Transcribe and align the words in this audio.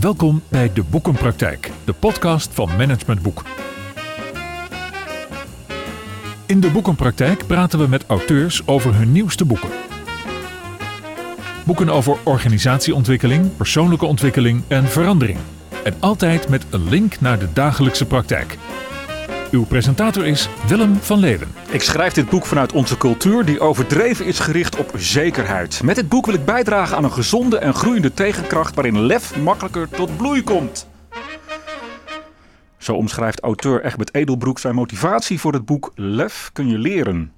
Welkom 0.00 0.42
bij 0.48 0.72
De 0.72 0.82
Boekenpraktijk, 0.82 1.70
de 1.84 1.92
podcast 1.92 2.54
van 2.54 2.68
Management 2.76 3.22
Boek. 3.22 3.42
In 6.46 6.60
De 6.60 6.70
Boekenpraktijk 6.70 7.46
praten 7.46 7.78
we 7.78 7.86
met 7.86 8.06
auteurs 8.06 8.66
over 8.66 8.94
hun 8.94 9.12
nieuwste 9.12 9.44
boeken. 9.44 9.70
Boeken 11.64 11.88
over 11.88 12.16
organisatieontwikkeling, 12.22 13.56
persoonlijke 13.56 14.06
ontwikkeling 14.06 14.62
en 14.68 14.88
verandering. 14.88 15.38
En 15.84 15.94
altijd 16.00 16.48
met 16.48 16.66
een 16.70 16.88
link 16.88 17.20
naar 17.20 17.38
de 17.38 17.52
dagelijkse 17.52 18.06
praktijk. 18.06 18.58
Uw 19.50 19.64
presentator 19.64 20.26
is 20.26 20.48
Willem 20.68 20.94
van 20.94 21.18
Leeuwen. 21.18 21.48
Ik 21.70 21.82
schrijf 21.82 22.12
dit 22.12 22.28
boek 22.28 22.46
vanuit 22.46 22.72
onze 22.72 22.96
cultuur 22.96 23.44
die 23.44 23.60
overdreven 23.60 24.26
is 24.26 24.38
gericht 24.38 24.76
op 24.76 24.92
zekerheid. 24.96 25.82
Met 25.82 25.96
dit 25.96 26.08
boek 26.08 26.26
wil 26.26 26.34
ik 26.34 26.44
bijdragen 26.44 26.96
aan 26.96 27.04
een 27.04 27.12
gezonde 27.12 27.58
en 27.58 27.74
groeiende 27.74 28.14
tegenkracht 28.14 28.74
waarin 28.74 29.00
lef 29.00 29.36
makkelijker 29.38 29.88
tot 29.88 30.16
bloei 30.16 30.42
komt. 30.42 30.88
Zo 32.76 32.94
omschrijft 32.94 33.40
auteur 33.40 33.84
Egbert 33.84 34.14
Edelbroek 34.14 34.58
zijn 34.58 34.74
motivatie 34.74 35.40
voor 35.40 35.52
het 35.52 35.64
boek 35.64 35.92
Lef 35.94 36.50
kun 36.52 36.68
je 36.68 36.78
leren. 36.78 37.32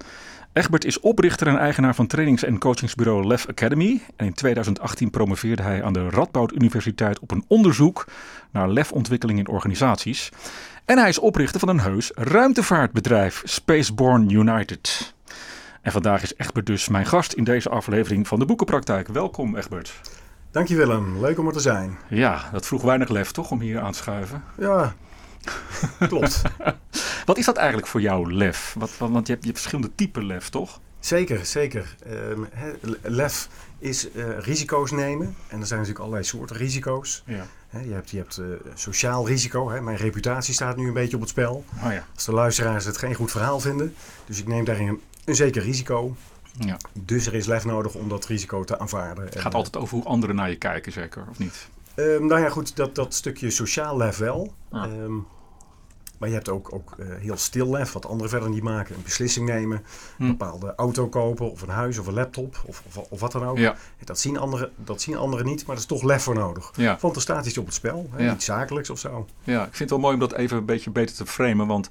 Egbert 0.53 0.85
is 0.85 1.01
oprichter 1.01 1.47
en 1.47 1.59
eigenaar 1.59 1.95
van 1.95 2.07
trainings- 2.07 2.45
en 2.45 2.59
coachingsbureau 2.59 3.27
Lef 3.27 3.47
Academy. 3.49 4.01
En 4.17 4.27
in 4.27 4.35
2018 4.35 5.11
promoveerde 5.11 5.63
hij 5.63 5.83
aan 5.83 5.93
de 5.93 6.09
Radboud 6.09 6.53
Universiteit 6.53 7.19
op 7.19 7.31
een 7.31 7.45
onderzoek 7.49 8.07
naar 8.51 8.69
lefontwikkeling 8.69 9.39
in 9.39 9.49
organisaties. 9.49 10.31
En 10.89 10.99
hij 10.99 11.09
is 11.09 11.19
oprichter 11.19 11.61
van 11.61 11.69
een 11.69 11.81
heus 11.81 12.11
ruimtevaartbedrijf, 12.15 13.43
Spaceborne 13.45 14.33
United. 14.33 15.15
En 15.83 15.93
vandaag 15.93 16.23
is 16.23 16.35
Egbert 16.37 16.67
dus 16.67 16.89
mijn 16.89 17.07
gast 17.07 17.33
in 17.33 17.45
deze 17.45 17.69
aflevering 17.69 18.29
van 18.29 18.39
de 18.39 18.45
Boekenpraktijk. 18.45 19.09
Welkom 19.09 19.57
Egbert. 19.57 20.01
Dank 20.51 20.69
je 20.69 20.77
Willem, 20.77 21.21
leuk 21.21 21.39
om 21.39 21.47
er 21.47 21.53
te 21.53 21.61
zijn. 21.61 21.99
Ja, 22.09 22.49
dat 22.53 22.67
vroeg 22.67 22.83
weinig 22.83 23.09
lef 23.09 23.31
toch 23.31 23.51
om 23.51 23.61
hier 23.61 23.81
aan 23.81 23.93
te 23.93 23.99
schuiven? 23.99 24.45
Ja, 24.59 24.95
klopt. 26.09 26.43
Wat 27.25 27.39
is 27.39 27.45
dat 27.45 27.57
eigenlijk 27.57 27.89
voor 27.89 28.01
jou, 28.01 28.33
lef? 28.33 28.75
Wat, 28.79 28.91
want 28.99 29.27
je 29.27 29.33
hebt, 29.33 29.45
je 29.45 29.51
hebt 29.51 29.61
verschillende 29.61 29.95
typen 29.95 30.27
lef, 30.27 30.49
toch? 30.49 30.81
Zeker, 31.01 31.47
zeker. 31.47 31.97
Um, 32.11 32.49
lef 33.03 33.49
is 33.79 34.09
uh, 34.15 34.39
risico's 34.39 34.91
nemen. 34.91 35.37
En 35.49 35.61
er 35.61 35.67
zijn 35.67 35.79
natuurlijk 35.79 36.05
allerlei 36.05 36.25
soorten 36.25 36.57
risico's. 36.57 37.23
Ja. 37.27 37.47
Je 37.71 37.93
hebt, 37.93 38.11
je 38.11 38.17
hebt 38.17 38.39
uh, 38.39 38.47
sociaal 38.75 39.27
risico. 39.27 39.71
Hè. 39.71 39.81
Mijn 39.81 39.97
reputatie 39.97 40.55
staat 40.55 40.77
nu 40.77 40.87
een 40.87 40.93
beetje 40.93 41.15
op 41.15 41.21
het 41.21 41.31
spel. 41.31 41.65
Oh 41.85 41.93
ja. 41.93 42.07
Als 42.15 42.25
de 42.25 42.33
luisteraars 42.33 42.85
het 42.85 42.97
geen 42.97 43.15
goed 43.15 43.31
verhaal 43.31 43.61
vinden. 43.61 43.95
Dus 44.27 44.39
ik 44.39 44.47
neem 44.47 44.65
daarin 44.65 44.89
een, 44.89 45.01
een 45.25 45.35
zeker 45.35 45.63
risico. 45.63 46.17
Ja. 46.59 46.77
Dus 46.93 47.27
er 47.27 47.35
is 47.35 47.47
lef 47.47 47.65
nodig 47.65 47.95
om 47.95 48.09
dat 48.09 48.27
risico 48.27 48.65
te 48.65 48.79
aanvaarden. 48.79 49.25
Het 49.25 49.37
gaat 49.37 49.53
en, 49.53 49.59
altijd 49.59 49.77
over 49.77 49.97
hoe 49.97 50.07
anderen 50.07 50.37
naar 50.37 50.51
je 50.51 50.57
kijken, 50.57 50.93
zeker, 50.93 51.25
of 51.31 51.39
niet? 51.39 51.69
Um, 51.95 52.27
nou 52.27 52.41
ja, 52.41 52.49
goed, 52.49 52.77
dat, 52.77 52.95
dat 52.95 53.15
stukje 53.15 53.51
sociaal 53.51 53.97
lef 53.97 54.17
wel. 54.17 54.55
Um, 54.73 55.27
maar 56.19 56.29
je 56.29 56.35
hebt 56.35 56.49
ook, 56.49 56.73
ook 56.73 56.95
uh, 56.99 57.07
heel 57.19 57.37
stil 57.37 57.71
lef, 57.71 57.93
wat 57.93 58.07
anderen 58.07 58.31
verder 58.31 58.49
niet 58.51 58.63
maken. 58.63 58.95
Een 58.95 59.03
beslissing 59.03 59.49
nemen, 59.49 59.83
hm. 60.17 60.23
een 60.23 60.29
bepaalde 60.29 60.75
auto 60.77 61.09
kopen 61.09 61.51
of 61.51 61.63
een 61.63 61.69
huis 61.69 61.99
of 61.99 62.07
een 62.07 62.15
laptop 62.15 62.63
of, 62.67 62.83
of, 62.87 62.97
of 63.09 63.21
wat 63.21 63.33
dan 63.33 63.45
ook. 63.45 63.59
Ja. 63.59 63.77
Dat, 64.05 64.19
zien 64.19 64.39
anderen, 64.39 64.71
dat 64.77 65.01
zien 65.01 65.17
anderen 65.17 65.47
niet, 65.47 65.67
maar 65.67 65.77
er 65.77 65.83
is 65.83 65.87
toch 65.89 66.03
lef 66.03 66.23
voor 66.23 66.35
nodig. 66.35 66.71
Ja. 66.77 66.99
Want 67.01 67.17
er 67.17 67.23
staat 67.23 67.47
iets 67.47 67.59
op 67.59 67.65
het 67.65 67.75
spel, 67.75 68.09
hè, 68.13 68.25
Ja. 68.25 68.35
iets 68.35 68.45
zakelijks 68.45 68.91
of 68.91 68.99
zo. 68.99 69.27
Ja, 69.45 69.59
ik 69.59 69.75
vind 69.75 69.79
het 69.79 69.91
wel 69.91 69.99
mooi 69.99 70.15
om 70.15 70.21
dat 70.21 70.33
even 70.33 70.57
een 70.57 70.65
beetje 70.65 70.91
beter 70.91 71.17
te 71.17 71.27
framen. 71.27 71.67
Want 71.67 71.89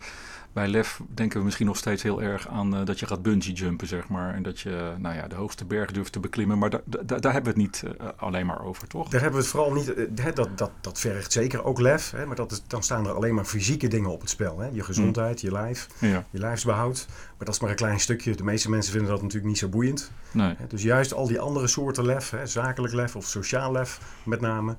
bij 0.54 0.68
lef 0.68 1.02
denken 1.08 1.38
we 1.38 1.44
misschien 1.46 1.66
nog 1.66 1.78
steeds 1.78 2.04
heel 2.04 2.22
erg 2.22 2.48
aan 2.48 2.76
uh, 2.76 2.86
dat 2.86 3.00
je 3.00 3.06
gaat 3.06 3.22
bungee 3.22 3.54
jumpen, 3.54 3.88
zeg 3.88 4.08
maar. 4.08 4.34
En 4.34 4.44
dat 4.44 4.60
je 4.60 4.94
nou 4.98 5.16
ja, 5.16 5.28
de 5.28 5.36
hoogste 5.36 5.66
berg 5.66 5.92
durft 5.92 6.12
te 6.12 6.20
beklimmen. 6.20 6.58
Maar 6.58 6.70
da 6.70 6.82
da 6.86 7.18
daar 7.18 7.34
hebben 7.34 7.54
we 7.54 7.62
het 7.62 7.72
niet 7.72 7.84
uh, 8.02 8.08
alleen 8.16 8.46
maar 8.46 8.64
over, 8.64 8.88
toch? 8.88 9.10
Daar 9.10 9.22
hebben 9.22 9.40
we 9.40 9.46
het 9.46 9.56
vooral 9.56 9.74
niet... 9.74 9.94
Uh, 9.98 10.26
dat, 10.34 10.58
dat, 10.58 10.72
dat 10.82 11.00
vergt 11.00 11.32
zeker 11.32 11.64
ook 11.64 11.80
lef. 11.80 12.12
Hè, 12.12 12.26
maar 12.26 12.36
dat 12.36 12.52
is, 12.52 12.64
dan 12.68 12.84
staan 12.84 13.08
er 13.08 13.14
alleen 13.14 13.36
maar 13.36 13.46
fysieke 13.46 13.88
dingen 13.88 14.10
op 14.10 14.22
het 14.22 14.30
spel. 14.30 14.60
Hè. 14.60 14.68
Je 14.68 14.84
gezondheid, 14.84 15.42
je 15.42 15.52
lijf, 15.52 15.88
ja. 16.00 16.26
je 16.30 16.40
lijfsbehoud. 16.40 17.06
Maar 17.08 17.46
dat 17.46 17.56
is 17.56 17.60
maar 17.60 17.70
een 17.70 17.76
klein 17.76 18.00
stukje. 18.00 18.36
De 18.36 18.44
meeste 18.44 18.70
mensen 18.70 18.92
vinden 18.92 19.12
dat 19.12 19.22
natuurlijk 19.22 19.48
niet 19.48 19.58
zo 19.58 19.68
boeiend. 19.68 20.12
Nee. 20.32 20.56
Dus 20.68 20.84
juist 20.84 21.14
al 21.14 21.28
die 21.28 21.40
andere 21.40 21.68
soorten 21.68 22.06
lef, 22.06 22.30
hè, 22.30 22.46
zakelijk 22.46 22.94
lef 22.94 23.16
of 23.16 23.26
sociaal 23.26 23.72
lef 23.72 24.00
met 24.24 24.42
name... 24.42 24.76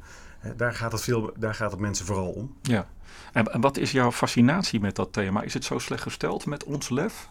Daar, 0.57 0.75
gaat 0.75 0.93
het 0.93 1.01
veel, 1.01 1.33
daar 1.37 1.55
gaat 1.55 1.71
het 1.71 1.81
mensen 1.81 2.07
vooral 2.07 2.29
om. 2.29 2.55
Ja. 2.63 2.87
En, 3.33 3.53
en 3.53 3.61
wat 3.61 3.77
is 3.77 3.93
jouw 3.93 4.13
fascinatie 4.13 4.81
met 4.81 4.97
dat 4.97 5.13
thema? 5.13 5.43
Is 5.43 5.55
het 5.55 5.65
zo 5.65 5.79
slecht 5.79 6.03
gesteld 6.03 6.47
met 6.47 6.65
ons 6.65 6.89
lef? 6.89 7.29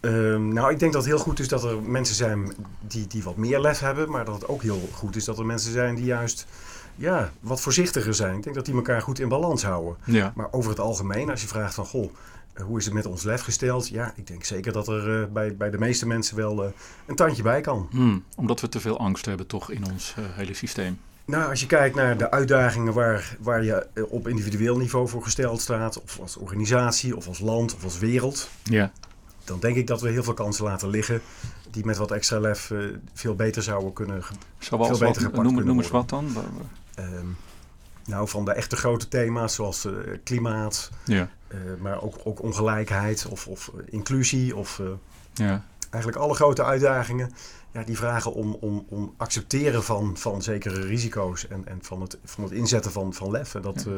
Um, 0.00 0.52
nou, 0.52 0.72
ik 0.72 0.78
denk 0.78 0.92
dat 0.92 1.04
het 1.04 1.12
heel 1.12 1.22
goed 1.22 1.40
is 1.40 1.48
dat 1.48 1.64
er 1.64 1.82
mensen 1.82 2.14
zijn 2.14 2.52
die, 2.80 3.06
die 3.06 3.22
wat 3.22 3.36
meer 3.36 3.60
lef 3.60 3.78
hebben. 3.78 4.10
Maar 4.10 4.24
dat 4.24 4.34
het 4.34 4.48
ook 4.48 4.62
heel 4.62 4.88
goed 4.92 5.16
is 5.16 5.24
dat 5.24 5.38
er 5.38 5.46
mensen 5.46 5.72
zijn 5.72 5.94
die 5.94 6.04
juist 6.04 6.46
ja, 6.96 7.32
wat 7.40 7.60
voorzichtiger 7.60 8.14
zijn. 8.14 8.36
Ik 8.36 8.42
denk 8.42 8.54
dat 8.54 8.64
die 8.64 8.74
elkaar 8.74 9.02
goed 9.02 9.18
in 9.18 9.28
balans 9.28 9.64
houden. 9.64 9.96
Ja. 10.04 10.32
Maar 10.34 10.48
over 10.50 10.70
het 10.70 10.80
algemeen, 10.80 11.30
als 11.30 11.40
je 11.40 11.48
vraagt 11.48 11.74
van... 11.74 11.86
Goh, 11.86 12.12
hoe 12.62 12.78
is 12.78 12.84
het 12.84 12.94
met 12.94 13.06
ons 13.06 13.22
lef 13.22 13.42
gesteld? 13.42 13.88
Ja, 13.88 14.12
ik 14.16 14.26
denk 14.26 14.44
zeker 14.44 14.72
dat 14.72 14.88
er 14.88 15.20
uh, 15.20 15.26
bij, 15.32 15.56
bij 15.56 15.70
de 15.70 15.78
meeste 15.78 16.06
mensen 16.06 16.36
wel 16.36 16.64
uh, 16.64 16.70
een 17.06 17.16
tandje 17.16 17.42
bij 17.42 17.60
kan. 17.60 17.88
Hmm, 17.90 18.24
omdat 18.36 18.60
we 18.60 18.68
te 18.68 18.80
veel 18.80 18.98
angst 18.98 19.24
hebben 19.24 19.46
toch 19.46 19.70
in 19.70 19.84
ons 19.92 20.14
uh, 20.18 20.24
hele 20.30 20.54
systeem. 20.54 20.98
Nou, 21.26 21.50
als 21.50 21.60
je 21.60 21.66
kijkt 21.66 21.94
naar 21.94 22.16
de 22.16 22.30
uitdagingen 22.30 22.92
waar, 22.92 23.36
waar 23.40 23.64
je 23.64 23.86
op 24.08 24.28
individueel 24.28 24.76
niveau 24.76 25.08
voor 25.08 25.22
gesteld 25.22 25.60
staat, 25.60 26.02
of 26.02 26.20
als 26.20 26.36
organisatie, 26.36 27.16
of 27.16 27.26
als 27.26 27.38
land, 27.38 27.74
of 27.74 27.84
als 27.84 27.98
wereld, 27.98 28.48
ja. 28.62 28.92
dan 29.44 29.60
denk 29.60 29.76
ik 29.76 29.86
dat 29.86 30.00
we 30.00 30.10
heel 30.10 30.22
veel 30.22 30.34
kansen 30.34 30.64
laten 30.64 30.88
liggen 30.88 31.20
die 31.70 31.84
met 31.84 31.96
wat 31.96 32.10
extra 32.10 32.38
lef 32.38 32.70
uh, 32.70 32.96
veel 33.12 33.34
beter 33.34 33.62
zouden 33.62 33.92
kunnen 33.92 34.22
Zoals 34.58 34.86
veel 34.86 34.98
beter 34.98 35.22
wat, 35.22 35.32
gepakt 35.32 35.50
noem, 35.50 35.64
noem 35.64 35.78
eens 35.78 35.90
wat 35.90 36.08
dan? 36.08 36.36
Um, 36.98 37.36
nou, 38.04 38.28
van 38.28 38.44
de 38.44 38.52
echte 38.52 38.76
grote 38.76 39.08
thema's 39.08 39.54
zoals 39.54 39.84
uh, 39.84 39.92
klimaat, 40.24 40.90
ja. 41.04 41.28
uh, 41.48 41.58
maar 41.78 42.02
ook, 42.02 42.20
ook 42.24 42.42
ongelijkheid 42.42 43.26
of, 43.26 43.46
of 43.46 43.70
inclusie 43.90 44.56
of 44.56 44.80
ja. 45.32 45.64
Eigenlijk 45.94 46.22
alle 46.24 46.34
grote 46.34 46.64
uitdagingen 46.64 47.32
ja, 47.72 47.82
die 47.82 47.96
vragen 47.96 48.32
om, 48.32 48.56
om, 48.60 48.86
om 48.88 49.14
accepteren 49.16 49.84
van, 49.84 50.16
van 50.16 50.42
zekere 50.42 50.80
risico's 50.80 51.48
en, 51.48 51.62
en 51.66 51.78
van, 51.82 52.00
het, 52.00 52.18
van 52.24 52.44
het 52.44 52.52
inzetten 52.52 52.92
van, 52.92 53.14
van 53.14 53.30
lef. 53.30 53.54
En 53.54 53.62
dat, 53.62 53.82
Ja. 53.86 53.90
uh, 53.90 53.96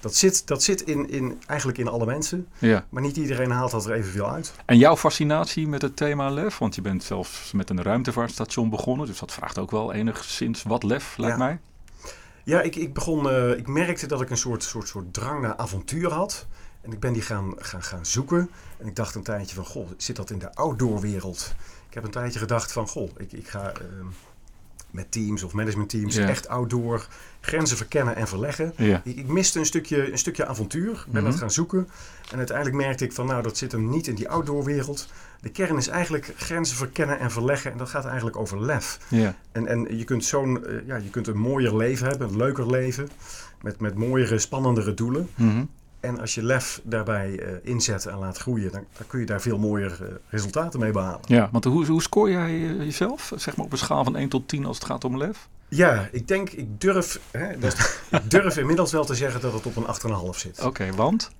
dat 0.00 0.14
zit, 0.14 0.46
dat 0.46 0.62
zit 0.62 0.80
in, 0.82 1.10
in, 1.10 1.40
eigenlijk 1.46 1.78
in 1.78 1.88
alle 1.88 2.06
mensen, 2.06 2.48
Ja. 2.58 2.86
maar 2.90 3.02
niet 3.02 3.16
iedereen 3.16 3.50
haalt 3.50 3.70
dat 3.70 3.84
er 3.86 3.92
evenveel 3.92 4.28
uit. 4.30 4.52
En 4.66 4.78
jouw 4.78 4.96
fascinatie 4.96 5.68
met 5.68 5.82
het 5.82 5.96
thema 5.96 6.30
lef? 6.30 6.58
Want 6.58 6.74
je 6.74 6.80
bent 6.80 7.02
zelfs 7.04 7.52
met 7.52 7.70
een 7.70 7.82
ruimtevaartstation 7.82 8.70
begonnen, 8.70 9.06
dus 9.06 9.18
dat 9.18 9.32
vraagt 9.32 9.58
ook 9.58 9.70
wel 9.70 9.92
enigszins 9.92 10.62
wat 10.62 10.82
lef, 10.82 11.16
lijkt 11.16 11.38
Ja. 11.38 11.44
mij. 11.44 11.58
Ja, 12.44 12.60
ik, 12.60 12.76
ik 12.76 12.94
begon, 12.94 13.26
uh, 13.26 13.50
ik 13.58 13.66
merkte 13.68 14.06
dat 14.06 14.20
ik 14.20 14.30
een 14.30 14.36
soort, 14.36 14.62
soort, 14.62 14.88
soort 14.88 15.14
drang 15.14 15.40
naar 15.42 15.56
avontuur 15.56 16.10
had. 16.12 16.46
En 16.82 16.92
ik 16.92 17.00
ben 17.00 17.12
die 17.12 17.22
gaan, 17.22 17.52
gaan, 17.58 17.82
gaan 17.82 18.06
zoeken. 18.06 18.50
En 18.78 18.86
ik 18.86 18.96
dacht 18.96 19.14
een 19.14 19.22
tijdje 19.22 19.54
van, 19.54 19.64
goh, 19.64 19.88
zit 19.96 20.16
dat 20.16 20.30
in 20.30 20.38
de 20.38 20.54
outdoorwereld? 20.54 21.54
Ik 21.88 21.94
heb 21.94 22.04
een 22.04 22.10
tijdje 22.10 22.38
gedacht 22.38 22.72
van, 22.72 22.88
goh, 22.88 23.10
ik, 23.16 23.32
ik 23.32 23.48
ga 23.48 23.72
uh, 23.80 23.86
met 24.90 25.12
teams 25.12 25.42
of 25.42 25.52
managementteams 25.52 26.14
Ja. 26.14 26.28
echt 26.28 26.48
outdoor 26.48 27.06
grenzen 27.40 27.76
verkennen 27.76 28.16
en 28.16 28.28
verleggen. 28.28 28.72
Ja. 28.76 29.00
Ik, 29.04 29.16
ik 29.16 29.26
miste 29.26 29.58
een 29.58 29.66
stukje, 29.66 30.12
een 30.12 30.18
stukje 30.18 30.46
avontuur. 30.46 30.90
Ik 31.06 31.12
ben 31.12 31.22
Mhm. 31.22 31.30
dat 31.30 31.40
gaan 31.40 31.50
zoeken. 31.50 31.88
En 32.30 32.38
uiteindelijk 32.38 32.76
merkte 32.76 33.04
ik 33.04 33.12
van, 33.12 33.26
nou, 33.26 33.42
dat 33.42 33.56
zit 33.56 33.72
hem 33.72 33.88
niet 33.90 34.06
in 34.06 34.14
die 34.14 34.28
outdoorwereld. 34.28 35.08
De 35.40 35.48
kern 35.50 35.76
is 35.76 35.88
eigenlijk 35.88 36.32
grenzen 36.36 36.76
verkennen 36.76 37.18
en 37.18 37.30
verleggen. 37.30 37.72
En 37.72 37.78
dat 37.78 37.88
gaat 37.88 38.04
eigenlijk 38.04 38.36
over 38.36 38.60
lef. 38.64 38.98
Ja. 39.08 39.36
En, 39.52 39.66
en 39.66 39.96
je 39.98 40.04
kunt 40.04 40.24
zo'n, 40.24 40.64
uh, 40.66 40.86
ja, 40.86 40.96
je 40.96 41.10
kunt 41.10 41.26
een 41.26 41.38
mooier 41.38 41.76
leven 41.76 42.08
hebben, 42.08 42.28
een 42.28 42.36
leuker 42.36 42.70
leven. 42.70 43.08
Met, 43.62 43.80
met 43.80 43.94
mooiere, 43.94 44.38
spannendere 44.38 44.94
doelen. 44.94 45.28
Mhm. 45.34 45.64
En 46.02 46.20
als 46.20 46.34
je 46.34 46.42
lef 46.42 46.80
daarbij 46.84 47.30
uh, 47.30 47.48
inzet 47.62 48.06
en 48.06 48.18
laat 48.18 48.38
groeien, 48.38 48.72
dan, 48.72 48.84
dan 48.96 49.06
kun 49.06 49.20
je 49.20 49.26
daar 49.26 49.40
veel 49.40 49.58
mooier 49.58 49.98
uh, 50.02 50.08
resultaten 50.28 50.80
mee 50.80 50.90
behalen. 50.90 51.20
ja, 51.26 51.48
want 51.52 51.64
hoe, 51.64 51.86
hoe 51.86 52.02
scoor 52.02 52.30
jij 52.30 52.50
eh, 52.50 52.78
jezelf? 52.78 53.32
Zeg 53.36 53.56
maar 53.56 53.66
op 53.66 53.72
een 53.72 53.78
schaal 53.78 54.04
van 54.04 54.16
1 54.16 54.28
tot 54.28 54.48
10 54.48 54.64
als 54.64 54.76
het 54.76 54.86
gaat 54.86 55.04
om 55.04 55.16
lef? 55.16 55.48
Ja, 55.68 56.08
ik 56.12 56.28
denk, 56.28 56.50
ik 56.50 56.80
durf, 56.80 57.20
hè, 57.30 57.58
dat, 57.58 58.00
ik 58.10 58.30
durf 58.30 58.56
inmiddels 58.56 58.92
wel 58.92 59.04
te 59.04 59.14
zeggen 59.14 59.40
dat 59.40 59.52
het 59.52 59.66
op 59.66 59.76
een 59.76 59.86
8,5 60.34 60.38
zit. 60.38 60.58
Oké, 60.58 60.68
okay, 60.68 60.92
want? 60.92 61.30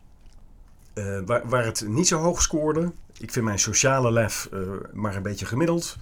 Waar, 1.26 1.48
waar 1.48 1.64
het 1.64 1.84
niet 1.88 2.08
zo 2.08 2.18
hoog 2.18 2.42
scoorde, 2.42 2.92
ik 3.18 3.32
vind 3.32 3.44
mijn 3.44 3.58
sociale 3.58 4.12
lef 4.12 4.48
maar 4.92 5.16
een 5.16 5.22
beetje 5.22 5.46
gemiddeld. 5.46 5.96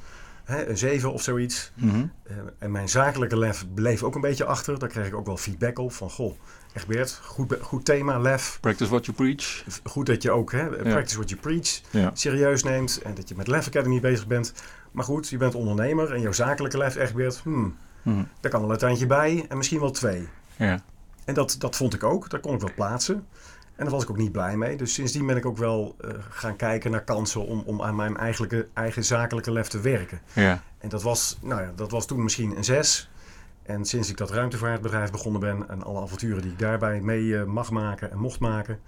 Hè, 0.50 0.66
een 0.68 0.78
7 0.78 1.12
of 1.12 1.22
zoiets. 1.22 1.72
Mm 1.74 1.90
-hmm. 1.90 2.12
uh, 2.30 2.36
en 2.58 2.70
mijn 2.70 2.88
zakelijke 2.88 3.38
lef 3.38 3.66
bleef 3.74 4.02
ook 4.02 4.14
een 4.14 4.20
beetje 4.20 4.44
achter. 4.44 4.78
Daar 4.78 4.88
kreeg 4.88 5.06
ik 5.06 5.14
ook 5.14 5.26
wel 5.26 5.36
feedback 5.36 5.78
op 5.78 5.92
van, 5.92 6.10
goh, 6.10 6.34
echt 6.72 6.86
Bert, 6.86 7.20
goed, 7.22 7.56
goed 7.60 7.84
thema, 7.84 8.18
lef. 8.18 8.58
Practice 8.60 8.90
what 8.90 9.04
you 9.04 9.16
preach. 9.16 9.64
Goed 9.84 10.06
dat 10.06 10.22
je 10.22 10.30
ook, 10.30 10.52
hè, 10.52 10.66
practice 10.68 11.16
what 11.16 11.28
you 11.28 11.40
preach, 11.40 11.80
ja. 11.90 12.10
serieus 12.14 12.62
neemt. 12.62 13.00
En 13.02 13.14
dat 13.14 13.28
je 13.28 13.34
met 13.34 13.46
Lef 13.46 13.66
Academy 13.66 14.00
bezig 14.00 14.26
bent. 14.26 14.52
Maar 14.90 15.04
goed, 15.04 15.28
je 15.28 15.36
bent 15.36 15.54
ondernemer 15.54 16.12
en 16.12 16.20
jouw 16.20 16.32
zakelijke 16.32 16.78
lef, 16.78 16.96
echt 16.96 17.14
Bert, 17.14 17.40
hmm, 17.42 17.76
Mm. 18.02 18.28
daar 18.40 18.50
kan 18.50 18.60
wel 18.60 18.70
een 18.70 18.78
tandje 18.78 19.06
bij 19.06 19.46
en 19.48 19.56
misschien 19.56 19.80
wel 19.80 19.90
twee. 19.90 20.28
Ja. 20.56 20.82
En 21.24 21.34
dat, 21.34 21.56
dat 21.58 21.76
vond 21.76 21.94
ik 21.94 22.04
ook, 22.04 22.30
daar 22.30 22.40
kon 22.40 22.54
ik 22.54 22.60
wel 22.60 22.74
plaatsen. 22.74 23.26
En 23.80 23.86
daar 23.86 23.94
was 23.94 24.04
ik 24.04 24.10
ook 24.10 24.16
niet 24.16 24.32
blij 24.32 24.56
mee. 24.56 24.76
Dus 24.76 24.94
sindsdien 24.94 25.26
ben 25.26 25.36
ik 25.36 25.46
ook 25.46 25.56
wel 25.56 25.96
eh, 26.00 26.10
gaan 26.30 26.56
kijken 26.56 26.90
naar 26.90 27.04
kansen 27.04 27.46
om, 27.46 27.62
om 27.66 27.82
aan 27.82 27.96
mijn 27.96 28.16
eigenlijke, 28.16 28.68
eigen 28.74 29.04
zakelijke 29.04 29.52
lef 29.52 29.68
te 29.68 29.80
werken. 29.80 30.20
Ja. 30.32 30.62
En 30.78 30.88
dat 30.88 31.02
was, 31.02 31.38
nou 31.42 31.62
ja, 31.62 31.72
dat 31.76 31.90
was 31.90 32.06
toen 32.06 32.22
misschien 32.22 32.56
een 32.56 32.64
zes. 32.64 33.10
En 33.62 33.84
sinds 33.84 34.10
ik 34.10 34.16
dat 34.16 34.30
ruimtevaartbedrijf 34.30 35.10
begonnen 35.10 35.40
ben 35.40 35.68
en 35.68 35.82
alle 35.82 36.00
avonturen 36.00 36.42
die 36.42 36.50
ik 36.50 36.58
daarbij 36.58 37.00
mee 37.00 37.38
eh, 37.38 37.44
mag 37.44 37.70
maken 37.70 38.10
en 38.10 38.18
mocht 38.18 38.40
maken, 38.40 38.80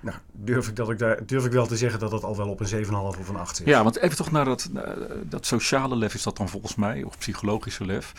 nou, 0.00 0.16
durf, 0.32 0.68
ik 0.68 0.76
dat 0.76 0.90
ik 0.90 0.98
daar, 0.98 1.26
durf 1.26 1.44
ik 1.44 1.52
wel 1.52 1.66
te 1.66 1.76
zeggen 1.76 2.00
dat 2.00 2.10
dat 2.10 2.24
al 2.24 2.36
wel 2.36 2.48
op 2.48 2.60
een 2.60 2.84
7,5 2.84 2.90
of 2.92 3.28
een 3.28 3.36
8 3.36 3.56
zit. 3.56 3.66
Ja, 3.66 3.82
want 3.82 3.96
even 3.96 4.16
toch 4.16 4.30
naar 4.30 4.44
dat, 4.44 4.70
eh, 4.74 4.92
dat 5.22 5.46
sociale 5.46 5.96
lef 5.96 6.14
is 6.14 6.22
dat 6.22 6.36
dan 6.36 6.48
volgens 6.48 6.74
mij, 6.74 7.02
of 7.02 7.18
psychologische 7.18 7.84
lef. 7.84 8.12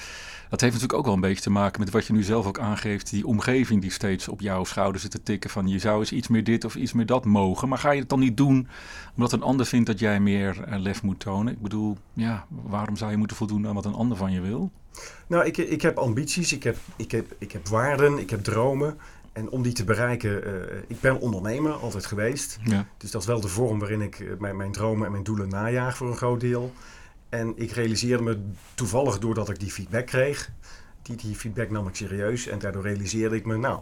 Dat 0.50 0.62
heeft 0.62 0.74
natuurlijk 0.74 1.00
ook 1.00 1.06
wel 1.06 1.14
een 1.14 1.30
beetje 1.30 1.44
te 1.44 1.50
maken 1.50 1.80
met 1.80 1.90
wat 1.90 2.06
je 2.06 2.14
nu 2.14 2.24
zelf 2.24 2.46
ook 2.46 2.60
aangeeft. 2.60 3.10
Die 3.10 3.28
omgeving 3.28 3.82
die 3.82 3.92
steeds 3.92 4.28
op 4.28 4.42
jouw 4.42 4.64
schouder 4.64 5.02
zit 5.02 5.12
te 5.12 5.24
tikken 5.24 5.50
van 5.50 5.68
je 5.68 5.80
zou 5.80 6.00
eens 6.00 6.12
iets 6.12 6.28
meer 6.28 6.44
dit 6.44 6.66
of 6.66 6.76
iets 6.76 6.94
meer 6.94 7.06
dat 7.06 7.26
mogen. 7.26 7.70
Maar 7.70 7.78
ga 7.78 7.92
je 7.92 8.00
het 8.00 8.10
dan 8.10 8.20
niet 8.20 8.38
doen 8.38 8.68
omdat 9.16 9.32
een 9.32 9.42
ander 9.42 9.66
vindt 9.66 9.88
dat 9.88 10.00
jij 10.00 10.20
meer 10.20 10.64
eh, 10.64 10.80
lef 10.80 11.04
moet 11.04 11.20
tonen? 11.20 11.54
Ik 11.54 11.62
bedoel, 11.62 11.98
ja, 12.14 12.46
waarom 12.50 12.96
zou 12.96 13.12
je 13.12 13.18
moeten 13.18 13.38
voldoen 13.38 13.68
aan 13.68 13.76
wat 13.76 13.86
een 13.86 13.94
ander 13.94 14.18
van 14.18 14.32
je 14.32 14.42
wil? 14.42 14.72
Nou, 15.28 15.46
ik, 15.46 15.58
ik 15.58 15.82
heb 15.82 15.98
ambities, 15.98 16.54
ik 16.54 16.64
heb, 16.64 16.78
ik, 16.96 17.12
heb, 17.12 17.36
ik 17.38 17.52
heb 17.52 17.68
waarden, 17.68 18.20
ik 18.20 18.30
heb 18.30 18.44
dromen. 18.44 18.98
En 19.34 19.50
om 19.50 19.62
die 19.62 19.74
te 19.74 19.84
bereiken, 19.84 20.48
uh, 20.48 20.54
ik 20.88 21.00
ben 21.00 21.20
ondernemer, 21.20 21.72
altijd 21.72 22.06
geweest. 22.06 22.60
Ja. 22.64 22.88
Dus 22.98 23.12
dat 23.12 23.22
is 23.22 23.28
wel 23.28 23.42
de 23.42 23.48
vorm 23.48 23.80
waarin 23.80 24.02
ik 24.02 24.20
uh, 24.20 24.32
mijn, 24.40 24.56
mijn 24.56 24.72
dromen 24.72 25.06
en 25.06 25.12
mijn 25.12 25.24
doelen 25.24 25.50
najaag 25.50 25.98
voor 25.98 26.08
een 26.08 26.16
groot 26.16 26.40
deel. 26.40 26.74
En 27.40 27.54
ik 27.56 27.72
realiseerde 27.72 28.24
me 28.24 28.38
toevallig 28.74 29.20
doordat 29.20 29.50
ik 29.50 29.60
die 29.60 29.72
feedback 29.72 30.06
kreeg. 30.06 30.50
Die, 31.02 31.16
die 31.16 31.36
feedback 31.36 31.70
nam 31.70 31.88
ik 31.88 31.96
serieus 31.96 32.48
en 32.48 32.60
daardoor 32.60 32.84
realiseerde 32.84 33.36
ik 33.36 33.46
me, 33.46 33.58
nou, 33.58 33.80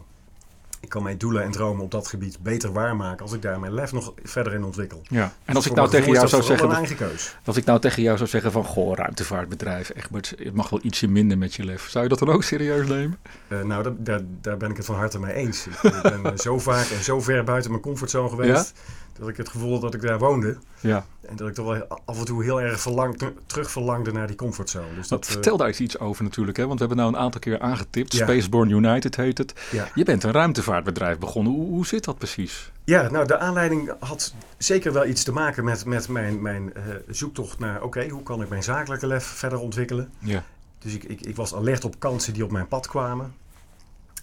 ik 0.80 0.90
kan 0.90 1.04
mijn 1.04 1.18
doelen 1.18 1.44
en 1.44 1.52
dromen 1.52 1.84
op 1.84 1.92
dat 1.92 2.08
gebied 2.08 2.40
beter 2.40 2.72
waarmaken 2.72 3.22
als 3.26 3.34
ik 3.34 3.42
daar 3.42 3.60
mijn 3.60 3.74
lef 3.74 3.92
nog 3.92 4.14
verder 4.24 4.54
in 4.54 4.64
ontwikkel. 4.64 5.02
Ja. 5.10 5.34
En 5.46 5.56
als 5.56 5.66
ik 5.66 5.74
nou 5.74 5.90
tegen 5.90 6.12
jou 6.12 6.28
zou 6.28 6.44
zeggen. 6.44 6.72
Eigen 6.72 6.96
keus. 6.96 7.36
Als 7.44 7.58
ik 7.58 7.66
nou 7.66 7.80
tegen 7.80 8.02
jou 8.02 8.18
zou 8.18 8.30
zeggen 8.30 8.52
van 8.52 8.64
goh, 8.64 8.96
ruimtevaartbedrijf, 8.96 9.92
Egbert, 9.96 10.34
het 10.38 10.54
mag 10.54 10.70
wel 10.70 10.80
ietsje 10.84 11.08
minder 11.08 11.38
met 11.38 11.54
je 11.54 11.66
lef. 11.66 11.90
Zou 11.90 12.04
je 12.04 12.10
dat 12.10 12.20
dan 12.20 12.30
ook 12.30 12.44
serieus 12.44 12.88
nemen? 12.88 13.18
Uh, 13.48 13.62
nou, 13.62 13.84
daar, 13.84 13.94
daar, 13.98 14.22
daar, 14.42 14.58
ben 14.58 14.70
ik 14.70 14.78
het 14.78 14.86
van 14.86 14.96
harte 14.96 15.20
mee 15.20 15.34
eens. 15.34 15.68
ik 15.68 16.22
ben 16.22 16.38
zo 16.38 16.60
vaak 16.60 16.86
en 16.86 17.04
zo 17.04 17.22
ver 17.22 17.44
buiten 17.44 17.72
mijn 17.72 17.84
comfortzone 17.84 18.30
geweest. 18.30 18.74
Ja? 18.76 18.82
Dat 19.20 19.28
ik 19.28 19.38
het 19.38 19.50
gevoel 19.50 19.72
had 19.72 19.82
dat 19.82 19.94
ik 19.94 20.02
daar 20.02 20.20
woonde. 20.20 20.58
Ja. 20.80 21.06
En 21.22 21.36
dat 21.36 21.48
ik 21.48 21.54
toch 21.54 21.66
wel 21.66 22.02
af 22.06 22.20
en 22.20 22.26
toe 22.26 22.44
heel 22.44 22.62
erg 22.62 22.80
verlang, 22.80 23.32
terug 23.46 23.72
verlangde 23.72 24.12
naar 24.12 24.28
die 24.28 24.36
comfortzone. 24.36 24.96
Dus 24.96 25.08
dat, 25.08 25.26
vertel 25.26 25.58
daar 25.58 25.68
eens 25.68 25.80
iets 25.80 26.00
over 26.00 26.24
natuurlijk. 26.24 26.58
Hè? 26.58 26.68
Want 26.68 26.80
we 26.80 26.86
hebben 26.86 27.04
nou 27.04 27.16
een 27.16 27.22
aantal 27.22 27.40
keer 27.40 27.60
aangetipt. 27.60 28.14
Ja. 28.14 28.26
Spaceborne 28.26 28.74
United 28.74 29.16
heet 29.16 29.38
het. 29.38 29.54
Ja. 29.72 29.88
Je 29.96 30.04
bent 30.04 30.24
een 30.24 30.32
ruimtevaartbedrijf 30.32 31.18
begonnen. 31.18 31.54
Hoe, 31.54 31.68
hoe 31.68 31.86
zit 31.86 32.04
dat 32.04 32.18
precies? 32.18 32.72
Ja, 32.84 33.10
nou 33.10 33.28
de 33.28 33.38
aanleiding 33.38 33.94
had 34.00 34.34
zeker 34.58 34.94
wel 34.94 35.06
iets 35.06 35.24
te 35.24 35.32
maken 35.32 35.64
met, 35.64 35.86
met 35.86 36.08
mijn, 36.08 36.42
mijn 36.42 36.74
uh, 36.78 36.96
zoektocht 37.08 37.60
naar... 37.60 37.84
oké, 37.84 38.08
hoe 38.08 38.24
kan 38.24 38.42
ik 38.42 38.50
mijn 38.50 38.64
zakelijke 38.64 39.08
lef 39.08 39.26
verder 39.26 39.60
ontwikkelen? 39.60 40.12
Ja. 40.20 40.44
Dus 40.80 40.94
ik, 40.94 41.04
ik, 41.04 41.22
ik 41.22 41.36
was 41.36 41.56
alert 41.56 41.86
op 41.86 42.00
kansen 42.00 42.34
die 42.34 42.44
op 42.44 42.52
mijn 42.52 42.68
pad 42.68 42.88
kwamen. 42.88 43.34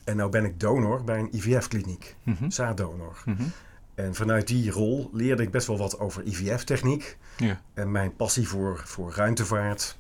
En 0.04 0.16
nou 0.16 0.30
ben 0.30 0.44
ik 0.44 0.60
donor 0.60 1.04
bij 1.04 1.18
een 1.18 1.36
IVF-kliniek. 1.36 2.14
Mm 2.22 2.36
-hmm. 2.38 2.50
Zaaddonor. 2.50 3.22
Mm 3.24 3.36
-hmm. 3.36 3.52
En 4.04 4.14
vanuit 4.14 4.46
die 4.46 4.70
rol 4.70 5.10
leerde 5.12 5.42
ik 5.42 5.50
best 5.50 5.66
wel 5.66 5.78
wat 5.78 5.98
over 5.98 6.22
IVF-techniek. 6.22 7.18
Ja. 7.36 7.60
En 7.74 7.90
mijn 7.90 8.16
passie 8.16 8.48
voor, 8.48 8.82
voor 8.84 9.12
ruimtevaart. 9.14 9.96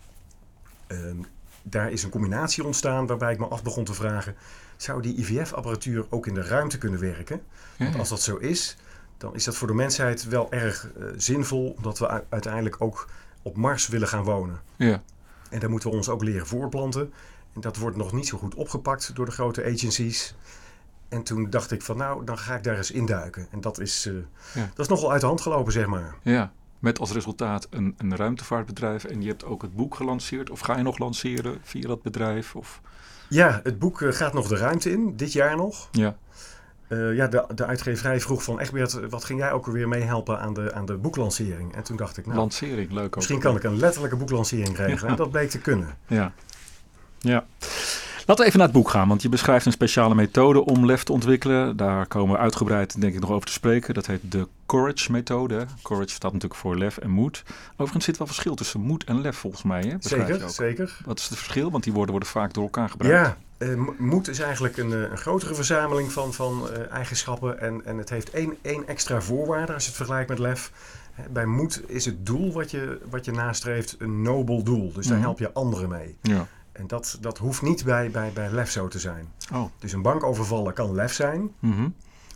Um, 0.88 1.26
daar 1.62 1.92
is 1.92 2.02
een 2.02 2.10
combinatie 2.10 2.64
ontstaan 2.64 3.06
waarbij 3.06 3.32
ik 3.32 3.38
me 3.38 3.46
af 3.46 3.62
begon 3.62 3.84
te 3.84 3.94
vragen... 3.94 4.34
zou 4.76 5.02
die 5.02 5.16
IVF-apparatuur 5.16 6.06
ook 6.08 6.26
in 6.26 6.34
de 6.34 6.42
ruimte 6.42 6.78
kunnen 6.78 7.00
werken? 7.00 7.42
Ja, 7.76 7.84
Want 7.84 7.98
als 7.98 8.08
dat 8.08 8.22
zo 8.22 8.36
is, 8.36 8.76
dan 9.16 9.34
is 9.34 9.44
dat 9.44 9.56
voor 9.56 9.68
de 9.68 9.74
mensheid 9.74 10.24
wel 10.24 10.52
erg 10.52 10.88
uh, 10.98 11.04
zinvol... 11.16 11.74
omdat 11.76 11.98
we 11.98 12.22
uiteindelijk 12.28 12.76
ook 12.78 13.08
op 13.42 13.56
Mars 13.56 13.88
willen 13.88 14.08
gaan 14.08 14.24
wonen. 14.24 14.60
Ja. 14.76 15.02
En 15.50 15.60
daar 15.60 15.70
moeten 15.70 15.90
we 15.90 15.96
ons 15.96 16.08
ook 16.08 16.22
leren 16.22 16.46
voorplanten. 16.46 17.12
En 17.54 17.60
dat 17.60 17.76
wordt 17.76 17.96
nog 17.96 18.12
niet 18.12 18.26
zo 18.26 18.38
goed 18.38 18.54
opgepakt 18.54 19.14
door 19.14 19.24
de 19.24 19.32
grote 19.32 19.64
agencies... 19.64 20.34
En 21.10 21.22
toen 21.22 21.50
dacht 21.50 21.70
ik 21.70 21.82
van 21.82 21.96
nou, 21.96 22.24
dan 22.24 22.38
ga 22.38 22.54
ik 22.54 22.64
daar 22.64 22.76
eens 22.76 22.90
induiken. 22.90 23.46
En 23.50 23.60
dat 23.60 23.80
is, 23.80 24.06
uh, 24.06 24.14
ja. 24.54 24.70
dat 24.74 24.78
is 24.78 24.88
nogal 24.88 25.12
uit 25.12 25.20
de 25.20 25.26
hand 25.26 25.40
gelopen, 25.40 25.72
zeg 25.72 25.86
maar. 25.86 26.14
Ja, 26.22 26.52
met 26.78 26.98
als 26.98 27.12
resultaat 27.12 27.66
een, 27.70 27.94
een 27.98 28.16
ruimtevaartbedrijf. 28.16 29.04
En 29.04 29.22
je 29.22 29.28
hebt 29.28 29.44
ook 29.44 29.62
het 29.62 29.76
boek 29.76 29.94
gelanceerd. 29.94 30.50
Of 30.50 30.60
ga 30.60 30.76
je 30.76 30.82
nog 30.82 30.98
lanceren 30.98 31.58
via 31.62 31.88
dat 31.88 32.02
bedrijf? 32.02 32.56
Of... 32.56 32.80
Ja, 33.28 33.60
het 33.62 33.78
boek 33.78 34.00
uh, 34.00 34.12
gaat 34.12 34.32
nog 34.32 34.48
de 34.48 34.56
ruimte 34.56 34.90
in, 34.90 35.16
dit 35.16 35.32
jaar 35.32 35.56
nog. 35.56 35.88
Ja. 35.92 36.16
Uh, 36.88 37.16
ja, 37.16 37.26
de, 37.26 37.44
de 37.54 37.66
uitgeverij 37.66 38.20
vroeg 38.20 38.42
van 38.42 38.60
Egbert, 38.60 39.08
wat 39.08 39.24
ging 39.24 39.38
jij 39.38 39.52
ook 39.52 39.66
alweer 39.66 39.88
meehelpen 39.88 40.40
aan 40.40 40.54
de, 40.54 40.74
aan 40.74 40.86
de 40.86 40.96
boeklancering? 40.96 41.74
En 41.74 41.82
toen 41.82 41.96
dacht 41.96 42.16
ik, 42.16 42.26
nou, 42.26 42.38
Lancering, 42.38 42.92
leuk 42.92 43.04
ook. 43.04 43.16
misschien 43.16 43.40
kan 43.40 43.56
ik 43.56 43.62
een 43.62 43.76
letterlijke 43.76 44.16
boeklancering 44.16 44.76
regelen. 44.76 45.04
Ja. 45.04 45.08
En 45.08 45.16
dat 45.16 45.30
bleek 45.30 45.50
te 45.50 45.58
kunnen. 45.58 45.96
Ja. 46.06 46.32
Ja. 47.18 47.46
Laten 48.26 48.36
we 48.36 48.44
even 48.44 48.58
naar 48.58 48.68
het 48.68 48.76
boek 48.76 48.90
gaan, 48.90 49.08
want 49.08 49.22
je 49.22 49.28
beschrijft 49.28 49.66
een 49.66 49.72
speciale 49.72 50.14
methode 50.14 50.64
om 50.64 50.86
lef 50.86 51.02
te 51.02 51.12
ontwikkelen. 51.12 51.76
Daar 51.76 52.06
komen 52.06 52.34
we 52.34 52.40
uitgebreid 52.40 53.00
denk 53.00 53.14
ik 53.14 53.20
nog 53.20 53.30
over 53.30 53.46
te 53.46 53.52
spreken. 53.52 53.94
Dat 53.94 54.06
heet 54.06 54.20
de 54.22 54.48
Courage-methode. 54.66 55.66
Courage 55.82 56.08
staat 56.10 56.32
natuurlijk 56.32 56.60
voor 56.60 56.76
lef 56.78 56.96
en 56.98 57.10
moed. 57.10 57.42
Overigens 57.72 58.04
zit 58.04 58.18
wel 58.18 58.26
verschil 58.26 58.54
tussen 58.54 58.80
moed 58.80 59.04
en 59.04 59.20
lef 59.20 59.36
volgens 59.36 59.62
mij. 59.62 59.80
Hè? 59.82 59.96
Zeker, 60.00 60.42
ook. 60.44 60.50
zeker. 60.50 60.96
Wat 61.04 61.18
is 61.18 61.28
het 61.28 61.38
verschil? 61.38 61.70
Want 61.70 61.84
die 61.84 61.92
woorden 61.92 62.10
worden 62.10 62.28
vaak 62.28 62.52
door 62.54 62.62
elkaar 62.64 62.88
gebruikt. 62.88 63.36
Ja, 63.58 63.66
uh, 63.66 63.80
moed 63.98 64.28
is 64.28 64.38
eigenlijk 64.38 64.76
een, 64.76 64.90
uh, 64.90 65.00
een 65.10 65.18
grotere 65.18 65.54
verzameling 65.54 66.12
van, 66.12 66.32
van 66.34 66.68
uh, 66.72 66.92
eigenschappen. 66.92 67.60
En, 67.60 67.84
en 67.84 67.98
het 67.98 68.10
heeft 68.10 68.30
één, 68.30 68.56
één 68.62 68.86
extra 68.88 69.20
voorwaarde 69.20 69.72
als 69.72 69.82
je 69.82 69.88
het 69.88 69.96
vergelijkt 69.96 70.28
met 70.28 70.38
lef. 70.38 70.72
Bij 71.30 71.46
moed 71.46 71.82
is 71.86 72.04
het 72.04 72.26
doel 72.26 72.52
wat 72.52 72.70
je, 72.70 73.00
wat 73.10 73.24
je 73.24 73.32
nastreeft 73.32 73.96
een 73.98 74.22
nobel 74.22 74.62
doel. 74.62 74.92
Dus 74.92 75.06
daar 75.06 75.16
Mhm. 75.16 75.24
help 75.24 75.38
je 75.38 75.52
anderen 75.52 75.88
mee. 75.88 76.16
Ja. 76.22 76.46
En 76.80 76.86
dat, 76.86 77.18
dat 77.20 77.38
hoeft 77.38 77.62
niet 77.62 77.84
bij, 77.84 78.10
bij, 78.10 78.30
bij 78.32 78.50
lef 78.50 78.70
zo 78.70 78.88
te 78.88 78.98
zijn. 78.98 79.28
Oh. 79.52 79.64
Dus 79.78 79.92
een 79.92 80.02
bank 80.02 80.24
overvallen 80.24 80.72
kan 80.72 80.94
lef 80.94 81.12
zijn, 81.12 81.50
Mhm. 81.58 81.88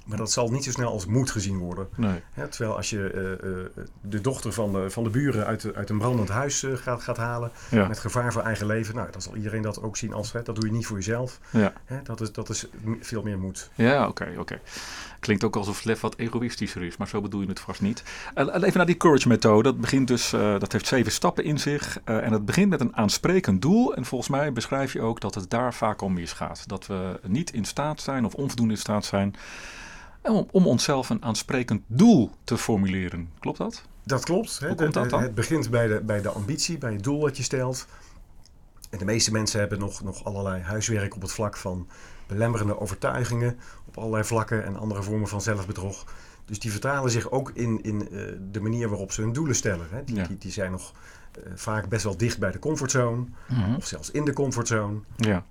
Maar 0.04 0.18
dat 0.18 0.32
zal 0.32 0.50
niet 0.50 0.64
zo 0.64 0.70
snel 0.70 0.90
als 0.92 1.06
moed 1.06 1.30
gezien 1.30 1.58
worden. 1.58 1.88
Nee. 1.96 2.20
Hè, 2.32 2.48
terwijl 2.48 2.76
als 2.76 2.90
je 2.90 3.10
eh, 3.10 3.32
eh, 3.32 3.66
de 4.00 4.20
dochter 4.20 4.52
van 4.52 4.72
de, 4.72 4.90
van 4.90 5.04
de 5.04 5.10
buren 5.10 5.46
uit, 5.46 5.60
de- 5.60 5.74
uit 5.74 5.90
een 5.90 5.98
brandend 5.98 6.28
huis 6.28 6.62
eh, 6.62 6.72
gaat, 6.76 7.02
gaat 7.02 7.16
halen, 7.16 7.50
Ja. 7.70 7.88
met 7.88 7.98
gevaar 7.98 8.32
voor 8.32 8.42
eigen 8.42 8.66
leven, 8.66 8.94
nou, 8.94 9.10
dan 9.10 9.22
zal 9.22 9.36
iedereen 9.36 9.62
dat 9.62 9.82
ook 9.82 9.96
zien 9.96 10.12
als, 10.12 10.32
hè, 10.32 10.42
dat 10.42 10.54
doe 10.54 10.66
je 10.66 10.72
niet 10.72 10.86
voor 10.86 10.96
jezelf. 10.96 11.38
Ja. 11.50 11.72
Hè, 11.84 12.02
dat, 12.02 12.20
is, 12.20 12.32
dat 12.32 12.48
is 12.48 12.66
veel 13.00 13.22
meer 13.22 13.38
moed. 13.38 13.70
Ja, 13.74 14.08
oké, 14.08 14.28
oké. 14.38 14.60
Klinkt 15.20 15.44
ook 15.44 15.56
alsof 15.56 15.84
lef 15.84 16.00
wat 16.00 16.16
egoïstischer 16.16 16.82
is, 16.82 16.96
maar 16.96 17.08
zo 17.08 17.20
bedoel 17.20 17.40
je 17.40 17.48
het 17.48 17.60
vast 17.60 17.80
niet. 17.80 18.02
Even 18.34 18.72
naar 18.76 18.86
die 18.86 18.96
courage-methode. 18.96 19.62
Dat 19.62 19.80
begint 19.80 20.08
dus, 20.08 20.30
dat 20.30 20.72
heeft 20.72 20.86
zeven 20.86 21.12
stappen 21.12 21.44
in 21.44 21.58
zich. 21.58 22.00
en 22.05 22.32
het 22.32 22.44
begint 22.44 22.70
met 22.70 22.81
een 22.81 22.96
aansprekend 22.96 23.62
doel. 23.62 23.94
En 23.94 24.05
volgens 24.05 24.31
mij 24.31 24.52
beschrijf 24.52 24.93
je 24.93 25.00
ook 25.00 25.20
dat 25.20 25.34
het 25.34 25.50
daar 25.50 25.74
vaak 25.74 26.00
om 26.00 26.12
misgaat. 26.12 26.69
Dat 26.69 26.86
we 26.86 27.20
niet 27.26 27.52
in 27.52 27.64
staat 27.64 28.00
zijn 28.00 28.24
of 28.24 28.34
onvoldoende 28.34 28.72
in 28.74 28.81
staat 28.81 29.05
zijn 29.05 29.34
om, 30.32 30.48
om 30.50 30.66
onszelf 30.66 31.10
een 31.10 31.22
aansprekend 31.24 31.82
doel 31.86 32.31
te 32.44 32.58
formuleren. 32.58 33.28
Klopt 33.38 33.58
dat? 33.58 33.84
Dat 34.04 34.24
klopt. 34.24 34.58
Hè? 34.58 34.66
Hoe 34.66 34.76
komt 34.76 34.93
De- 34.93 35.00
dat 35.00 35.10
dan? 35.10 35.22
Het 35.22 35.34
begint 35.34 35.70
bij 35.70 35.86
de, 35.86 36.00
bij 36.04 36.22
de 36.22 36.28
ambitie, 36.28 36.78
bij 36.78 36.93
het 36.93 37.02
doel 37.02 37.20
dat 37.20 37.36
je 37.36 37.43
stelt. 37.43 37.86
En 38.90 38.98
de 38.98 39.04
meeste 39.04 39.32
mensen 39.32 39.60
hebben 39.60 39.78
nog, 39.78 40.02
nog 40.02 40.24
allerlei 40.24 40.62
huiswerk 40.62 41.14
op 41.14 41.22
het 41.22 41.32
vlak 41.32 41.56
van 41.56 41.88
belemmerende 42.26 42.81
overtuigingen 42.81 43.58
op 43.86 43.98
allerlei 43.98 44.24
vlakken 44.24 44.64
en 44.64 44.76
andere 44.76 45.02
vormen 45.02 45.28
van 45.28 45.40
zelfbedrog. 45.43 46.04
Dus 46.44 46.58
die 46.58 46.70
vertalen 46.70 47.10
zich 47.10 47.31
ook 47.31 47.50
in, 47.54 47.82
in 47.82 48.08
eh, 48.10 48.32
de 48.50 48.60
manier 48.60 48.88
waarop 48.88 49.12
ze 49.12 49.20
hun 49.20 49.32
doelen 49.32 49.54
stellen. 49.54 49.86
Hè? 49.90 50.04
Die, 50.04 50.16
Ja. 50.16 50.26
die, 50.26 50.38
die 50.38 50.52
zijn 50.52 50.70
nog 50.70 50.93
eh, 51.32 51.52
vaak 51.54 51.88
best 51.88 52.04
wel 52.04 52.16
dicht 52.16 52.38
bij 52.38 52.50
de 52.50 52.58
comfortzone, 52.58 53.24
of 53.76 53.86
zelfs 53.86 54.10
in 54.10 54.24
de 54.24 54.32
comfortzone. 54.32 54.98
Ja. 55.16 55.44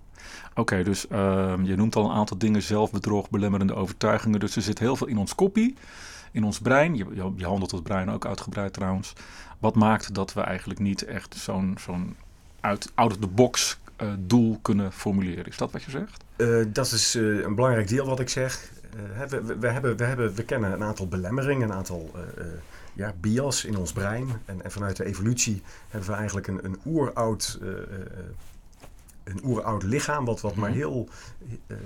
Oké, 0.56 0.84
dus 0.84 1.08
ehm, 1.08 1.64
je 1.64 1.76
noemt 1.76 1.96
al 1.96 2.06
een 2.06 2.16
aantal 2.16 2.38
dingen, 2.38 2.62
zelfbedrog, 2.62 3.30
belemmerende 3.30 3.76
overtuigingen. 3.76 4.40
Dus 4.40 4.56
er 4.56 4.62
zit 4.62 4.80
heel 4.80 4.96
veel 4.96 5.08
in 5.08 5.18
ons 5.18 5.36
koppie, 5.36 5.76
in 6.32 6.44
ons 6.44 6.60
brein. 6.60 6.96
Je, 6.96 7.06
je, 7.36 7.46
handelt 7.46 7.72
het 7.72 7.84
brein 7.84 8.10
ook 8.10 8.26
uitgebreid 8.26 8.74
trouwens. 8.74 9.14
Wat 9.60 9.76
maakt 9.76 10.14
dat 10.14 10.34
we 10.34 10.42
eigenlijk 10.42 10.80
niet 10.80 11.06
echt 11.06 11.36
zo'n 11.36 11.78
zo'n 11.80 12.16
uit 12.60 12.92
out 12.96 13.12
of 13.12 13.18
the 13.18 13.28
box 13.28 13.78
eh, 13.96 14.08
doel 14.20 14.60
kunnen 14.62 14.92
formuleren? 14.92 15.46
Is 15.46 15.58
dat 15.58 15.72
wat 15.72 15.84
je 15.84 15.92
zegt? 15.92 16.24
Eh, 16.36 16.48
dat 16.68 16.92
is 16.92 17.16
eh, 17.16 17.24
een 17.24 17.56
belangrijk 17.56 17.88
deel 17.88 18.06
wat 18.06 18.20
ik 18.20 18.30
zeg. 18.30 18.72
We, 19.30 19.42
we, 19.42 19.58
we 19.58 19.68
hebben, 19.68 19.98
we, 19.98 20.04
hebben, 20.04 20.34
we 20.34 20.44
kennen 20.44 20.72
een 20.72 20.84
aantal 20.84 21.08
belemmeringen, 21.08 21.70
een 21.70 21.76
aantal 21.76 22.12
ja, 22.94 23.14
bias 23.20 23.66
in 23.66 23.78
ons 23.78 23.92
brein. 23.92 24.28
En, 24.46 24.64
en 24.64 24.72
vanuit 24.72 24.98
de 24.98 25.06
evolutie 25.06 25.62
hebben 25.90 26.10
we 26.10 26.16
eigenlijk 26.16 26.48
een, 26.48 26.66
een 26.66 26.80
oeroud 26.86 27.60
een 29.24 29.40
oeroud 29.44 29.84
lichaam, 29.84 30.26
wat, 30.26 30.42
wat 30.42 30.56
maar 30.56 30.70
Mhm. 30.70 30.78
heel 30.78 31.08
eh, 31.68 31.78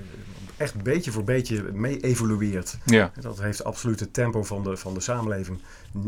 echt 0.58 0.84
beetje 0.84 1.12
voor 1.12 1.24
beetje 1.24 1.63
mee 1.74 2.00
evolueert. 2.00 2.77
Ja. 2.86 3.12
Dat 3.20 3.41
heeft 3.41 3.63
absoluut 3.63 4.00
het 4.00 4.13
tempo 4.13 4.44
van 4.44 4.63
de, 4.63 4.77
van 4.77 4.94
de 4.94 5.00
samenleving 5.00 5.60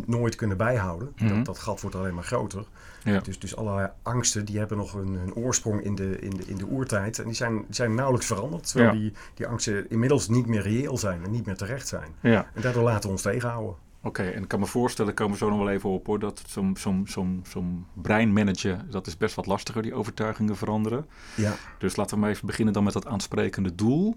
nooit 0.05 0.35
kunnen 0.35 0.57
bijhouden. 0.57 1.11
Mhm. 1.15 1.35
dat, 1.35 1.45
dat 1.45 1.59
gat 1.59 1.81
wordt 1.81 1.95
alleen 1.95 2.13
maar 2.13 2.23
groter. 2.23 2.63
Ja. 3.03 3.19
Dus, 3.19 3.39
dus 3.39 3.55
allerlei 3.55 3.89
angsten 4.01 4.45
die 4.45 4.57
hebben 4.57 4.77
nog 4.77 4.93
een 4.93 5.31
oorsprong 5.35 5.81
in 5.83 5.95
de, 5.95 6.19
in, 6.19 6.29
de, 6.29 6.43
in 6.45 6.57
de 6.57 6.65
oertijd. 6.65 7.19
En 7.19 7.25
die 7.25 7.33
zijn, 7.33 7.53
die 7.57 7.65
zijn 7.75 7.95
nauwelijks 7.95 8.27
veranderd. 8.27 8.67
Terwijl 8.71 8.93
Ja. 8.93 8.99
die, 8.99 9.13
die 9.33 9.47
angsten 9.47 9.89
inmiddels 9.89 10.27
niet 10.27 10.45
meer 10.45 10.61
reëel 10.61 10.97
zijn 10.97 11.23
en 11.23 11.31
niet 11.31 11.45
meer 11.45 11.55
terecht 11.57 11.87
zijn. 11.87 12.09
ja. 12.21 12.47
En 12.53 12.61
daardoor 12.61 12.83
laten 12.83 13.01
we 13.03 13.09
ons 13.09 13.21
tegenhouden. 13.21 13.75
Oké, 14.01 14.23
en 14.23 14.41
ik 14.41 14.47
kan 14.47 14.59
me 14.59 14.65
voorstellen, 14.65 15.13
komen 15.13 15.31
we 15.31 15.37
zo 15.37 15.49
nog 15.49 15.57
wel 15.57 15.69
even 15.69 15.89
op 15.89 16.05
hoor, 16.05 16.19
dat 16.19 16.43
zo'n 16.47 16.77
zo'n 16.77 17.05
zo'n 17.07 17.43
zo'n 17.47 17.85
brein 17.93 18.33
managen, 18.33 18.87
dat 18.89 19.07
is 19.07 19.17
best 19.17 19.35
wat 19.35 19.45
lastiger, 19.45 19.81
die 19.81 19.93
overtuigingen 19.93 20.55
veranderen. 20.55 21.05
Ja. 21.35 21.55
Dus 21.77 21.95
laten 21.95 22.15
we 22.15 22.21
maar 22.21 22.29
even 22.29 22.45
beginnen 22.47 22.73
dan 22.73 22.83
met 22.83 22.93
dat 22.93 23.05
aansprekende 23.05 23.75
doel. 23.75 24.15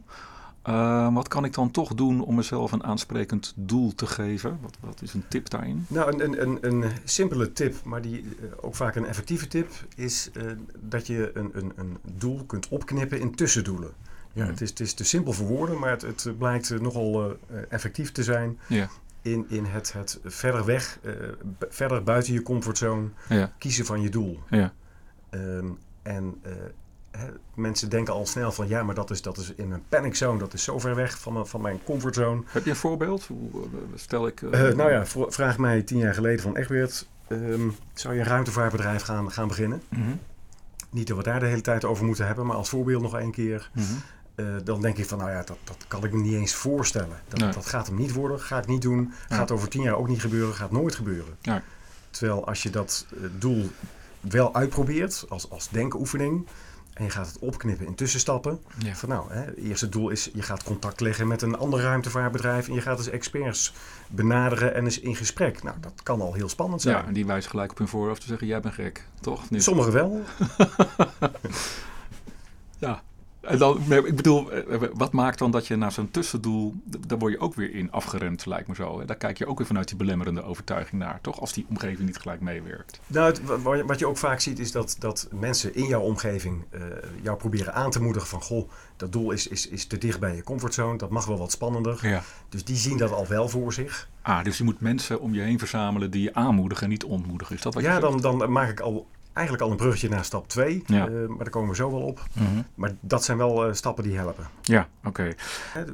Eh, 0.62 1.15
wat 1.15 1.29
kan 1.29 1.45
ik 1.45 1.55
dan 1.55 1.71
toch 1.71 1.95
doen 1.95 2.25
om 2.25 2.35
mezelf 2.35 2.73
een 2.73 2.85
aansprekend 2.85 3.53
doel 3.57 3.95
te 3.95 4.07
geven? 4.07 4.59
Wat, 4.62 4.77
wat 4.81 5.03
is 5.03 5.15
een 5.15 5.25
tip 5.29 5.51
daarin? 5.51 5.85
Nou, 5.89 6.12
een, 6.12 6.43
een, 6.43 6.43
een, 6.43 6.83
een 6.83 6.93
simpele 7.05 7.53
tip, 7.53 7.85
maar 7.85 8.03
die 8.03 8.21
eh, 8.21 8.47
ook 8.61 8.75
vaak 8.75 8.95
een 8.95 9.07
effectieve 9.07 9.49
tip, 9.49 9.71
is 9.97 10.31
eh, 10.33 10.43
dat 10.81 11.07
je 11.07 11.31
een, 11.35 11.51
een, 11.53 11.73
een 11.77 11.97
doel 12.03 12.45
kunt 12.45 12.69
opknippen 12.69 13.21
in 13.21 13.35
tussendoelen. 13.35 13.93
Ja, 14.33 14.47
het, 14.47 14.61
is, 14.61 14.71
het 14.71 14.81
is 14.81 14.95
te 14.95 15.05
simpel 15.05 15.33
voor 15.33 15.47
woorden, 15.47 15.79
maar 15.79 15.91
het, 15.91 16.03
het 16.03 16.39
blijkt 16.39 16.71
eh, 16.71 16.79
nogal 16.79 17.37
effectief 17.69 18.12
te 18.12 18.23
zijn 18.23 18.59
Ja. 18.67 18.89
In, 19.23 19.47
in 19.49 19.64
het, 19.64 19.93
het 19.93 20.21
verder 20.25 20.64
weg, 20.64 20.99
eh, 21.02 21.12
verder 21.69 22.02
buiten 22.02 22.33
je 22.33 22.43
comfortzone 22.43 23.09
Ja, 23.29 23.52
kiezen 23.59 23.85
van 23.85 24.00
je 24.00 24.09
doel. 24.09 24.41
ja, 24.50 24.73
Ehm, 25.31 25.67
en 26.02 26.41
eh, 26.43 27.21
mensen 27.55 27.88
denken 27.91 28.14
al 28.14 28.26
snel 28.26 28.52
van 28.52 28.69
ja, 28.69 28.83
maar 28.83 28.95
dat 28.95 29.11
is, 29.11 29.23
dat 29.23 29.37
is 29.37 29.52
in 29.55 29.69
mijn 29.69 29.83
panic 29.88 30.14
zone, 30.14 30.38
dat 30.38 30.52
is 30.52 30.64
zo 30.64 30.79
ver 30.79 30.95
weg 30.95 31.19
van, 31.19 31.33
mijn- 31.33 31.47
van 31.47 31.61
mijn 31.61 31.81
comfortzone. 31.85 32.43
Heb 32.47 32.64
je 32.64 32.71
een 32.71 32.76
voorbeeld? 32.76 33.26
Hoe, 33.26 33.50
eh, 33.62 33.79
stel 33.95 34.26
ik... 34.26 34.43
eh, 34.43 34.69
Eh, 34.69 34.76
nou 34.76 34.91
ja, 34.91 35.07
vraag 35.29 35.59
mij 35.59 35.83
tien 35.83 35.99
jaar 35.99 36.14
geleden 36.14 36.41
van 36.43 36.57
Egbert, 36.57 37.09
ehm, 37.29 37.69
zou 37.95 38.14
je 38.14 38.21
een 38.21 38.26
ruimtevaartbedrijf 38.26 39.02
gaan, 39.02 39.33
gaan 39.33 39.49
beginnen? 39.49 39.83
mhm, 39.88 40.11
Niet 40.91 41.07
dat 41.07 41.17
we 41.17 41.23
daar 41.23 41.41
de 41.41 41.47
hele 41.47 41.61
tijd 41.61 41.85
over 41.85 42.05
moeten 42.05 42.26
hebben, 42.26 42.47
maar 42.47 42.57
als 42.57 42.69
voorbeeld 42.69 43.02
nog 43.02 43.19
één 43.19 43.31
keer. 43.33 43.71
mhm. 43.75 43.85
Eh, 44.35 44.47
dan 44.65 44.81
denk 44.81 44.99
ik 44.99 45.07
van, 45.07 45.19
nou 45.19 45.31
ja, 45.31 45.43
dat, 45.43 45.57
dat 45.65 45.77
kan 45.89 46.05
ik 46.05 46.12
me 46.12 46.21
niet 46.21 46.35
eens 46.35 46.55
voorstellen. 46.55 47.21
Dat, 47.29 47.41
Nee. 47.41 47.53
dat 47.53 47.67
gaat 47.67 47.87
hem 47.87 47.97
niet 47.97 48.12
worden, 48.12 48.41
ga 48.41 48.59
ik 48.59 48.67
niet 48.67 48.83
doen. 48.83 49.12
Gaat 49.29 49.51
over 49.51 49.69
tien 49.69 49.83
jaar 49.83 49.97
ook 49.97 50.09
niet 50.09 50.21
gebeuren, 50.21 50.55
gaat 50.55 50.71
nooit 50.73 50.95
gebeuren. 50.95 51.37
Ja. 51.41 51.62
Terwijl 52.11 52.47
als 52.47 52.62
je 52.62 52.71
dat 52.71 53.07
eh, 53.15 53.29
doel 53.39 53.71
wel 54.21 54.55
uitprobeert, 54.55 55.25
als, 55.29 55.51
als 55.51 55.69
denkoefening... 55.69 56.47
en 56.93 57.05
je 57.05 57.11
gaat 57.11 57.27
het 57.27 57.39
opknippen 57.39 57.87
in 57.87 57.95
tussenstappen... 57.95 58.61
Ja. 58.79 58.95
Van 58.95 59.09
nou, 59.09 59.33
hè, 59.33 59.41
het 59.45 59.57
eerste 59.57 59.89
doel 59.89 60.09
is, 60.11 60.31
je 60.35 60.43
gaat 60.43 60.62
contact 60.65 61.01
leggen 61.01 61.29
met 61.29 61.43
een 61.43 61.57
ander 61.57 61.81
ruimtevaartbedrijf... 61.81 62.69
en 62.69 62.75
je 62.75 62.81
gaat 62.81 62.97
dus 62.97 63.09
experts 63.09 63.73
benaderen 64.09 64.75
en 64.75 64.85
eens 64.85 65.01
in 65.01 65.17
gesprek. 65.17 65.62
Nou, 65.62 65.77
dat 65.81 66.03
kan 66.03 66.21
al 66.21 66.33
heel 66.35 66.49
spannend 66.49 66.83
zijn. 66.83 66.97
ja, 66.97 67.07
en 67.07 67.12
die 67.12 67.27
wijzen 67.27 67.51
gelijk 67.51 67.71
op 67.71 67.79
hun 67.79 67.89
voorhoofd 67.89 68.21
te 68.21 68.27
zeggen, 68.27 68.47
jij 68.47 68.61
bent 68.61 68.75
gek, 68.75 69.07
toch? 69.21 69.43
Sommigen 69.51 69.93
wel. 69.93 70.23
En 73.52 73.59
dan, 73.59 73.80
ik 74.06 74.16
bedoel, 74.16 74.52
eh, 74.52 74.78
wat 74.94 75.12
maakt 75.12 75.38
dan 75.38 75.50
dat 75.50 75.66
je 75.66 75.76
naar 75.76 75.92
zo'n 75.92 76.11
tussendoel, 76.11 76.75
daar 77.06 77.18
word 77.18 77.32
je 77.32 77.38
ook 77.40 77.54
weer 77.54 77.75
in 77.75 77.92
afgeremd, 77.92 78.47
lijkt 78.47 78.68
me 78.68 78.75
zo. 78.75 79.04
Daar 79.04 79.16
kijk 79.16 79.38
je 79.38 79.47
ook 79.47 79.59
weer 79.59 79.66
vanuit 79.66 79.88
die 79.88 79.97
belemmerende 79.97 80.42
overtuiging 80.44 81.00
naar, 81.02 81.18
toch? 81.23 81.40
Als 81.40 81.52
die 81.52 81.66
omgeving 81.68 82.06
niet 82.06 82.16
gelijk 82.18 82.40
meewerkt. 82.40 83.00
Nou, 83.06 83.26
het- 83.26 83.62
wat 83.87 83.99
je 83.99 84.06
ook 84.06 84.16
vaak 84.16 84.40
ziet 84.40 84.59
is 84.59 84.73
dat, 84.73 84.97
dat 84.99 85.28
mensen 85.30 85.75
in 85.75 85.87
jouw 85.87 86.00
omgeving 86.00 86.64
eh, 86.71 86.80
jou 87.23 87.37
proberen 87.37 87.75
aan 87.75 87.90
te 87.90 88.02
moedigen 88.02 88.28
van... 88.28 88.42
goh, 88.42 88.71
dat 88.97 89.12
doel 89.12 89.30
is, 89.30 89.49
is, 89.49 89.68
is 89.68 89.87
te 89.87 89.99
dicht 89.99 90.21
bij 90.21 90.37
je 90.37 90.42
comfortzone, 90.42 90.99
dat 90.99 91.11
mag 91.11 91.26
wel 91.26 91.38
wat 91.38 91.50
spannender. 91.52 91.99
Ja. 92.09 92.23
Dus 92.49 92.64
die 92.64 92.76
zien 92.76 92.97
dat 92.99 93.12
al 93.12 93.26
wel 93.26 93.49
voor 93.49 93.73
zich. 93.73 94.09
Ah, 94.23 94.44
dus 94.44 94.59
je 94.59 94.64
moet 94.64 94.80
mensen 94.80 95.21
om 95.21 95.35
je 95.35 95.40
heen 95.40 95.59
verzamelen 95.59 96.11
die 96.11 96.23
je 96.23 96.35
aanmoedigen 96.35 96.85
en 96.85 96.90
niet 96.90 97.04
ontmoedigen. 97.04 97.56
Is 97.56 97.62
dat 97.62 97.75
wat 97.75 97.82
je 97.82 97.88
Ja, 97.88 98.00
dan, 98.00 98.21
dan 98.21 98.52
maak 98.52 98.71
ik 98.71 98.80
al, 98.80 99.06
eigenlijk 99.33 99.67
al 99.67 99.71
een 99.71 99.77
bruggetje 99.77 100.09
naar 100.09 100.25
stap 100.25 100.49
2. 100.49 100.83
Ja. 100.87 101.07
maar 101.07 101.39
daar 101.39 101.51
komen 101.51 101.69
we 101.69 101.77
zo 101.77 101.91
wel 101.91 102.01
op. 102.01 102.25
Mhm. 102.33 102.62
Maar 102.75 102.95
dat 103.01 103.25
zijn 103.25 103.39
wel 103.39 103.67
eh, 103.67 103.73
stappen 103.75 104.05
die 104.05 104.17
helpen. 104.17 104.49
Ja, 104.62 104.89
oké. 105.05 105.35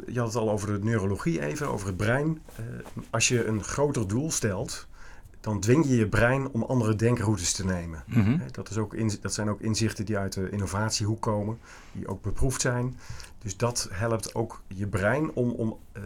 Je 0.07 0.19
had 0.19 0.27
het 0.27 0.37
al 0.37 0.51
over 0.51 0.73
de 0.73 0.85
neurologie 0.85 1.41
even, 1.41 1.69
over 1.69 1.87
het 1.87 1.97
brein. 1.97 2.43
Eh, 2.57 2.65
als 3.11 3.29
je 3.29 3.47
een 3.47 3.65
groter 3.65 4.09
doel 4.09 4.31
stelt, 4.31 4.87
dan 5.41 5.61
dwing 5.61 5.87
je 5.87 5.97
je 5.97 6.09
brein 6.09 6.49
om 6.49 6.63
andere 6.63 6.97
denkroutes 6.97 7.53
te 7.53 7.65
nemen. 7.65 8.05
Mhm. 8.07 8.39
Dat, 8.51 8.71
is 8.71 8.77
ook 8.77 8.95
in, 8.95 9.13
dat 9.21 9.35
zijn 9.35 9.49
ook 9.49 9.61
inzichten 9.61 10.05
die 10.05 10.19
uit 10.19 10.33
de 10.33 10.51
innovatiehoek 10.51 11.21
komen, 11.21 11.59
die 11.93 12.09
ook 12.09 12.23
beproefd 12.23 12.61
zijn. 12.61 12.97
Dus 13.39 13.57
dat 13.57 13.89
helpt 13.93 14.35
ook 14.35 14.63
je 14.67 14.87
brein 14.87 15.33
om, 15.33 15.51
om 15.51 15.79
eh, 15.93 16.03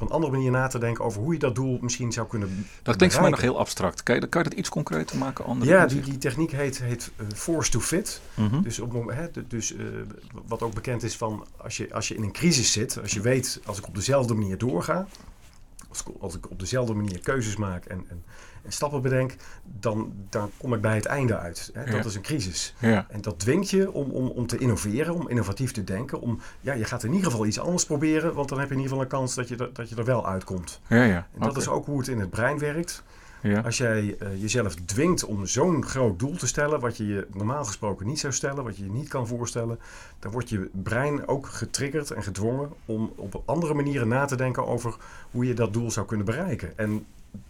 op 0.00 0.08
een 0.08 0.14
andere 0.14 0.32
manier 0.32 0.50
na 0.50 0.66
te 0.66 0.78
denken 0.78 1.04
over 1.04 1.22
hoe 1.22 1.32
je 1.32 1.38
dat 1.38 1.54
doel 1.54 1.78
misschien 1.80 2.12
zou 2.12 2.26
kunnen 2.26 2.66
Dat 2.82 2.96
klinkt 2.96 3.14
voor 3.14 3.22
mij 3.22 3.32
nog 3.32 3.40
heel 3.40 3.58
abstract. 3.58 4.02
Kan 4.02 4.14
je, 4.14 4.26
kan 4.26 4.42
je 4.42 4.48
dat 4.48 4.58
iets 4.58 4.68
concreter 4.68 5.16
maken? 5.16 5.44
Andere 5.44 5.70
Ja, 5.70 5.86
die, 5.86 6.00
die 6.00 6.18
techniek 6.18 6.50
heet, 6.50 6.78
heet 6.78 7.10
eh, 7.16 7.26
force 7.34 7.70
to 7.70 7.80
fit. 7.80 8.20
Mhm. 8.34 8.62
Dus, 8.62 8.80
op, 8.80 9.10
hè, 9.10 9.26
dus 9.48 9.74
eh, 9.74 9.84
wat 10.46 10.62
ook 10.62 10.74
bekend 10.74 11.02
is 11.02 11.16
van 11.16 11.46
als 11.56 11.76
je, 11.76 11.94
als 11.94 12.08
je 12.08 12.14
in 12.14 12.22
een 12.22 12.32
crisis 12.32 12.72
zit, 12.72 12.98
als 13.00 13.12
je 13.12 13.20
weet 13.20 13.60
als 13.64 13.78
ik 13.78 13.86
op 13.86 13.94
dezelfde 13.94 14.34
manier 14.34 14.58
doorga, 14.58 15.06
als 15.98 16.14
ik, 16.14 16.22
als 16.22 16.34
ik 16.36 16.50
op 16.50 16.58
dezelfde 16.58 16.94
manier 16.94 17.20
keuzes 17.20 17.56
maak 17.56 17.84
en, 17.84 18.04
en, 18.08 18.24
en 18.62 18.72
stappen 18.72 19.02
bedenk, 19.02 19.34
dan, 19.64 20.12
dan 20.30 20.50
kom 20.56 20.74
ik 20.74 20.80
bij 20.80 20.94
het 20.94 21.04
einde 21.06 21.36
uit. 21.38 21.70
Hè. 21.72 21.84
Dat 21.84 21.94
Ja. 21.94 22.04
is 22.04 22.14
een 22.14 22.22
crisis. 22.22 22.74
Ja. 22.78 23.06
En 23.10 23.20
dat 23.20 23.38
dwingt 23.40 23.70
je 23.70 23.92
om, 23.92 24.10
om, 24.10 24.26
om 24.26 24.46
te 24.46 24.58
innoveren, 24.58 25.14
om 25.14 25.28
innovatief 25.28 25.72
te 25.72 25.84
denken. 25.84 26.20
Om, 26.20 26.40
ja, 26.60 26.72
je 26.72 26.84
gaat 26.84 27.04
in 27.04 27.12
ieder 27.12 27.30
geval 27.30 27.46
iets 27.46 27.58
anders 27.60 27.84
proberen, 27.86 28.34
want 28.34 28.48
dan 28.48 28.58
heb 28.58 28.68
je 28.68 28.74
in 28.74 28.80
ieder 28.80 28.96
geval 28.96 29.04
een 29.12 29.18
kans 29.18 29.34
dat 29.34 29.48
je, 29.48 29.56
er- 29.56 29.72
dat 29.72 29.88
je 29.88 29.96
er 29.96 30.04
wel 30.04 30.26
uitkomt. 30.26 30.80
Ja, 30.88 31.04
ja. 31.04 31.26
En 31.34 31.40
dat 31.40 31.56
is 31.56 31.68
ook 31.68 31.86
hoe 31.86 31.98
het 31.98 32.08
in 32.08 32.20
het 32.20 32.30
brein 32.30 32.58
werkt. 32.58 33.02
Ja. 33.42 33.60
Als 33.60 33.78
jij 33.78 34.16
eh, 34.18 34.40
jezelf 34.40 34.74
dwingt 34.74 35.24
om 35.24 35.46
zo'n 35.46 35.84
groot 35.84 36.18
doel 36.18 36.36
te 36.36 36.46
stellen, 36.46 36.80
wat 36.80 36.96
je 36.96 37.06
je 37.06 37.26
normaal 37.32 37.64
gesproken 37.64 38.06
niet 38.06 38.18
zou 38.18 38.32
stellen, 38.32 38.64
wat 38.64 38.76
je 38.76 38.84
je 38.84 38.90
niet 38.90 39.08
kan 39.08 39.26
voorstellen, 39.26 39.78
dan 40.18 40.32
wordt 40.32 40.48
je 40.48 40.70
brein 40.72 41.28
ook 41.28 41.46
getriggerd 41.46 42.10
en 42.10 42.22
gedwongen 42.22 42.70
om 42.84 43.12
op 43.16 43.42
andere 43.44 43.74
manieren 43.74 44.08
na 44.08 44.24
te 44.24 44.36
denken 44.36 44.66
over 44.66 44.96
hoe 45.30 45.46
je 45.46 45.54
dat 45.54 45.72
doel 45.72 45.90
zou 45.90 46.06
kunnen 46.06 46.26
bereiken. 46.26 46.78
En 46.78 47.06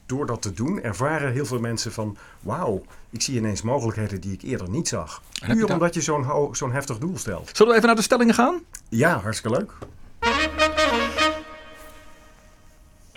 door 0.06 0.26
dat 0.26 0.42
te 0.42 0.52
doen, 0.52 0.82
ervaren 0.82 1.32
heel 1.32 1.46
veel 1.46 1.60
mensen 1.60 1.92
van, 1.92 2.16
wauw, 2.40 2.82
ik 3.10 3.22
zie 3.22 3.36
ineens 3.36 3.62
mogelijkheden 3.62 4.20
die 4.20 4.32
ik 4.32 4.42
eerder 4.42 4.70
niet 4.70 4.88
zag. 4.88 5.22
Je 5.32 5.46
Puur 5.46 5.72
omdat 5.72 5.94
je 5.94 6.00
zo'n 6.00 6.50
zo'n 6.52 6.72
heftig 6.72 6.98
doel 6.98 7.18
stelt. 7.18 7.50
Zullen 7.52 7.72
we 7.72 7.76
even 7.76 7.86
naar 7.86 7.96
de 7.96 8.02
stellingen 8.02 8.34
gaan? 8.34 8.60
Ja, 8.88 9.20
hartstikke 9.20 9.58
leuk. 9.58 9.72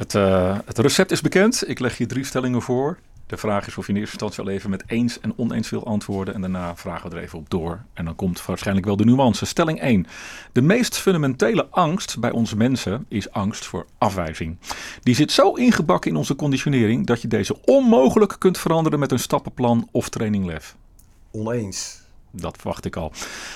Het, 0.01 0.15
eh, 0.15 0.57
het 0.65 0.77
recept 0.77 1.11
is 1.11 1.21
bekend. 1.21 1.69
Ik 1.69 1.79
leg 1.79 1.97
je 1.97 2.05
drie 2.05 2.23
stellingen 2.23 2.61
voor. 2.61 2.97
De 3.27 3.37
vraag 3.37 3.67
is 3.67 3.77
of 3.77 3.85
je 3.85 3.93
in 3.93 3.99
eerste 3.99 4.13
instantie 4.13 4.43
wel 4.43 4.53
even 4.53 4.69
met 4.69 4.83
eens 4.87 5.19
en 5.19 5.33
oneens 5.37 5.69
wil 5.69 5.85
antwoorden. 5.85 6.33
En 6.33 6.41
daarna 6.41 6.75
vragen 6.75 7.09
we 7.09 7.15
er 7.15 7.21
even 7.21 7.39
op 7.39 7.49
door. 7.49 7.81
En 7.93 8.05
dan 8.05 8.15
komt 8.15 8.45
waarschijnlijk 8.45 8.85
wel 8.85 8.95
de 8.95 9.05
nuance. 9.05 9.45
Stelling 9.45 9.81
1. 9.81 10.07
De 10.51 10.61
meest 10.61 10.97
fundamentele 10.97 11.67
angst 11.69 12.19
bij 12.19 12.31
onze 12.31 12.57
mensen 12.57 13.05
is 13.07 13.31
angst 13.31 13.65
voor 13.65 13.85
afwijzing. 13.97 14.57
Die 15.03 15.15
zit 15.15 15.31
zo 15.31 15.53
ingebakken 15.53 16.11
in 16.11 16.17
onze 16.17 16.35
conditionering 16.35 17.05
dat 17.05 17.21
je 17.21 17.27
deze 17.27 17.65
onmogelijk 17.65 18.35
kunt 18.39 18.57
veranderen 18.57 18.99
met 18.99 19.11
een 19.11 19.19
stappenplan 19.19 19.87
of 19.91 20.09
traininglef. 20.09 20.75
Oneens. 21.31 22.00
Dat 22.31 22.57
verwacht 22.57 22.85
ik 22.85 22.95
al. 22.95 23.11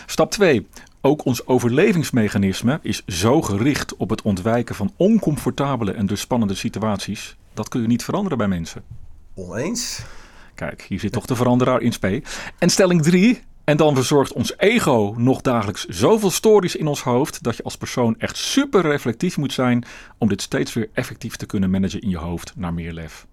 Stap 0.06 0.32
2. 0.32 0.68
Ook 1.02 1.26
ons 1.26 1.48
overlevingsmechanisme 1.48 2.80
is 2.82 3.06
zo 3.06 3.42
gericht 3.42 3.96
op 3.96 4.10
het 4.10 4.22
ontwijken 4.22 4.76
van 4.76 4.94
oncomfortabele 4.98 5.92
en 5.92 6.06
dus 6.06 6.20
spannende 6.20 6.56
situaties. 6.56 7.36
Dat 7.54 7.68
kun 7.68 7.82
je 7.82 7.88
niet 7.88 8.04
veranderen 8.04 8.38
bij 8.38 8.48
mensen. 8.48 8.84
Oneens. 9.34 10.02
Kijk, 10.56 10.82
hier 10.82 11.00
zit 11.00 11.12
toch 11.12 11.26
de 11.26 11.36
veranderaar 11.36 11.82
in 11.82 11.92
spe. 11.92 12.24
En 12.58 12.70
stelling 12.70 13.02
3. 13.04 13.42
En 13.64 13.78
dan 13.78 13.96
verzorgt 13.96 14.34
ons 14.34 14.58
ego 14.58 15.14
nog 15.18 15.42
dagelijks 15.42 15.86
zoveel 15.86 16.32
stories 16.32 16.76
in 16.76 16.88
ons 16.88 17.02
hoofd 17.04 17.44
dat 17.44 17.58
je 17.58 17.64
als 17.64 17.78
persoon 17.78 18.20
echt 18.20 18.38
super 18.38 18.82
reflectief 18.82 19.38
moet 19.38 19.54
zijn 19.54 19.86
om 20.18 20.28
dit 20.28 20.42
steeds 20.42 20.74
weer 20.74 20.90
effectief 20.94 21.36
te 21.36 21.46
kunnen 21.46 21.70
managen 21.70 22.02
in 22.02 22.10
je 22.10 22.18
hoofd 22.18 22.54
naar 22.56 22.74
meer 22.74 22.94
lef. 22.94 23.28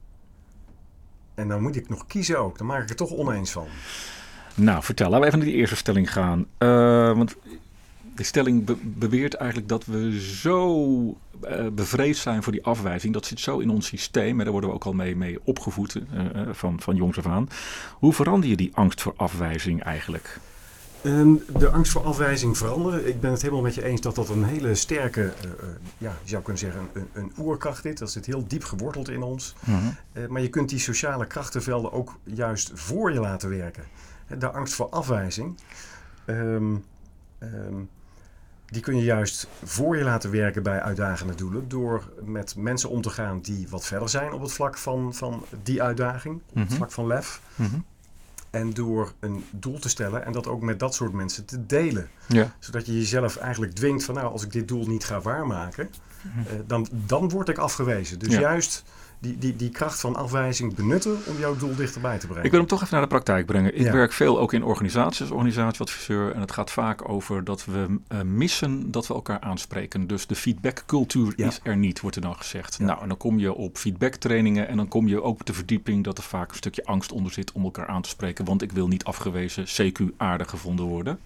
En 1.35 1.49
dan 1.49 1.63
moet 1.63 1.77
ik 1.77 1.89
nog 1.89 2.07
kiezen 2.07 2.39
ook. 2.39 2.59
Dan 2.59 2.67
maak 2.67 2.83
ik 2.83 2.89
er 2.89 2.97
toch 2.97 3.11
oneens 3.11 3.51
van. 3.51 3.67
Nou, 4.55 4.83
vertel. 4.83 5.07
Laten 5.09 5.21
we 5.21 5.27
even 5.27 5.39
naar 5.39 5.49
die 5.49 5.57
eerste 5.59 5.77
stelling 5.77 6.13
gaan. 6.13 6.47
Eh, 6.59 6.69
want 7.17 7.37
die 8.15 8.25
stelling 8.25 8.65
be- 8.65 8.77
beweert 8.83 9.35
eigenlijk 9.35 9.69
dat 9.69 9.85
we 9.87 10.21
zo 10.21 11.17
eh, 11.41 11.67
bevreesd 11.73 12.23
zijn 12.23 12.43
voor 12.43 12.53
die 12.53 12.65
afwijzing. 12.65 13.13
Dat 13.13 13.27
zit 13.27 13.41
zo 13.41 13.59
in 13.59 13.71
ons 13.71 13.87
systeem. 13.87 14.31
En 14.39 14.43
daar 14.45 14.53
worden 14.53 14.71
we 14.71 14.77
ook 14.77 14.85
al 14.85 14.93
mee, 14.93 15.17
mee 15.17 15.39
opgevoed 15.45 15.95
eh, 15.95 16.27
van, 16.53 16.81
van 16.81 16.97
jongs 16.97 17.19
af 17.19 17.27
aan. 17.27 17.49
Hoe 17.93 18.13
verander 18.13 18.49
je 18.49 18.57
die 18.57 18.71
angst 18.75 19.01
voor 19.03 19.15
afwijzing 19.17 19.83
eigenlijk? 19.83 20.39
Ehm, 21.03 21.33
de 21.59 21.69
angst 21.71 21.93
voor 21.93 22.03
afwijzing 22.05 22.57
veranderen. 22.59 23.09
Ik 23.09 23.21
ben 23.21 23.31
het 23.31 23.43
helemaal 23.43 23.63
met 23.63 23.75
je 23.75 23.85
eens 23.85 24.01
dat 24.01 24.15
dat 24.15 24.29
een 24.29 24.45
hele 24.45 24.75
sterke, 24.75 25.33
ja, 25.99 26.17
je 26.23 26.29
zou 26.29 26.43
kunnen 26.43 26.63
zeggen, 26.63 26.89
een, 26.93 27.09
een 27.13 27.33
oerkracht 27.39 27.85
is. 27.85 27.95
Dat 27.95 28.11
zit 28.11 28.27
heel 28.27 28.45
diep 28.49 28.65
geworteld 28.65 29.09
in 29.09 29.23
ons. 29.23 29.55
Eh, 30.13 30.27
maar 30.27 30.43
je 30.43 30.49
kunt 30.49 30.69
die 30.69 30.79
sociale 30.79 31.27
krachtenvelden 31.27 31.93
ook 31.93 32.19
juist 32.25 32.71
voor 32.75 33.13
je 33.13 33.21
laten 33.21 33.49
werken. 33.49 33.85
De 34.39 34.51
angst 34.51 34.75
voor 34.75 34.89
afwijzing, 34.89 35.57
ehm, 36.25 36.75
ehm, 37.39 37.75
die 38.67 38.83
kun 38.83 38.97
je 38.97 39.05
juist 39.05 39.47
voor 39.65 39.97
je 39.97 40.05
laten 40.05 40.31
werken 40.31 40.63
bij 40.63 40.81
uitdagende 40.81 41.35
doelen. 41.35 41.69
Door 41.69 42.13
met 42.25 42.57
mensen 42.57 42.89
om 42.91 43.01
te 43.03 43.11
gaan 43.11 43.41
die 43.41 43.67
wat 43.71 43.87
verder 43.87 44.09
zijn 44.09 44.33
op 44.33 44.41
het 44.43 44.53
vlak 44.53 44.79
van, 44.79 45.15
van 45.15 45.45
die 45.63 45.83
uitdaging. 45.83 46.35
Op 46.49 46.55
het 46.55 46.65
Mhm. 46.69 46.75
vlak 46.77 46.91
van 46.93 47.07
lef. 47.07 47.41
Mhm. 47.55 47.79
En 48.51 48.71
door 48.73 49.13
een 49.21 49.45
doel 49.51 49.79
te 49.79 49.89
stellen 49.89 50.25
en 50.25 50.33
dat 50.33 50.47
ook 50.47 50.63
met 50.63 50.79
dat 50.79 50.95
soort 50.95 51.13
mensen 51.13 51.45
te 51.45 51.67
delen. 51.67 52.09
Ja. 52.29 52.55
Zodat 52.59 52.87
je 52.87 52.93
jezelf 52.95 53.37
eigenlijk 53.37 53.73
dwingt 53.75 54.05
van 54.05 54.15
nou, 54.15 54.33
als 54.33 54.45
ik 54.45 54.53
dit 54.53 54.69
doel 54.69 54.87
niet 54.87 55.05
ga 55.05 55.21
waarmaken, 55.21 55.91
Mhm. 56.23 56.39
eh, 56.39 56.55
dan, 56.67 56.87
dan 56.91 57.29
word 57.29 57.49
ik 57.49 57.59
afgewezen. 57.59 58.19
Dus 58.19 58.33
Ja. 58.33 58.41
juist 58.41 58.85
die, 59.23 59.39
die, 59.39 59.57
die 59.57 59.71
kracht 59.71 60.01
van 60.01 60.17
afwijzing 60.17 60.75
benutten 60.75 61.19
om 61.27 61.39
jouw 61.39 61.57
doel 61.57 61.75
dichterbij 61.75 62.19
te 62.19 62.27
brengen. 62.27 62.45
Ik 62.45 62.51
wil 62.51 62.61
hem 62.61 62.69
toch 62.69 62.81
even 62.81 62.93
naar 62.93 63.03
de 63.03 63.09
praktijk 63.09 63.47
brengen. 63.47 63.75
Ik 63.75 63.81
Ja. 63.83 63.93
werk 63.93 64.13
veel 64.13 64.39
ook 64.39 64.53
in 64.53 64.65
organisaties 64.65 65.21
als 65.21 65.31
organisatieadviseur. 65.31 66.33
En 66.33 66.41
het 66.41 66.53
gaat 66.53 66.71
vaak 66.71 67.09
over 67.09 67.45
dat 67.45 67.65
we 67.65 67.99
eh, 68.09 68.21
missen 68.21 68.91
dat 68.91 69.07
we 69.07 69.15
elkaar 69.15 69.41
aanspreken. 69.41 70.07
Dus 70.07 70.27
de 70.27 70.35
feedbackcultuur 70.35 71.33
Ja. 71.37 71.47
is 71.47 71.61
er 71.63 71.77
niet, 71.77 72.01
wordt 72.01 72.17
er 72.17 72.23
dan 72.23 72.37
gezegd. 72.37 72.77
Ja. 72.79 72.85
Nou, 72.85 73.03
en 73.03 73.09
dan 73.09 73.17
kom 73.17 73.39
je 73.39 73.55
op 73.55 73.77
feedbacktrainingen. 73.77 74.69
En 74.69 74.77
dan 74.77 74.89
kom 74.89 75.09
je 75.09 75.23
ook 75.23 75.41
op 75.41 75.47
de 75.47 75.53
verdieping 75.55 76.05
dat 76.05 76.19
er 76.19 76.25
vaak 76.25 76.51
een 76.51 76.57
stukje 76.57 76.85
angst 76.85 77.13
onder 77.13 77.33
zit 77.33 77.53
om 77.53 77.65
elkaar 77.65 77.87
aan 77.87 78.03
te 78.03 78.09
spreken. 78.09 78.45
Want 78.45 78.63
ik 78.63 78.73
wil 78.73 78.89
niet 78.89 79.05
afgewezen, 79.05 79.65
CQ 79.67 80.03
aardig 80.17 80.51
gevonden 80.51 80.85
worden. 80.85 81.19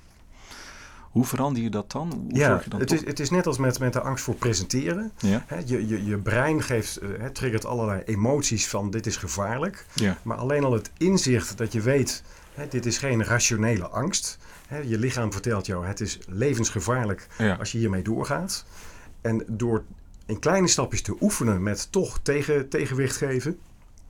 Hoe 1.16 1.24
verander 1.24 1.62
je 1.62 1.70
dat 1.70 1.92
dan? 1.92 2.12
Hoe 2.12 2.38
ja, 2.38 2.46
zorg 2.48 2.64
je 2.64 2.70
dan 2.70 2.80
het 2.80 2.92
is, 2.92 3.04
het 3.04 3.20
is 3.20 3.30
net 3.30 3.46
als 3.46 3.58
met, 3.58 3.78
met 3.78 3.92
de 3.92 4.00
angst 4.00 4.24
voor 4.24 4.34
presenteren. 4.34 5.12
Ja, 5.16 5.44
je, 5.64 5.86
je, 5.88 6.04
je 6.04 6.18
brein 6.18 6.62
geeft, 6.62 6.96
eh, 6.96 7.08
hè, 7.18 7.30
triggert 7.30 7.64
allerlei 7.64 8.02
emoties 8.04 8.68
van 8.68 8.90
dit 8.90 9.06
is 9.06 9.16
gevaarlijk. 9.16 9.86
ja, 9.94 10.18
Maar 10.22 10.36
alleen 10.36 10.64
al 10.64 10.72
het 10.72 10.90
inzicht 10.98 11.58
dat 11.58 11.72
je 11.72 11.80
weet, 11.80 12.22
dit 12.68 12.86
is 12.86 12.98
geen 12.98 13.24
rationele 13.24 13.86
angst. 13.88 14.38
Je 14.84 14.98
lichaam 14.98 15.32
vertelt 15.32 15.66
jou, 15.66 15.86
het 15.86 16.00
is 16.00 16.18
levensgevaarlijk 16.28 17.26
ja. 17.38 17.54
als 17.54 17.72
je 17.72 17.78
hiermee 17.78 18.02
doorgaat. 18.02 18.64
En 19.20 19.44
door 19.46 19.84
in 20.26 20.38
kleine 20.38 20.68
stapjes 20.68 21.02
te 21.02 21.16
oefenen 21.20 21.62
met 21.62 21.92
toch 21.92 22.18
tegen, 22.22 22.68
tegenwicht 22.68 23.16
geven, 23.16 23.58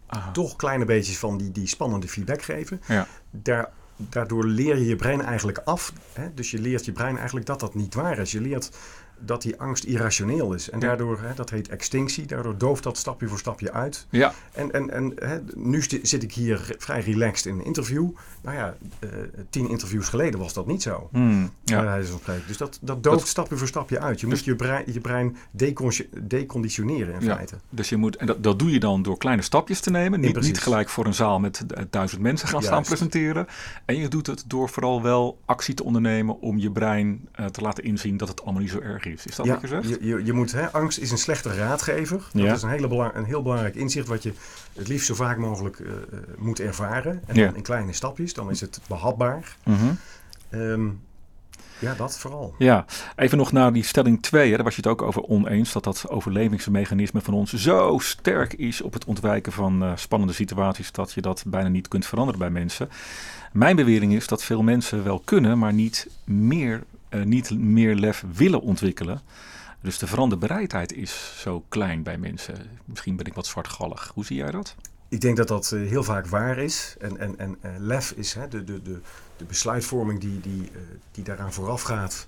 Aha. 0.07 0.31
toch 0.31 0.57
kleine 0.57 0.85
beetjes 0.85 1.19
van 1.19 1.39
die, 1.39 1.53
die 1.53 1.67
spannende 1.67 2.09
feedback 2.09 2.43
geven, 2.43 2.81
Ja. 2.87 3.07
daar, 3.31 3.71
daardoor 3.97 4.45
leer 4.45 4.77
je 4.77 4.87
je 4.87 4.97
brein 4.97 5.23
eigenlijk 5.23 5.59
af. 5.59 5.93
Hè? 6.13 6.35
Dus 6.35 6.51
je 6.51 6.59
leert 6.59 6.85
je 6.85 6.93
brein 6.93 7.17
eigenlijk 7.17 7.47
dat 7.47 7.61
dat 7.61 7.75
niet 7.75 7.95
waar 7.95 8.19
is. 8.19 8.33
Je 8.33 8.41
leert 8.41 8.71
dat 9.19 9.43
die 9.43 9.61
angst 9.61 9.85
irrationeel 9.85 10.53
is. 10.53 10.71
En 10.71 10.79
daardoor, 10.79 11.21
hè, 11.21 11.35
dat 11.35 11.51
heet 11.51 11.69
extinctie, 11.69 12.27
daardoor 12.27 12.59
dooft 12.59 12.83
dat 12.83 12.99
stapje 12.99 13.29
voor 13.29 13.39
stapje 13.39 13.73
uit. 13.73 14.07
Ja, 14.11 14.33
En, 14.53 14.73
en, 14.73 14.91
en 14.91 15.13
hè, 15.17 15.39
nu 15.55 15.83
zit 16.03 16.23
ik 16.23 16.33
hier 16.33 16.75
vrij 16.79 17.01
relaxed 17.01 17.47
in 17.47 17.59
een 17.59 17.65
interview. 17.65 18.09
Nou 18.43 18.57
ja, 18.57 18.77
eh, 18.99 19.09
tien 19.51 19.69
interviews 19.69 20.09
geleden 20.09 20.41
was 20.41 20.53
dat 20.53 20.67
niet 20.67 20.83
zo. 20.83 21.09
Hmm, 21.13 21.51
ja. 21.65 22.01
Dus 22.47 22.57
dat, 22.57 22.79
dat 22.83 23.03
dooft 23.03 23.19
Dat- 23.19 23.29
stapje 23.29 23.57
voor 23.57 23.67
stapje 23.67 24.01
uit. 24.01 24.21
Je 24.21 24.27
Dus- 24.27 24.37
moet 24.37 24.45
je 24.45 24.57
brein, 24.57 24.85
je 24.93 25.01
brein 25.01 25.37
deconditioneren 26.13 27.15
in 27.15 27.27
Ja. 27.27 27.35
feite. 27.35 27.55
Dus 27.71 27.89
je 27.89 27.97
moet, 27.97 28.17
en 28.17 28.27
dat, 28.27 28.43
dat 28.43 28.59
doe 28.59 28.71
je 28.71 28.81
dan 28.81 29.03
door 29.03 29.19
kleine 29.19 29.43
stapjes 29.43 29.81
te 29.81 29.91
nemen. 29.91 30.21
Niet, 30.21 30.41
niet 30.41 30.61
gelijk 30.61 30.89
voor 30.89 31.07
een 31.07 31.15
zaal 31.15 31.41
met 31.41 31.65
eh, 31.75 31.83
duizend 31.91 32.21
mensen 32.21 32.49
gaan 32.49 32.63
staan 32.63 32.83
presenteren. 32.83 33.47
En 33.85 33.97
je 33.97 34.09
doet 34.09 34.27
het 34.27 34.45
door 34.47 34.69
vooral 34.69 35.03
wel 35.03 35.39
actie 35.45 35.75
te 35.75 35.85
ondernemen 35.85 36.41
om 36.41 36.59
je 36.59 36.71
brein 36.71 37.29
eh, 37.33 37.47
te 37.47 37.61
laten 37.61 37.85
inzien 37.85 38.17
dat 38.17 38.29
het 38.29 38.43
allemaal 38.43 38.63
niet 38.63 38.71
zo 38.71 38.81
erg 38.81 39.05
is. 39.07 39.27
Is 39.27 39.37
dat 39.37 39.47
Ja, 39.47 39.53
wat 39.53 39.61
je 39.61 39.67
zegt? 39.69 39.89
je, 39.89 39.99
je, 40.01 40.25
je 40.25 40.33
moet, 40.33 40.53
hè, 40.53 40.73
angst 40.73 40.99
is 40.99 41.11
een 41.11 41.19
slechte 41.19 41.55
raadgever. 41.55 42.17
Dat 42.33 42.43
Ja. 42.43 42.53
is 42.55 42.63
een, 42.63 42.69
hele 42.71 42.89
belang, 42.89 43.15
een 43.15 43.25
heel 43.25 43.43
belangrijk 43.43 43.75
inzicht 43.75 44.07
wat 44.09 44.23
je 44.23 44.33
het 44.73 44.89
liefst 44.89 45.07
zo 45.07 45.15
vaak 45.15 45.37
mogelijk 45.37 45.79
eh, 45.81 45.87
eh, 45.93 46.19
moet 46.39 46.61
ervaren. 46.61 47.23
En 47.27 47.35
dan 47.35 47.57
in 47.57 47.63
kleine 47.63 47.93
stapjes, 47.93 48.35
dan 48.35 48.51
is 48.51 48.61
het 48.61 48.81
behapbaar. 48.89 49.57
Mhm. 49.65 49.85
Ehm, 50.51 50.89
ja, 51.79 51.95
dat 51.95 52.19
vooral. 52.19 52.55
Ja, 52.59 52.85
even 53.17 53.39
nog 53.39 53.53
naar 53.53 53.73
die 53.73 53.83
stelling 53.85 54.23
2. 54.23 54.55
Daar 54.55 54.65
was 54.65 54.77
je 54.77 54.81
het 54.83 54.91
ook 54.91 55.03
over 55.03 55.23
oneens. 55.23 55.73
Dat 55.73 55.85
dat 55.85 56.09
overlevingsmechanisme 56.09 57.21
van 57.21 57.35
ons 57.35 57.53
zo 57.53 57.99
sterk 57.99 58.53
is 58.53 58.81
op 58.83 58.93
het 58.93 59.05
ontwijken 59.05 59.53
van 59.53 59.83
eh, 59.83 59.93
spannende 59.95 60.33
situaties. 60.33 60.93
dat 60.93 61.13
je 61.13 61.21
dat 61.21 61.45
bijna 61.47 61.69
niet 61.69 61.89
kunt 61.89 62.07
veranderen 62.07 62.41
bij 62.41 62.51
mensen. 62.51 62.89
Mijn 63.53 63.77
bewering 63.77 64.13
is 64.15 64.27
dat 64.27 64.43
veel 64.45 64.63
mensen 64.63 65.05
wel 65.05 65.23
kunnen, 65.25 65.59
maar 65.59 65.73
niet 65.73 66.09
meer, 66.25 66.83
eh, 67.09 67.23
niet 67.23 67.59
meer 67.59 67.95
lef 67.95 68.25
willen 68.33 68.61
ontwikkelen. 68.61 69.21
Dus 69.81 69.99
de 69.99 70.07
veranderbereidheid 70.07 70.93
is 70.93 71.41
zo 71.41 71.65
klein 71.69 72.03
bij 72.03 72.19
mensen. 72.19 72.55
Misschien 72.85 73.17
ben 73.17 73.27
ik 73.27 73.35
wat 73.35 73.47
zwartgallig. 73.47 74.11
Hoe 74.15 74.25
zie 74.25 74.37
jij 74.37 74.51
dat? 74.51 74.75
Ik 75.09 75.21
denk 75.21 75.37
dat 75.37 75.49
dat 75.49 75.73
eh, 75.73 75.81
heel 75.89 76.03
vaak 76.03 76.27
waar 76.27 76.59
is. 76.59 76.97
En, 76.99 77.19
en, 77.19 77.39
en 77.39 77.57
eh, 77.61 77.71
lef 77.79 78.11
is 78.11 78.35
hè, 78.35 78.49
de, 78.49 78.65
de, 78.65 78.83
de, 78.83 79.01
de 79.37 79.45
besluitvorming 79.45 80.21
die, 80.21 80.41
die, 80.41 80.71
die 81.11 81.25
daaraan 81.25 81.53
vooraf 81.53 81.83
gaat 81.83 82.27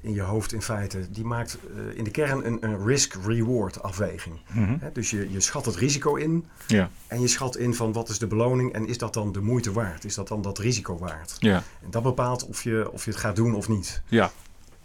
in 0.00 0.12
je 0.12 0.20
hoofd 0.20 0.52
in 0.52 0.62
feite. 0.62 1.10
Die 1.10 1.24
maakt 1.24 1.58
eh, 1.76 1.98
in 1.98 2.04
de 2.04 2.10
kern 2.10 2.46
een, 2.46 2.64
een 2.64 2.86
risk-reward 2.86 3.82
afweging. 3.82 4.38
Hè, 4.52 4.92
dus 4.92 5.10
je, 5.10 5.30
je 5.30 5.40
schat 5.40 5.64
het 5.66 5.76
risico 5.76 6.14
in 6.14 6.46
Ja, 6.66 6.90
en 7.06 7.20
je 7.20 7.28
schat 7.28 7.56
in 7.56 7.74
van 7.74 7.92
wat 7.92 8.08
is 8.08 8.18
de 8.18 8.26
beloning 8.26 8.72
en 8.72 8.86
is 8.86 8.98
dat 8.98 9.14
dan 9.14 9.32
de 9.32 9.40
moeite 9.40 9.72
waard? 9.72 10.04
Is 10.04 10.14
dat 10.14 10.28
dan 10.28 10.42
dat 10.42 10.58
risico 10.58 10.98
waard? 10.98 11.36
ja, 11.38 11.62
En 11.82 11.90
dat 11.90 12.02
bepaalt 12.02 12.46
of 12.46 12.62
je, 12.62 12.90
of 12.92 13.04
je 13.04 13.10
het 13.10 13.20
gaat 13.20 13.36
doen 13.36 13.54
of 13.54 13.68
niet. 13.68 14.02
ja. 14.08 14.30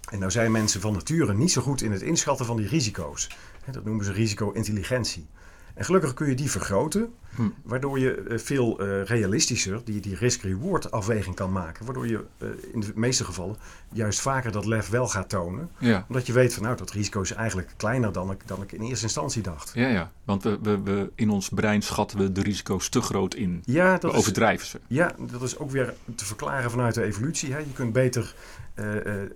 En 0.05 0.19
nou 0.19 0.31
zijn 0.31 0.51
mensen 0.51 0.81
van 0.81 0.93
nature 0.93 1.33
niet 1.33 1.51
zo 1.51 1.61
goed 1.61 1.81
in 1.81 1.91
het 1.91 2.01
inschatten 2.01 2.45
van 2.45 2.57
die 2.57 2.67
risico's. 2.67 3.29
Dat 3.71 3.85
noemen 3.85 4.05
ze 4.05 4.11
risico-intelligentie. 4.11 5.27
En 5.75 5.85
gelukkig 5.85 6.13
kun 6.13 6.27
je 6.27 6.35
die 6.35 6.51
vergroten, 6.51 7.13
Hm. 7.35 7.49
waardoor 7.63 7.99
je 7.99 8.13
eh, 8.13 8.37
veel 8.37 8.79
eh, 8.79 9.03
realistischer 9.03 9.81
die, 9.83 9.99
die 9.99 10.15
risk-reward 10.15 10.91
afweging 10.91 11.35
kan 11.35 11.51
maken. 11.51 11.85
Waardoor 11.85 12.07
je 12.07 12.25
eh, 12.37 12.47
in 12.73 12.79
de 12.79 12.91
meeste 12.95 13.23
gevallen 13.23 13.55
juist 13.91 14.19
vaker 14.21 14.51
dat 14.51 14.65
lef 14.65 14.89
wel 14.89 15.07
gaat 15.07 15.29
tonen. 15.29 15.69
ja. 15.79 16.05
Omdat 16.07 16.27
je 16.27 16.33
weet 16.33 16.53
van 16.53 16.63
nou, 16.63 16.77
dat 16.77 16.91
risico 16.91 17.21
is 17.21 17.31
eigenlijk 17.31 17.73
kleiner 17.77 18.11
dan 18.11 18.31
ik, 18.31 18.47
dan 18.47 18.61
ik 18.61 18.71
in 18.71 18.81
eerste 18.81 19.05
instantie 19.05 19.41
dacht. 19.41 19.71
Ja, 19.73 19.87
ja. 19.87 20.11
Want 20.23 20.43
we, 20.43 20.59
we, 20.61 20.81
we, 20.81 21.11
in 21.15 21.29
ons 21.29 21.49
brein 21.49 21.81
schatten 21.81 22.17
we 22.17 22.31
de 22.31 22.41
risico's 22.41 22.89
te 22.89 23.01
groot 23.01 23.33
in. 23.33 23.61
Ja, 23.65 23.97
dat 23.97 24.13
overdrijven 24.13 24.67
ze. 24.67 24.79
Ja, 24.87 25.15
dat 25.31 25.41
is 25.41 25.57
ook 25.57 25.71
weer 25.71 25.93
te 26.15 26.25
verklaren 26.25 26.71
vanuit 26.71 26.93
de 26.93 27.03
evolutie. 27.03 27.51
Hè. 27.51 27.57
Je 27.57 27.73
kunt 27.73 27.93
beter 27.93 28.35
eh 28.73 28.85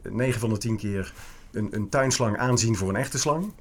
9 0.10 0.40
van 0.40 0.50
de 0.50 0.58
10 0.58 0.78
keer 0.78 1.14
een, 1.52 1.68
een 1.72 1.90
tuinslang 1.90 2.38
aanzien 2.38 2.76
voor 2.76 2.90
een 2.90 2.96
echte 2.96 3.20
slang. 3.20 3.52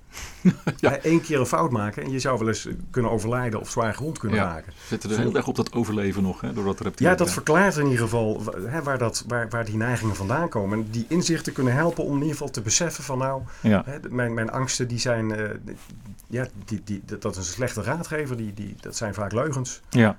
Ja. 0.81 0.98
Eén 1.03 1.20
keer 1.20 1.40
een 1.40 1.46
fout 1.46 1.70
maken 1.70 2.03
en 2.03 2.11
je 2.11 2.18
zou 2.18 2.38
wel 2.38 2.48
eens 2.48 2.68
kunnen 2.90 3.11
overlijden 3.11 3.61
of 3.61 3.70
zwaar 3.70 3.94
gewond 3.94 4.18
kunnen 4.18 4.38
Ja. 4.38 4.44
raken. 4.44 4.72
Zitten 4.87 5.11
er 5.11 5.18
heel 5.18 5.35
erg 5.35 5.46
op 5.46 5.57
dat 5.57 5.72
overleven 5.72 6.22
nog, 6.22 6.40
hè, 6.40 6.53
door 6.53 6.64
dat 6.64 6.81
reptiel. 6.81 7.09
Ja, 7.09 7.14
dat 7.14 7.31
verklaart 7.31 7.77
in 7.77 7.85
ieder 7.85 7.98
geval 8.01 8.42
hè, 8.66 8.83
waar, 8.83 8.98
dat, 8.98 9.24
waar, 9.27 9.48
waar 9.48 9.64
die 9.64 9.77
neigingen 9.77 10.16
vandaan 10.16 10.48
komen. 10.48 10.79
En 10.79 10.87
die 10.90 11.05
inzichten 11.09 11.53
kunnen 11.53 11.74
helpen 11.74 12.05
om 12.05 12.11
in 12.11 12.16
ieder 12.16 12.33
geval 12.33 12.51
te 12.51 12.61
beseffen 12.61 13.05
van 13.05 13.18
nou, 13.18 13.42
Ja, 13.61 13.83
hè, 13.87 13.98
mijn, 14.11 14.35
mijn 14.35 14.51
angsten 14.51 14.88
die 14.88 14.98
zijn, 14.98 15.35
eh, 15.35 15.51
ja, 16.27 16.46
die, 16.64 16.81
die, 16.85 17.03
dat 17.05 17.22
dat 17.22 17.33
is 17.37 17.46
een 17.46 17.53
slechte 17.53 17.83
raadgever, 17.83 18.37
die, 18.37 18.55
die, 18.55 18.74
dat 18.81 18.96
zijn 18.96 19.14
vaak 19.14 19.33
leugens. 19.33 19.81
ja. 19.90 20.18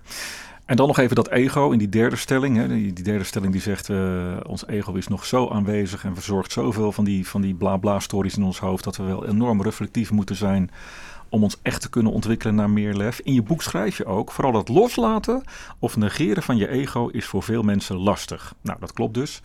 En 0.69 0.75
dan 0.75 0.87
nog 0.87 0.97
even 0.97 1.15
dat 1.15 1.29
ego 1.29 1.71
in 1.71 1.77
die 1.77 1.89
derde 1.89 2.15
stelling. 2.15 2.57
Hè. 2.57 2.67
Die, 2.67 2.93
die 2.93 3.03
derde 3.03 3.23
stelling 3.23 3.51
die 3.51 3.61
zegt, 3.61 3.89
eh, 3.89 4.37
ons 4.43 4.67
ego 4.67 4.93
is 4.93 5.07
nog 5.07 5.25
zo 5.25 5.49
aanwezig 5.49 6.03
en 6.03 6.13
verzorgt 6.13 6.51
zoveel 6.51 6.91
van 6.91 7.03
die, 7.03 7.27
van 7.27 7.41
die 7.41 7.53
bla-bla-stories 7.53 8.37
in 8.37 8.43
ons 8.43 8.59
hoofd, 8.59 8.83
dat 8.83 8.97
we 8.97 9.03
wel 9.03 9.27
enorm 9.27 9.61
reflectief 9.61 10.11
moeten 10.11 10.35
zijn 10.35 10.71
om 11.29 11.43
ons 11.43 11.57
echt 11.61 11.81
te 11.81 11.89
kunnen 11.89 12.11
ontwikkelen 12.11 12.55
naar 12.55 12.69
meer 12.69 12.93
lef. 12.93 13.19
In 13.19 13.33
je 13.33 13.41
boek 13.41 13.61
schrijf 13.61 13.97
je 13.97 14.05
ook, 14.05 14.31
vooral 14.31 14.51
dat 14.53 14.67
loslaten 14.67 15.43
of 15.79 15.97
negeren 15.97 16.43
van 16.43 16.57
je 16.57 16.67
ego 16.67 17.07
is 17.07 17.25
voor 17.25 17.43
veel 17.43 17.61
mensen 17.61 17.95
lastig. 17.95 18.53
Nou, 18.61 18.79
dat 18.79 18.93
klopt 18.93 19.13
dus. 19.13 19.41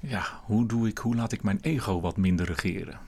Ja, 0.00 0.22
hoe, 0.44 0.66
doe 0.66 0.88
ik, 0.88 0.98
hoe 0.98 1.14
laat 1.14 1.32
ik 1.32 1.42
mijn 1.42 1.58
ego 1.62 2.00
wat 2.00 2.16
minder 2.16 2.46
regeren? 2.46 2.98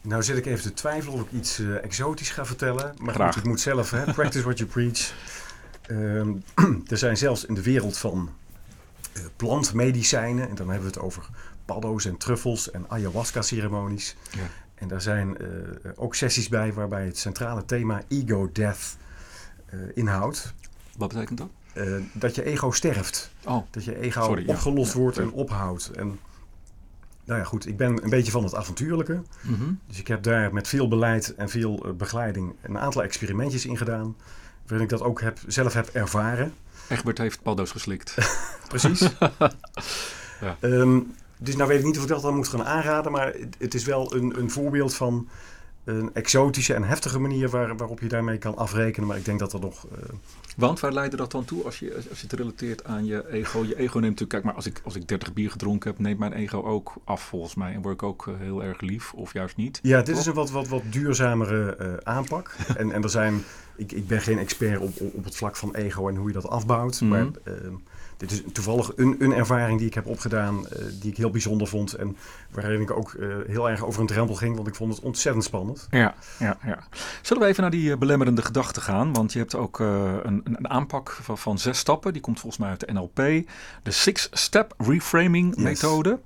Nou 0.00 0.22
zit 0.22 0.36
ik 0.36 0.46
even 0.46 0.62
te 0.62 0.72
twijfelen 0.72 1.14
of 1.14 1.20
ik 1.20 1.32
iets 1.32 1.58
eh, 1.58 1.84
exotisch 1.84 2.30
ga 2.30 2.44
vertellen. 2.44 2.94
Maar 2.98 3.14
Graag. 3.14 3.34
goed, 3.34 3.42
ik 3.42 3.48
moet 3.48 3.60
zelf, 3.60 3.90
hè, 3.90 4.12
practice 4.12 4.44
what 4.44 4.58
you 4.58 4.70
preach. 4.70 5.12
Ehm, 5.90 6.32
er 6.92 6.98
zijn 6.98 7.16
zelfs 7.16 7.44
in 7.44 7.54
de 7.54 7.62
wereld 7.62 7.98
van 7.98 8.30
eh, 9.12 9.22
plantmedicijnen, 9.36 10.48
en 10.48 10.54
dan 10.54 10.68
hebben 10.70 10.88
we 10.88 10.94
het 10.94 11.04
over 11.04 11.28
paddo's 11.64 12.04
en 12.04 12.16
truffels 12.16 12.70
en 12.70 12.84
ayahuasca-ceremonies. 12.88 14.16
Ja. 14.30 14.40
En 14.74 14.88
daar 14.88 15.00
zijn 15.00 15.38
eh, 15.38 15.46
ook 15.96 16.14
sessies 16.14 16.48
bij 16.48 16.72
waarbij 16.72 17.04
het 17.06 17.18
centrale 17.18 17.64
thema 17.64 18.02
ego-death 18.08 18.96
eh, 19.66 19.78
inhoudt. 19.94 20.54
Wat 20.96 21.08
betekent 21.08 21.38
dat? 21.38 21.48
Dat 22.12 22.34
je 22.34 22.44
ego 22.44 22.70
sterft. 22.70 23.30
Oh, 23.44 23.66
Dat 23.70 23.84
je 23.84 23.98
ego 24.00 24.22
Sorry, 24.22 24.44
opgelost 24.46 24.92
Ja, 24.92 24.98
wordt 24.98 25.16
ja. 25.16 25.22
en 25.22 25.30
ophoudt. 25.32 25.90
En, 25.90 26.18
nou 27.24 27.38
ja, 27.38 27.44
goed, 27.44 27.66
ik 27.66 27.76
ben 27.76 28.02
een 28.04 28.10
beetje 28.10 28.32
van 28.32 28.44
het 28.44 28.54
avontuurlijke. 28.54 29.22
mhm. 29.42 29.72
Dus 29.86 29.98
ik 29.98 30.08
heb 30.08 30.22
daar 30.22 30.52
met 30.54 30.68
veel 30.68 30.88
beleid 30.88 31.34
en 31.34 31.48
veel 31.48 31.94
begeleiding 31.96 32.54
een 32.62 32.78
aantal 32.78 33.02
experimentjes 33.02 33.66
in 33.66 33.76
gedaan. 33.76 34.16
Waarin 34.70 34.88
ik 34.88 34.98
dat 34.98 35.02
ook 35.02 35.20
heb, 35.20 35.38
zelf 35.46 35.72
heb 35.72 35.88
ervaren. 35.88 36.54
Egbert 36.88 37.18
heeft 37.18 37.42
paddo's 37.42 37.70
geslikt. 37.70 38.14
Precies. 38.68 39.08
Ja. 40.40 40.56
Ehm, 40.60 41.00
dus 41.38 41.56
nou 41.56 41.68
weet 41.68 41.78
ik 41.78 41.84
niet 41.84 41.96
of 41.96 42.02
ik 42.02 42.08
dat 42.08 42.22
dan 42.22 42.36
moet 42.36 42.48
gaan 42.48 42.64
aanraden. 42.64 43.12
Maar 43.12 43.26
het, 43.26 43.56
het 43.58 43.74
is 43.74 43.84
wel 43.84 44.14
een, 44.14 44.38
een 44.38 44.50
voorbeeld 44.50 44.94
van 44.94 45.28
een 45.84 46.14
exotische 46.14 46.74
en 46.74 46.82
heftige 46.82 47.18
manier 47.18 47.48
waar, 47.48 47.76
waarop 47.76 48.00
je 48.00 48.08
daarmee 48.08 48.38
kan 48.38 48.56
afrekenen. 48.56 49.08
Maar 49.08 49.16
ik 49.16 49.24
denk 49.24 49.38
dat 49.38 49.52
er 49.52 49.60
nog. 49.60 49.86
Uh... 49.86 49.98
Want 50.56 50.80
waar 50.80 50.92
leidde 50.92 51.16
dat 51.16 51.30
dan 51.30 51.44
toe 51.44 51.64
als 51.64 51.78
je, 51.78 51.94
als 51.94 52.20
je 52.20 52.26
het 52.26 52.32
relateert 52.32 52.84
aan 52.84 53.04
je 53.04 53.30
ego? 53.30 53.64
Je 53.64 53.76
ego 53.76 53.98
neemt 53.98 54.20
natuurlijk, 54.20 54.30
kijk 54.30 54.44
maar, 54.44 54.54
als 54.54 54.66
ik, 54.66 54.80
als 54.84 54.94
ik 54.94 55.08
30 55.08 55.32
bier 55.32 55.50
gedronken 55.50 55.90
heb, 55.90 55.98
neemt 55.98 56.18
mijn 56.18 56.32
ego 56.32 56.62
ook 56.62 56.92
af 57.04 57.22
volgens 57.22 57.54
mij. 57.54 57.74
En 57.74 57.82
word 57.82 57.94
ik 57.94 58.02
ook 58.02 58.28
heel 58.38 58.64
erg 58.64 58.80
lief, 58.80 59.12
of 59.12 59.32
juist 59.32 59.56
niet. 59.56 59.78
Ja, 59.82 60.02
dit 60.02 60.16
is 60.16 60.26
een 60.26 60.34
wat, 60.34 60.50
wat, 60.50 60.68
wat 60.68 60.82
duurzamere 60.90 61.76
uh, 61.80 61.94
aanpak. 62.02 62.56
en, 62.76 62.92
en 62.92 63.02
er 63.02 63.10
zijn, 63.10 63.42
ik, 63.76 63.92
ik 63.92 64.06
ben 64.06 64.20
geen 64.20 64.38
expert 64.38 64.80
op, 64.80 65.00
op 65.00 65.24
het 65.24 65.36
vlak 65.36 65.56
van 65.56 65.74
ego 65.74 66.08
en 66.08 66.16
hoe 66.16 66.28
je 66.28 66.34
dat 66.34 66.48
afbouwt. 66.48 67.00
Maar 67.00 67.26
uh, 67.44 67.54
dit 68.20 68.30
is 68.30 68.42
toevallig 68.52 68.92
een, 68.96 69.16
een 69.18 69.32
ervaring 69.32 69.78
die 69.78 69.86
ik 69.86 69.94
heb 69.94 70.06
opgedaan, 70.06 70.58
uh, 70.58 70.84
die 71.00 71.10
ik 71.10 71.16
heel 71.16 71.30
bijzonder 71.30 71.66
vond. 71.66 71.92
En 71.92 72.16
waarin 72.50 72.80
ik 72.80 72.90
ook 72.90 73.12
uh, 73.12 73.34
heel 73.46 73.70
erg 73.70 73.84
over 73.84 74.00
een 74.00 74.06
drempel 74.06 74.34
ging, 74.34 74.56
want 74.56 74.68
ik 74.68 74.74
vond 74.74 74.94
het 74.94 75.04
ontzettend 75.04 75.44
spannend. 75.44 75.86
Ja, 75.90 76.14
ja, 76.38 76.58
ja. 76.64 76.78
Zullen 77.22 77.42
we 77.42 77.48
even 77.48 77.62
naar 77.62 77.70
die 77.70 77.96
belemmerende 77.96 78.42
gedachten 78.42 78.82
gaan? 78.82 79.12
Want 79.12 79.32
je 79.32 79.38
hebt 79.38 79.54
ook 79.54 79.78
een, 79.78 80.42
een, 80.44 80.68
aanpak 80.68 81.10
van, 81.22 81.38
van, 81.38 81.58
zes 81.58 81.78
stappen. 81.78 82.12
Die 82.12 82.22
komt 82.22 82.40
volgens 82.40 82.60
mij 82.62 82.70
uit 82.70 82.80
de 82.80 82.92
NLP. 82.92 83.16
De 83.82 83.90
Six 83.90 84.28
Step 84.32 84.74
Reframing 84.78 85.54
yes. 85.54 85.64
methode. 85.64 86.18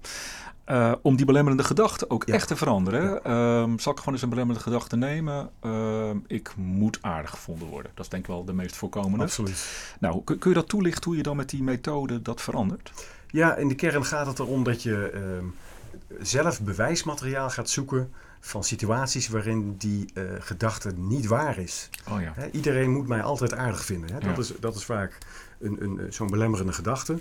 Uh, 0.70 0.92
om 1.02 1.16
die 1.16 1.26
belemmerende 1.26 1.64
gedachten 1.64 2.10
ook 2.10 2.26
ja. 2.26 2.34
echt 2.34 2.48
te 2.48 2.56
veranderen. 2.56 3.20
Ja. 3.24 3.62
Um, 3.62 3.78
zal 3.78 3.92
ik 3.92 3.98
gewoon 3.98 4.14
eens 4.14 4.22
een 4.22 4.28
belemmerende 4.28 4.64
gedachte 4.64 4.96
nemen? 4.96 5.50
Uh, 5.62 6.10
ik 6.26 6.56
moet 6.56 6.98
aardig 7.00 7.30
gevonden 7.30 7.68
worden. 7.68 7.90
Dat 7.94 8.04
is 8.04 8.10
denk 8.10 8.22
ik 8.22 8.28
wel 8.28 8.44
de 8.44 8.52
meest 8.52 8.76
voorkomende. 8.76 9.24
Absoluut. 9.24 9.94
Nou, 10.00 10.24
kun, 10.24 10.38
kun 10.38 10.50
je 10.50 10.56
dat 10.56 10.68
toelichten 10.68 11.04
hoe 11.04 11.16
je 11.16 11.22
dan 11.22 11.36
met 11.36 11.48
die 11.48 11.62
methode 11.62 12.22
dat 12.22 12.40
verandert? 12.40 12.92
Ja, 13.26 13.56
in 13.56 13.68
de 13.68 13.74
kern 13.74 14.04
gaat 14.04 14.26
het 14.26 14.38
erom 14.38 14.64
dat 14.64 14.82
je 14.82 15.12
uh, 15.14 16.20
zelf 16.20 16.60
bewijsmateriaal 16.60 17.50
gaat 17.50 17.70
zoeken 17.70 18.12
van 18.40 18.64
situaties 18.64 19.28
waarin 19.28 19.74
die 19.78 20.10
uh, 20.14 20.24
gedachte 20.38 20.92
niet 20.96 21.26
waar 21.26 21.58
is. 21.58 21.90
Oh 22.10 22.20
ja. 22.20 22.32
He, 22.34 22.50
iedereen 22.50 22.90
moet 22.90 23.08
mij 23.08 23.22
altijd 23.22 23.54
aardig 23.54 23.84
vinden. 23.84 24.20
Dat, 24.20 24.38
is, 24.38 24.52
dat 24.60 24.74
is 24.74 24.84
vaak 24.84 25.18
een, 25.60 25.82
een, 25.82 26.12
zo'n 26.12 26.30
belemmerende 26.30 26.72
gedachte. 26.72 27.18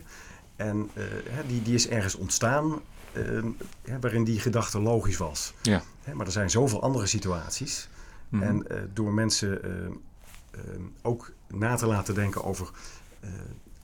En 0.56 0.90
uh, 0.94 1.04
die, 1.48 1.62
die 1.62 1.74
is 1.74 1.88
ergens 1.88 2.16
ontstaan 2.16 2.82
uh, 3.18 3.44
ja, 3.84 4.00
waarin 4.00 4.24
die 4.24 4.40
gedachte 4.40 4.80
logisch 4.80 5.18
was. 5.18 5.54
Ja. 5.62 5.82
Hè, 6.04 6.14
maar 6.14 6.26
er 6.26 6.32
zijn 6.32 6.50
zoveel 6.50 6.82
andere 6.82 7.06
situaties. 7.06 7.90
Mm 8.30 8.42
-hmm. 8.42 8.48
En 8.48 8.66
uh, 8.72 8.82
door 8.94 9.14
mensen 9.14 9.60
uh, 9.66 10.62
ook 11.02 11.32
na 11.48 11.76
te 11.76 11.86
laten 11.86 12.14
denken 12.16 12.44
over... 12.44 12.70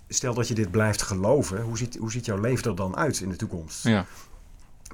stel 0.08 0.34
dat 0.34 0.48
je 0.48 0.54
dit 0.54 0.72
blijft 0.72 1.02
geloven, 1.02 1.62
hoe 1.62 1.78
ziet, 1.78 1.98
hoe 1.98 2.12
ziet 2.12 2.26
jouw 2.26 2.40
leven 2.40 2.70
er 2.70 2.76
dan 2.76 2.96
uit 2.96 3.20
in 3.20 3.30
de 3.30 3.36
toekomst? 3.36 3.84
Ja. 3.84 4.06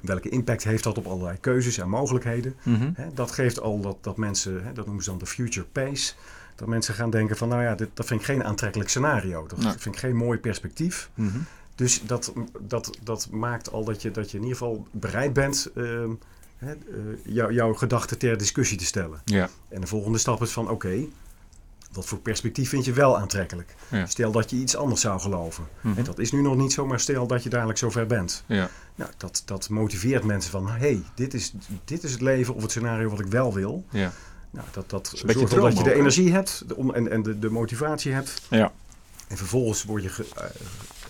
Welke 0.02 0.30
impact 0.30 0.64
heeft 0.64 0.84
dat 0.84 0.98
op 0.98 1.06
allerlei 1.06 1.38
keuzes 1.40 1.78
en 1.78 1.90
mogelijkheden? 1.90 2.56
Mm 2.64 2.76
-hmm. 2.76 2.92
Hè, 2.96 3.14
dat 3.14 3.32
geeft 3.32 3.60
al 3.60 3.82
dat, 3.82 3.98
dat 4.02 4.18
mensen, 4.18 4.64
hè, 4.64 4.74
dat 4.74 4.86
noemen 4.86 5.04
ze 5.04 5.10
dan 5.10 5.20
de 5.20 5.26
future 5.26 5.66
pace... 5.66 6.14
Dat 6.56 6.68
mensen 6.68 6.94
gaan 6.94 7.10
denken 7.10 7.38
van, 7.38 7.50
nou 7.50 7.64
ja, 7.64 7.76
dit, 7.76 7.90
dat 7.94 8.06
vind 8.06 8.20
ik 8.20 8.26
geen 8.26 8.44
aantrekkelijk 8.44 8.90
scenario. 8.90 9.48
Dat 9.48 9.60
nee. 9.60 9.72
vind 9.78 9.96
ik 9.96 10.02
geen 10.02 10.16
mooi 10.16 10.40
perspectief. 10.40 11.10
Mm 11.14 11.30
-hmm. 11.30 11.46
Dus 11.76 12.02
dat, 12.06 12.34
dat, 12.60 12.98
dat 13.04 13.28
maakt 13.32 13.72
al 13.72 13.84
dat 13.84 14.02
je, 14.02 14.12
dat 14.12 14.32
je 14.32 14.38
in 14.38 14.44
ieder 14.44 14.58
geval 14.58 14.88
bereid 14.92 15.34
bent 15.34 15.70
uh, 15.76 16.10
hè, 16.58 16.74
uh, 16.74 17.18
jou, 17.26 17.54
jouw 17.54 17.74
gedachten 17.74 18.18
ter 18.18 18.38
discussie 18.38 18.78
te 18.78 18.86
stellen. 18.86 19.22
Ja. 19.26 19.50
En 19.70 19.82
de 19.82 19.88
volgende 19.88 20.18
stap 20.18 20.42
is 20.42 20.52
van 20.52 20.64
oké, 20.64 20.74
okay, 20.74 21.10
wat 21.92 22.06
voor 22.06 22.20
perspectief 22.20 22.70
vind 22.70 22.86
je 22.86 22.94
wel 22.94 23.18
aantrekkelijk? 23.18 23.76
Ja. 23.88 24.06
Stel 24.06 24.32
dat 24.32 24.50
je 24.50 24.56
iets 24.56 24.76
anders 24.76 25.02
zou 25.02 25.20
geloven. 25.20 25.64
Mm 25.64 25.92
-hmm. 25.92 25.98
En 25.98 26.04
dat 26.04 26.20
is 26.20 26.32
nu 26.32 26.42
nog 26.42 26.56
niet 26.56 26.74
zo, 26.74 26.86
maar 26.86 27.00
stel 27.00 27.28
dat 27.28 27.44
je 27.44 27.50
dadelijk 27.50 27.78
zover 27.78 28.08
bent. 28.08 28.44
Ja. 28.46 28.70
Nou, 28.96 29.12
dat, 29.18 29.42
dat 29.46 29.70
motiveert 29.70 30.24
mensen 30.24 30.52
van 30.52 30.68
hé, 30.70 30.78
hey, 30.78 31.04
dit, 31.16 31.34
is, 31.34 31.54
dit 31.86 32.04
is 32.04 32.12
het 32.12 32.22
leven 32.22 32.56
of 32.56 32.62
het 32.62 32.72
scenario 32.72 33.10
wat 33.10 33.20
ik 33.20 33.28
wel 33.28 33.54
wil. 33.54 33.86
Ja. 33.90 34.12
Nou, 34.52 34.68
dat, 34.72 34.90
dat 34.90 35.12
zorgt 35.16 35.42
ervoor 35.42 35.60
dat 35.60 35.78
je 35.78 35.84
de 35.84 35.94
energie 35.94 36.32
hebt 36.32 36.64
de, 36.68 36.76
om, 36.76 36.94
en, 36.94 37.12
en 37.12 37.24
de, 37.24 37.40
de 37.40 37.50
motivatie 37.50 38.12
hebt. 38.12 38.42
Ja. 38.50 38.72
En 39.28 39.38
vervolgens 39.38 39.84
word 39.84 40.04
je 40.04 40.10
ge, 40.10 40.26
uh, 40.38 40.44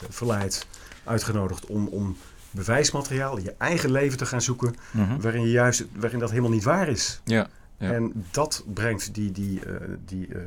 verleid, 0.10 0.68
uitgenodigd 1.04 1.66
om, 1.66 1.88
om 1.88 2.18
bewijsmateriaal, 2.52 3.40
je 3.40 3.56
eigen 3.58 3.92
leven 3.92 4.18
te 4.18 4.26
gaan 4.26 4.42
zoeken, 4.42 4.76
mm 4.92 5.08
-hmm. 5.08 5.22
waarin, 5.22 5.42
je 5.42 5.52
juist, 5.52 5.86
waarin 5.96 6.20
dat 6.20 6.30
helemaal 6.30 6.52
niet 6.52 6.64
waar 6.64 6.88
is. 6.88 7.22
Ja, 7.24 7.48
ja. 7.78 7.92
En 7.92 8.26
dat 8.32 8.64
brengt 8.74 9.14
die, 9.14 9.32
die, 9.32 9.66
uh, 9.66 9.76
die 10.06 10.28
uh, 10.28 10.38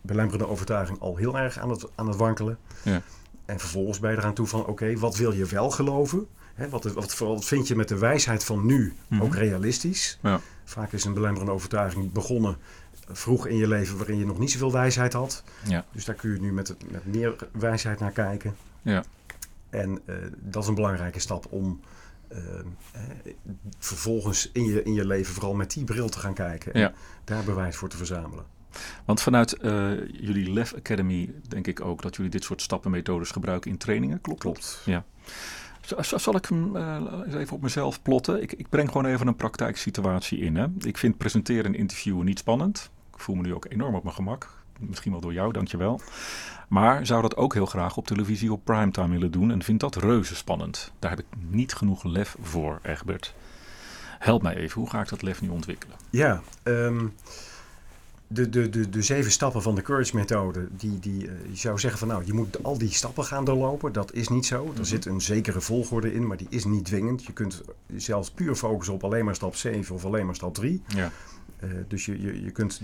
belemmerende 0.00 0.48
overtuiging 0.48 1.00
al 1.00 1.16
heel 1.16 1.38
erg 1.38 1.58
aan 1.58 1.70
het, 1.70 1.86
aan 1.94 2.08
het 2.08 2.16
wankelen. 2.16 2.58
Ja. 2.82 3.02
En 3.44 3.58
vervolgens 3.58 3.98
ben 3.98 4.10
je 4.10 4.16
eraan 4.16 4.34
toe 4.34 4.46
van, 4.46 4.60
oké, 4.60 4.70
okay, 4.70 4.98
wat 4.98 5.16
wil 5.16 5.32
je 5.32 5.44
wel 5.46 5.70
geloven? 5.70 6.26
Hè, 6.54 6.68
wat, 6.68 6.84
wat, 6.84 7.18
wat 7.18 7.44
vind 7.44 7.68
je 7.68 7.76
met 7.76 7.88
de 7.88 7.98
wijsheid 7.98 8.44
van 8.44 8.66
nu 8.66 8.84
mm 8.84 8.92
-hmm. 9.08 9.26
ook 9.26 9.34
realistisch? 9.34 10.18
Ja. 10.22 10.40
Vaak 10.64 10.92
is 10.92 11.04
een 11.04 11.14
belemmerende 11.14 11.52
overtuiging 11.52 12.12
begonnen 12.12 12.56
vroeg 13.12 13.46
in 13.46 13.56
je 13.56 13.68
leven 13.68 13.96
waarin 13.96 14.18
je 14.18 14.26
nog 14.26 14.38
niet 14.38 14.50
zoveel 14.50 14.72
wijsheid 14.72 15.12
had. 15.12 15.42
Ja. 15.64 15.84
Dus 15.92 16.04
daar 16.04 16.14
kun 16.14 16.32
je 16.32 16.40
nu 16.40 16.52
met, 16.52 16.74
met 16.90 17.06
meer 17.06 17.36
wijsheid 17.52 17.98
naar 18.00 18.10
kijken. 18.10 18.56
Ja. 18.82 19.04
En 19.70 20.00
uh, 20.06 20.16
dat 20.38 20.62
is 20.62 20.68
een 20.68 20.74
belangrijke 20.74 21.20
stap 21.20 21.46
om 21.50 21.80
uh, 22.32 22.38
eh, 22.38 23.02
vervolgens 23.78 24.50
in 24.52 24.64
je, 24.64 24.82
in 24.82 24.92
je 24.92 25.06
leven 25.06 25.34
vooral 25.34 25.54
met 25.54 25.70
die 25.70 25.84
bril 25.84 26.08
te 26.08 26.18
gaan 26.18 26.34
kijken. 26.34 26.72
En 26.74 26.80
ja. 26.80 26.92
daar 27.24 27.44
bewijs 27.44 27.76
voor 27.76 27.88
te 27.88 27.96
verzamelen. 27.96 28.44
Want 29.04 29.20
vanuit 29.20 29.56
uh, 29.62 29.90
jullie 30.12 30.52
Lef 30.52 30.74
Academy 30.74 31.34
denk 31.48 31.66
ik 31.66 31.80
ook 31.80 32.02
dat 32.02 32.16
jullie 32.16 32.30
dit 32.30 32.44
soort 32.44 32.62
stappenmethodes 32.62 33.30
gebruiken 33.30 33.70
in 33.70 33.76
trainingen. 33.76 34.20
Klopt 34.20 34.40
Klopt. 34.40 34.82
Ja. 34.84 35.04
Zal 36.00 36.36
ik 36.36 36.46
hem 36.46 36.76
uh, 36.76 37.22
eens 37.24 37.34
even 37.34 37.56
op 37.56 37.62
mezelf 37.62 38.02
plotten? 38.02 38.42
Ik, 38.42 38.52
ik, 38.52 38.68
breng 38.68 38.88
gewoon 38.88 39.06
even 39.06 39.26
een 39.26 39.36
praktijksituatie 39.36 40.38
in. 40.38 40.56
Hè? 40.56 40.66
Ik 40.78 40.98
vind 40.98 41.16
presenteren 41.16 41.64
en 41.64 41.74
interviewen 41.74 42.24
niet 42.24 42.38
spannend. 42.38 42.90
Ik 43.12 43.20
voel 43.20 43.36
me 43.36 43.42
nu 43.42 43.54
ook 43.54 43.66
enorm 43.68 43.94
op 43.94 44.02
mijn 44.02 44.14
gemak. 44.14 44.48
Misschien 44.80 45.12
wel 45.12 45.20
door 45.20 45.32
jou, 45.32 45.52
dankjewel. 45.52 46.00
Maar 46.68 47.06
zou 47.06 47.22
dat 47.22 47.36
ook 47.36 47.54
heel 47.54 47.66
graag 47.66 47.96
op 47.96 48.06
televisie 48.06 48.52
op 48.52 48.64
primetime 48.64 49.08
willen 49.08 49.30
doen 49.30 49.50
en 49.50 49.62
vind 49.62 49.80
dat 49.80 49.96
reuze 49.96 50.36
spannend. 50.36 50.92
Daar 50.98 51.10
heb 51.10 51.18
ik 51.18 51.26
niet 51.48 51.74
genoeg 51.74 52.04
lef 52.04 52.36
voor, 52.42 52.78
Egbert. 52.82 53.34
Help 54.18 54.42
mij 54.42 54.56
even, 54.56 54.80
hoe 54.80 54.90
ga 54.90 55.00
ik 55.00 55.08
dat 55.08 55.22
lef 55.22 55.40
nu 55.40 55.48
ontwikkelen? 55.48 55.96
Ja, 56.10 56.40
um, 56.62 57.14
de, 58.32 58.48
de, 58.48 58.68
de, 58.68 58.88
de 58.88 59.02
zeven 59.02 59.30
stappen 59.30 59.62
van 59.62 59.74
de 59.74 59.82
Courage 59.82 60.16
methode, 60.16 60.68
die, 60.70 60.98
die, 60.98 61.26
uh, 61.26 61.32
je 61.50 61.56
zou 61.56 61.78
zeggen 61.78 61.98
van 61.98 62.08
nou, 62.08 62.24
je 62.24 62.32
moet 62.32 62.62
al 62.62 62.78
die 62.78 62.90
stappen 62.90 63.24
gaan 63.24 63.44
doorlopen. 63.44 63.92
Dat 63.92 64.12
is 64.12 64.28
niet 64.28 64.46
zo. 64.46 64.62
Er 64.62 64.68
mm-hmm. 64.68 64.84
zit 64.84 65.04
een 65.04 65.20
zekere 65.20 65.60
volgorde 65.60 66.14
in, 66.14 66.26
maar 66.26 66.36
die 66.36 66.46
is 66.50 66.64
niet 66.64 66.84
dwingend. 66.84 67.24
Je 67.24 67.32
kunt 67.32 67.62
zelfs 67.96 68.30
puur 68.30 68.54
focussen 68.54 68.94
op 68.94 69.04
alleen 69.04 69.24
maar 69.24 69.34
stap 69.34 69.56
7 69.56 69.94
of 69.94 70.04
alleen 70.04 70.26
maar 70.26 70.34
stap 70.34 70.54
3. 70.54 70.82
Ja. 70.86 71.12
Uh, 71.64 71.70
dus 71.88 72.06
je, 72.06 72.20
je, 72.20 72.44
je 72.44 72.50
kunt 72.50 72.80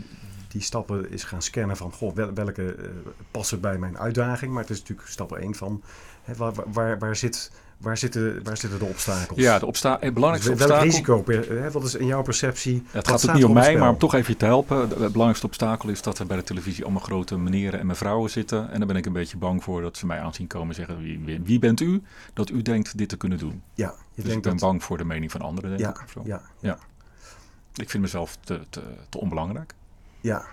die 0.49 0.63
stappen 0.63 1.11
eens 1.11 1.25
gaan 1.25 1.43
scannen 1.43 1.77
van 1.77 1.93
goh, 1.93 2.15
wel, 2.15 2.35
welke 2.35 2.77
uh, 2.77 2.89
passen 3.31 3.61
bij 3.61 3.79
mijn 3.79 3.99
uitdaging. 3.99 4.53
Maar 4.53 4.63
het 4.63 4.71
is 4.71 4.79
natuurlijk 4.79 5.09
stap 5.09 5.33
1 5.33 5.55
van 5.55 5.83
hè, 6.23 6.35
waar, 6.35 6.53
waar, 6.73 6.99
waar, 6.99 7.17
zit, 7.17 7.51
waar, 7.77 7.99
zitten, 7.99 8.45
waar 8.45 8.57
zitten 8.57 8.79
de 8.79 8.85
obstakels? 8.85 9.39
Ja, 9.39 9.59
de 9.59 9.67
obsta 9.67 9.97
het 10.01 10.15
belangrijkste 10.15 10.53
dus 10.55 10.63
obstakel... 10.63 10.91
Welk 11.15 11.27
risico, 11.27 11.55
hè, 11.55 11.71
wat 11.71 11.85
is 11.85 11.95
in 11.95 12.07
jouw 12.07 12.23
perceptie? 12.23 12.75
Ja, 12.75 12.99
het 12.99 13.09
gaat 13.09 13.23
het 13.23 13.33
niet 13.33 13.45
om 13.45 13.53
mij, 13.53 13.77
maar 13.77 13.89
om 13.89 13.99
toch 13.99 14.15
even 14.15 14.37
te 14.37 14.45
helpen. 14.45 14.79
Het 14.79 14.89
belangrijkste 14.89 15.47
obstakel 15.47 15.89
is 15.89 16.03
dat 16.03 16.19
er 16.19 16.27
bij 16.27 16.37
de 16.37 16.43
televisie 16.43 16.85
allemaal 16.85 17.03
grote 17.03 17.39
meneren 17.39 17.81
en 17.81 17.87
mevrouwen 17.87 18.31
zitten. 18.31 18.71
En 18.71 18.79
daar 18.79 18.87
ben 18.87 18.97
ik 18.97 19.07
een 19.07 19.13
beetje 19.13 19.37
bang 19.37 19.63
voor 19.63 19.83
dat 19.83 19.97
ze 19.97 20.07
mij 20.07 20.21
aanzien 20.21 20.47
komen 20.47 20.69
en 20.69 20.75
zeggen, 20.75 20.99
wie, 20.99 21.41
wie, 21.45 21.59
bent 21.59 21.81
u? 21.81 22.03
Dat 22.33 22.51
u 22.51 22.63
denkt 22.63 22.99
dit 22.99 23.09
te 23.09 23.17
kunnen 23.17 23.39
doen. 23.39 23.63
Ja, 23.75 23.95
je 24.15 24.23
dus 24.23 24.33
ik 24.33 24.43
ben 24.43 24.53
dat... 24.53 24.61
bang 24.61 24.85
voor 24.85 24.99
de 24.99 25.05
mening 25.05 25.31
van 25.31 25.41
anderen, 25.41 25.71
denk 25.71 25.83
ja, 25.83 25.91
ik. 25.91 26.03
Of 26.05 26.11
zo. 26.11 26.23
Ja, 26.25 26.43
ja. 26.61 26.69
ja. 26.69 26.79
Ik 27.75 27.91
vind 27.91 28.03
mezelf 28.03 28.37
te, 28.45 28.61
te, 28.71 28.83
te 29.09 29.21
onbelangrijk. 29.21 29.75
Ja. 30.21 30.45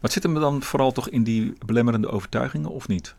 Wat 0.00 0.12
zit 0.12 0.22
hem 0.22 0.34
dan 0.34 0.62
vooral 0.62 0.92
toch 0.92 1.08
in 1.08 1.22
die 1.22 1.54
belemmerende 1.66 2.08
overtuigingen 2.08 2.70
of 2.70 2.88
niet? 2.88 3.14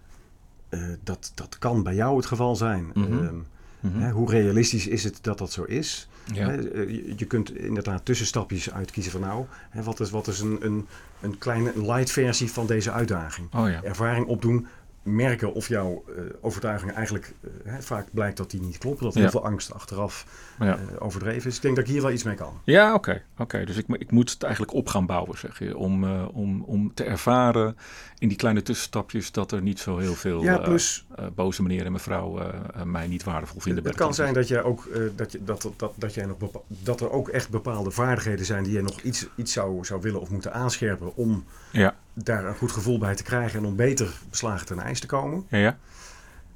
Uh, 0.74 0.80
dat, 1.04 1.32
dat 1.36 1.58
kan 1.60 1.84
bij 1.84 1.96
jou 1.96 2.18
het 2.18 2.26
geval 2.26 2.56
zijn. 2.56 2.86
Mhm. 2.86 3.00
Mm 3.00 3.06
-hmm. 3.06 3.28
um, 3.28 3.46
mm 3.80 3.92
-hmm. 3.92 4.02
hè, 4.02 4.12
hoe 4.12 4.30
realistisch 4.30 4.88
is 4.88 5.04
het 5.04 5.18
dat 5.22 5.38
dat 5.38 5.52
zo 5.52 5.64
is? 5.64 6.08
Ja. 6.34 6.50
Hè, 6.50 6.54
je, 6.54 7.14
je, 7.16 7.26
kunt 7.26 7.56
inderdaad 7.56 8.06
tussenstapjes 8.06 8.72
uitkiezen 8.72 9.12
van 9.12 9.22
nou, 9.22 9.46
hè, 9.70 9.84
wat 9.84 10.00
is, 10.00 10.10
wat 10.10 10.28
is 10.28 10.40
een, 10.40 10.58
een, 10.66 10.88
een 11.22 11.38
kleine 11.38 11.72
light 11.76 12.12
versie 12.12 12.52
van 12.52 12.68
deze 12.68 12.92
uitdaging? 12.92 13.54
Oh 13.54 13.70
ja. 13.70 13.84
Ervaring 13.84 14.26
opdoen, 14.26 14.68
merken 15.04 15.54
of 15.54 15.68
jouw 15.68 16.04
uh, 16.10 16.24
overtuiging 16.42 16.92
eigenlijk 16.92 17.34
uh, 17.42 17.52
hè, 17.64 17.82
vaak 17.82 18.08
blijkt 18.12 18.38
dat 18.38 18.52
die 18.52 18.62
niet 18.62 18.78
klopt. 18.78 19.00
Dat 19.02 19.14
heel 19.14 19.30
veel 19.30 19.46
angst 19.46 19.74
achteraf 19.74 20.26
Ja. 20.60 20.78
uh, 20.78 20.84
overdreven 21.00 21.50
is. 21.50 21.56
Ik 21.56 21.62
denk 21.62 21.76
dat 21.76 21.86
ik 21.86 21.92
hier 21.92 22.02
wel 22.02 22.12
iets 22.12 22.24
mee 22.24 22.36
kan. 22.36 22.62
Ja, 22.64 22.88
oké. 22.88 22.96
Okay. 22.96 23.24
okay. 23.38 23.66
Dus 23.66 23.78
ik, 23.78 23.86
ik, 23.88 24.12
moet 24.12 24.30
het 24.30 24.44
eigenlijk 24.44 24.74
op 24.74 24.88
gaan 24.88 25.06
bouwen, 25.06 25.38
zeg 25.38 25.60
je. 25.60 25.78
Om, 25.78 26.04
om, 26.26 26.64
om 26.64 26.94
te 26.94 27.04
ervaren 27.04 27.78
in 28.18 28.28
die 28.28 28.38
kleine 28.38 28.62
tussenstapjes 28.62 29.32
dat 29.32 29.52
er 29.52 29.62
niet 29.62 29.80
zo 29.80 29.98
heel 29.98 30.14
veel 30.14 30.44
ja, 30.44 30.58
plus, 30.58 31.06
boze 31.36 31.62
meneer 31.62 31.86
en 31.86 31.92
mevrouw 31.92 32.52
mij 32.86 33.08
niet 33.08 33.24
waardevol 33.24 33.62
vinden. 33.62 33.84
Het 33.84 33.96
kan 33.96 34.14
zijn 34.14 34.34
dat, 34.34 34.48
jij 34.48 34.64
ook, 34.64 34.90
dat, 35.16 35.32
je, 35.32 35.44
dat, 35.44 35.72
dat, 35.78 35.94
dat, 35.96 36.14
jij 36.14 36.26
nog 36.26 36.38
dat 36.68 37.02
er 37.02 37.12
ook 37.12 37.30
echt 37.30 37.50
bepaalde 37.50 37.92
vaardigheden 37.92 38.46
zijn 38.46 38.64
die 38.64 38.74
je 38.74 38.82
nog 38.82 39.02
iets, 39.02 39.28
iets 39.36 39.54
zou, 39.54 39.86
zou 39.86 40.02
willen 40.02 40.22
of 40.22 40.30
moeten 40.30 40.54
aanscherpen 40.54 41.16
om 41.16 41.46
ja. 41.72 41.96
Daar 42.14 42.46
een 42.46 42.56
goed 42.56 42.72
gevoel 42.72 42.98
bij 42.98 43.16
te 43.16 43.24
krijgen 43.24 43.60
en 43.60 43.66
om 43.66 43.76
beter 43.76 44.14
beslagen 44.30 44.66
ten 44.66 44.80
ijs 44.80 45.00
te 45.00 45.08
komen. 45.08 45.46
Ja. 45.50 45.78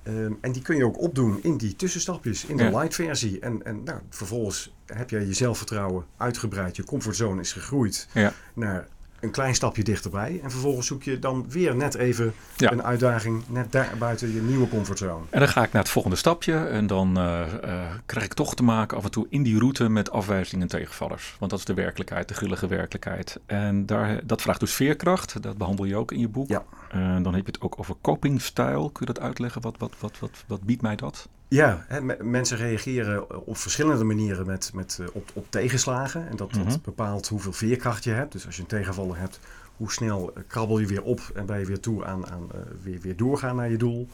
Ehm, 0.03 0.31
en 0.41 0.51
die 0.51 0.61
kun 0.61 0.75
je 0.77 0.85
ook 0.85 1.01
opdoen 1.01 1.39
in 1.43 1.57
die 1.57 1.75
tussenstapjes, 1.75 2.45
in 2.45 2.57
de 2.57 2.63
Ja. 2.63 2.69
light 2.79 2.95
versie. 2.95 3.39
En, 3.39 3.65
en 3.65 3.83
nou, 3.83 3.99
vervolgens 4.09 4.73
heb 4.85 5.09
jij 5.09 5.25
je 5.25 5.33
zelfvertrouwen 5.33 6.05
uitgebreid, 6.17 6.75
je 6.75 6.83
comfortzone 6.83 7.41
is 7.41 7.51
gegroeid 7.53 8.07
Ja. 8.13 8.33
naar 8.53 8.87
een 9.19 9.31
klein 9.31 9.55
stapje 9.55 9.83
dichterbij. 9.83 10.39
En 10.43 10.51
vervolgens 10.51 10.87
zoek 10.87 11.03
je 11.03 11.19
dan 11.19 11.45
weer 11.49 11.75
net 11.75 11.95
even 11.95 12.33
Ja. 12.55 12.71
een 12.71 12.83
uitdaging, 12.83 13.43
net 13.47 13.71
daar 13.71 13.95
buiten 13.99 14.33
je 14.33 14.41
nieuwe 14.41 14.69
comfortzone. 14.69 15.23
En 15.29 15.39
dan 15.39 15.47
ga 15.49 15.63
ik 15.63 15.71
naar 15.71 15.81
het 15.81 15.91
volgende 15.91 16.17
stapje 16.17 16.53
en 16.55 16.87
dan 16.87 17.17
eh, 17.17 17.41
eh, 17.41 17.91
krijg 18.05 18.25
ik 18.25 18.33
toch 18.33 18.55
te 18.55 18.63
maken 18.63 18.97
af 18.97 19.03
en 19.03 19.11
toe 19.11 19.25
in 19.29 19.43
die 19.43 19.59
route 19.59 19.89
met 19.89 20.11
afwijzingen 20.11 20.61
en 20.61 20.67
tegenvallers. 20.79 21.35
Want 21.39 21.51
dat 21.51 21.59
is 21.59 21.65
de 21.65 21.73
werkelijkheid, 21.73 22.27
de 22.27 22.33
grillige 22.33 22.67
werkelijkheid. 22.67 23.39
En 23.45 23.85
daar, 23.85 24.19
dat 24.25 24.41
vraagt 24.41 24.59
dus 24.59 24.73
veerkracht, 24.73 25.41
dat 25.43 25.57
behandel 25.57 25.85
je 25.85 25.95
ook 25.95 26.11
in 26.11 26.19
je 26.19 26.27
boek. 26.29 26.49
Ja. 26.49 26.63
En 26.89 27.23
dan 27.23 27.33
heb 27.33 27.45
je 27.45 27.51
het 27.51 27.61
ook 27.61 27.79
over 27.79 27.95
copingstijl. 28.01 28.89
Kun 28.89 29.05
je 29.07 29.13
dat 29.13 29.23
uitleggen? 29.23 29.61
Wat, 29.61 29.75
wat, 29.77 29.93
wat, 29.99 30.19
wat, 30.19 30.43
wat 30.47 30.63
biedt 30.63 30.81
mij 30.81 30.95
dat? 30.95 31.27
Ja, 31.47 31.85
hè, 31.87 32.01
mensen 32.23 32.57
reageren 32.57 33.45
op 33.45 33.57
verschillende 33.57 34.03
manieren 34.03 34.45
met, 34.45 34.71
met, 34.73 34.97
eh, 35.01 35.07
op, 35.13 35.29
op 35.33 35.45
tegenslagen. 35.51 36.27
En 36.27 36.35
dat, 36.35 36.51
Mhm. 36.51 36.69
dat 36.69 36.81
bepaalt 36.81 37.27
hoeveel 37.27 37.53
veerkracht 37.53 38.03
je 38.03 38.11
hebt. 38.11 38.31
Dus 38.31 38.45
als 38.45 38.55
je 38.55 38.61
een 38.61 38.67
tegenvaller 38.67 39.17
hebt, 39.17 39.39
hoe 39.77 39.91
snel 39.91 40.33
eh, 40.33 40.43
krabbel 40.47 40.79
je 40.79 40.85
weer 40.85 41.03
op 41.03 41.31
en 41.35 41.45
ben 41.45 41.59
je 41.59 41.65
weer 41.65 41.79
toe 41.79 42.05
aan, 42.05 42.27
aan 42.27 42.51
eh, 42.51 42.59
weer, 42.83 42.99
weer 43.01 43.15
doorgaan 43.15 43.55
naar 43.55 43.69
je 43.69 43.77
doel. 43.77 44.07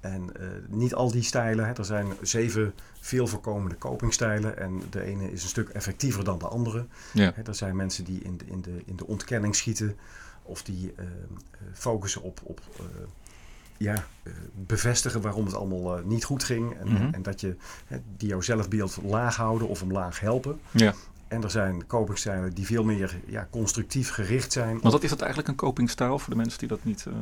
En 0.00 0.36
eh, 0.40 0.46
niet 0.68 0.94
al 0.94 1.10
die 1.10 1.22
stijlen. 1.22 1.66
Hè. 1.66 1.72
Er 1.72 1.84
zijn 1.84 2.06
zeven 2.22 2.74
veel 3.00 3.26
voorkomende 3.26 3.78
copingstijlen. 3.78 4.58
En 4.58 4.82
de 4.90 5.02
ene 5.02 5.32
is 5.32 5.42
een 5.42 5.48
stuk 5.48 5.68
effectiever 5.68 6.24
dan 6.24 6.38
de 6.38 6.48
andere. 6.48 6.86
Ja. 7.12 7.32
Hè, 7.34 7.42
er 7.42 7.54
zijn 7.54 7.76
mensen 7.76 8.04
die 8.04 8.20
in 8.22 8.36
de, 8.36 8.44
in 8.46 8.60
de, 8.62 8.82
in 8.84 8.96
de 8.96 9.06
ontkenning 9.06 9.56
schieten. 9.56 9.96
Of 10.42 10.62
die 10.62 10.92
eh, 10.96 11.04
eh, 11.04 11.10
focussen 11.72 12.22
op, 12.22 12.40
op 12.44 12.60
eh, 12.78 12.84
ja, 13.82 13.94
eh, 14.22 14.32
bevestigen 14.54 15.20
waarom 15.20 15.44
het 15.44 15.54
allemaal 15.54 15.96
eh, 15.98 16.04
niet 16.04 16.24
goed 16.24 16.44
ging. 16.44 16.78
En, 16.78 16.88
Mhm. 16.92 17.08
en 17.14 17.22
dat 17.22 17.40
je 17.40 17.56
hè, 17.86 17.96
die 18.16 18.28
jouw 18.28 18.40
zelfbeeld 18.40 18.98
laag 19.04 19.36
houden 19.36 19.68
of 19.68 19.82
omlaag 19.82 20.20
helpen. 20.20 20.60
Ja. 20.70 20.94
En 21.28 21.42
er 21.42 21.50
zijn 21.50 21.86
copingstijlen 21.86 22.54
die 22.54 22.66
veel 22.66 22.84
meer 22.84 23.20
ja, 23.26 23.48
constructief 23.50 24.10
gericht 24.10 24.52
zijn. 24.52 24.80
Want 24.80 24.92
wat 24.92 25.02
is 25.02 25.10
dat 25.10 25.18
eigenlijk 25.20 25.48
een 25.50 25.56
copingstijl 25.56 26.18
voor 26.18 26.30
de 26.30 26.36
mensen 26.36 26.58
die 26.58 26.68
dat 26.68 26.84
niet... 26.84 27.06
eh, 27.06 27.14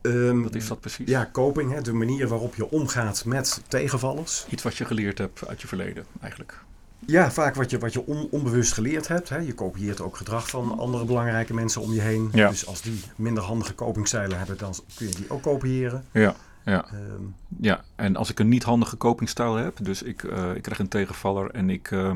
Ehm, 0.00 0.42
wat 0.42 0.54
is 0.54 0.68
dat 0.68 0.80
precies? 0.80 1.08
Ja, 1.08 1.28
coping, 1.32 1.72
hè, 1.72 1.80
de 1.82 1.92
manier 1.92 2.28
waarop 2.28 2.54
je 2.54 2.70
omgaat 2.70 3.24
met 3.24 3.62
tegenvallers. 3.68 4.46
Iets 4.50 4.62
wat 4.62 4.76
je 4.76 4.84
geleerd 4.84 5.18
hebt 5.18 5.46
uit 5.48 5.60
je 5.60 5.66
verleden 5.68 6.04
eigenlijk. 6.20 6.64
Ja, 7.10 7.30
vaak 7.30 7.54
wat 7.54 7.70
je, 7.70 7.78
wat 7.78 7.92
je 7.92 8.06
on- 8.06 8.28
onbewust 8.30 8.72
geleerd 8.72 9.08
hebt. 9.08 9.28
Hè. 9.28 9.36
Je 9.36 9.54
kopieert 9.54 10.00
ook 10.00 10.16
gedrag 10.16 10.48
van 10.50 10.78
andere 10.78 11.04
belangrijke 11.04 11.54
mensen 11.54 11.80
om 11.80 11.92
je 11.92 12.00
heen. 12.00 12.28
Ja. 12.32 12.48
Dus 12.48 12.66
als 12.66 12.80
die 12.82 13.00
minder 13.16 13.42
handige 13.42 13.74
copingstijlen 13.74 14.38
hebben, 14.38 14.58
dan 14.58 14.74
kun 14.96 15.08
je 15.08 15.14
die 15.14 15.30
ook 15.30 15.42
kopiëren. 15.42 16.04
Ja, 16.12 16.34
ja. 16.64 16.84
Ehm, 16.86 17.22
Ja, 17.60 17.84
en 17.96 18.16
als 18.16 18.30
ik 18.30 18.38
een 18.38 18.48
niet 18.48 18.62
handige 18.62 18.96
copingstijl 18.96 19.54
heb, 19.54 19.78
dus 19.82 20.02
ik, 20.02 20.22
eh, 20.22 20.54
ik 20.54 20.62
krijg 20.62 20.78
een 20.78 20.88
tegenvaller 20.88 21.50
en 21.50 21.70
ik 21.70 21.90
eh, 21.90 22.14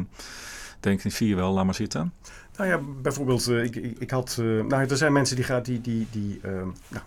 denk, 0.80 1.00
zie 1.06 1.28
je 1.28 1.34
wel, 1.34 1.52
laat 1.52 1.64
maar 1.64 1.74
zitten. 1.74 2.12
Nou 2.56 2.68
ja, 2.68 2.80
bijvoorbeeld, 3.02 3.48
eh, 3.48 3.64
ik, 3.64 3.76
ik, 3.76 3.98
ik 3.98 4.10
had. 4.10 4.36
eh, 4.40 4.44
nou, 4.44 4.86
er 4.88 4.96
zijn 4.96 5.12
mensen 5.12 5.36
die 5.36 5.44
gaan, 5.44 5.62
die, 5.62 5.80
die, 5.80 6.06
die, 6.10 6.40
ehm, 6.42 6.68
nou, 6.88 7.04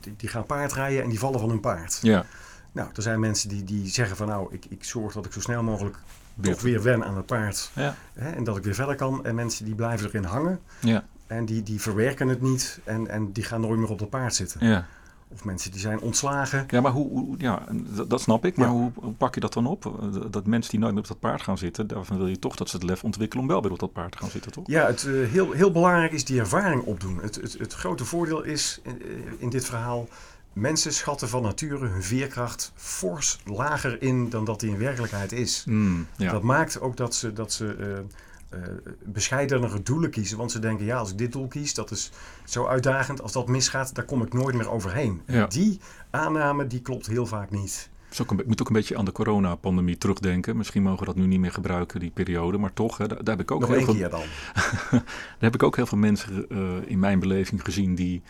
die, 0.00 0.14
die 0.16 0.28
gaan 0.28 0.46
paardrijden 0.46 1.02
en 1.02 1.08
die 1.08 1.18
vallen 1.18 1.40
van 1.40 1.48
hun 1.48 1.60
paard. 1.60 1.98
Ja, 2.02 2.26
Nou, 2.72 2.88
er 2.94 3.02
zijn 3.02 3.20
mensen 3.20 3.48
die, 3.48 3.64
die 3.64 3.88
zeggen 3.88 4.16
van 4.16 4.26
nou, 4.26 4.46
ik, 4.50 4.64
ik 4.68 4.84
zorg 4.84 5.14
dat 5.14 5.26
ik 5.26 5.32
zo 5.32 5.40
snel 5.40 5.62
mogelijk 5.62 5.96
Weer- 6.34 6.52
toch 6.52 6.62
weer 6.62 6.82
wen 6.82 7.04
aan 7.04 7.16
het 7.16 7.26
paard. 7.26 7.70
ja, 7.74 7.94
Hè, 8.12 8.30
en 8.30 8.44
dat 8.44 8.56
ik 8.56 8.64
weer 8.64 8.74
verder 8.74 8.94
kan. 8.94 9.24
En 9.24 9.34
mensen 9.34 9.64
die 9.64 9.74
blijven 9.74 10.06
erin 10.06 10.24
hangen. 10.24 10.60
ja, 10.80 11.04
En 11.26 11.44
die, 11.44 11.62
die 11.62 11.80
verwerken 11.80 12.28
het 12.28 12.40
niet. 12.40 12.80
En, 12.84 13.08
en 13.08 13.32
die 13.32 13.44
gaan 13.44 13.60
nooit 13.60 13.78
meer 13.78 13.90
op 13.90 13.98
dat 13.98 14.10
paard 14.10 14.34
zitten. 14.34 14.66
ja. 14.66 14.86
Of 15.34 15.44
mensen 15.44 15.70
die 15.70 15.80
zijn 15.80 16.00
ontslagen. 16.00 16.64
Ja, 16.68 16.80
maar 16.80 16.92
hoe, 16.92 17.08
hoe- 17.08 17.34
ja, 17.38 17.62
dat, 17.72 18.10
dat 18.10 18.20
snap 18.20 18.44
ik. 18.44 18.56
Maar 18.56 18.66
Ja. 18.66 18.72
hoe, 18.72 18.90
hoe 18.94 19.12
pak 19.12 19.34
je 19.34 19.40
dat 19.40 19.52
dan 19.52 19.66
op? 19.66 20.10
Dat 20.30 20.46
mensen 20.46 20.70
die 20.70 20.80
nooit 20.80 20.92
meer 20.92 21.02
op 21.02 21.08
dat 21.08 21.18
paard 21.20 21.42
gaan 21.42 21.58
zitten, 21.58 21.86
daarvan 21.86 22.16
wil 22.16 22.26
je 22.26 22.38
toch 22.38 22.56
dat 22.56 22.68
ze 22.68 22.76
het 22.76 22.84
lef 22.84 23.04
ontwikkelen 23.04 23.42
om 23.42 23.48
wel 23.50 23.62
weer 23.62 23.70
op 23.72 23.78
dat 23.78 23.92
paard 23.92 24.12
te 24.12 24.18
gaan 24.18 24.30
zitten, 24.30 24.52
toch? 24.52 24.66
Ja, 24.66 24.86
het, 24.86 25.04
eh, 25.04 25.12
heel, 25.12 25.50
heel 25.52 25.70
belangrijk 25.72 26.12
is 26.12 26.24
die 26.24 26.38
ervaring 26.40 26.82
opdoen. 26.82 27.18
Het, 27.22 27.34
het, 27.34 27.52
het 27.58 27.72
grote 27.72 28.04
voordeel 28.04 28.42
is 28.42 28.80
in, 28.82 29.02
eh, 29.02 29.08
in 29.38 29.48
dit 29.50 29.64
verhaal... 29.64 30.08
Mensen 30.52 30.92
schatten 30.92 31.28
van 31.28 31.42
nature 31.42 31.86
hun 31.86 32.02
veerkracht 32.02 32.72
fors 32.74 33.38
lager 33.44 34.02
in 34.02 34.30
dan 34.30 34.44
dat 34.44 34.60
die 34.60 34.70
in 34.70 34.78
werkelijkheid 34.78 35.32
is. 35.32 35.64
Mm, 35.66 36.06
ja. 36.16 36.32
Dat 36.32 36.42
maakt 36.42 36.80
ook 36.80 36.96
dat 36.96 37.14
ze, 37.14 37.32
dat 37.32 37.52
ze 37.52 37.74
eh, 37.74 38.58
eh, 38.60 38.68
bescheidenere 39.04 39.82
doelen 39.82 40.10
kiezen. 40.10 40.38
Want 40.38 40.52
ze 40.52 40.58
denken, 40.58 40.84
ja, 40.84 40.96
als 40.96 41.10
ik 41.10 41.18
dit 41.18 41.32
doel 41.32 41.46
kies, 41.46 41.74
dat 41.74 41.90
is 41.90 42.10
zo 42.44 42.66
uitdagend. 42.66 43.22
Als 43.22 43.32
dat 43.32 43.48
misgaat, 43.48 43.94
daar 43.94 44.04
kom 44.04 44.22
ik 44.22 44.32
nooit 44.32 44.54
meer 44.54 44.70
overheen. 44.70 45.22
Ja. 45.26 45.46
Die 45.46 45.80
aanname, 46.10 46.66
die 46.66 46.80
klopt 46.80 47.06
heel 47.06 47.26
vaak 47.26 47.50
niet. 47.50 47.90
Een, 48.18 48.38
ik 48.38 48.46
moet 48.46 48.60
ook 48.60 48.68
een 48.68 48.74
beetje 48.74 48.96
aan 48.96 49.04
de 49.04 49.12
coronapandemie 49.12 49.98
terugdenken. 49.98 50.56
Misschien 50.56 50.82
mogen 50.82 50.98
we 50.98 51.04
dat 51.04 51.16
nu 51.16 51.26
niet 51.26 51.40
meer 51.40 51.52
gebruiken, 51.52 52.00
die 52.00 52.10
periode. 52.10 52.58
Maar 52.58 52.72
toch, 52.72 52.98
hè, 52.98 53.08
daar, 53.08 53.24
daar 53.24 53.36
heb 53.36 53.44
ik 53.44 53.50
ook 53.50 53.60
Nog 53.60 53.68
heel 53.68 53.84
veel, 53.84 54.10
dan. 54.10 54.20
daar 54.90 55.02
heb 55.38 55.54
ik 55.54 55.62
ook 55.62 55.76
heel 55.76 55.86
veel 55.86 55.98
mensen 55.98 56.48
eh, 56.48 56.58
in 56.86 56.98
mijn 56.98 57.20
beleving 57.20 57.64
gezien 57.64 57.94
die 57.94 58.22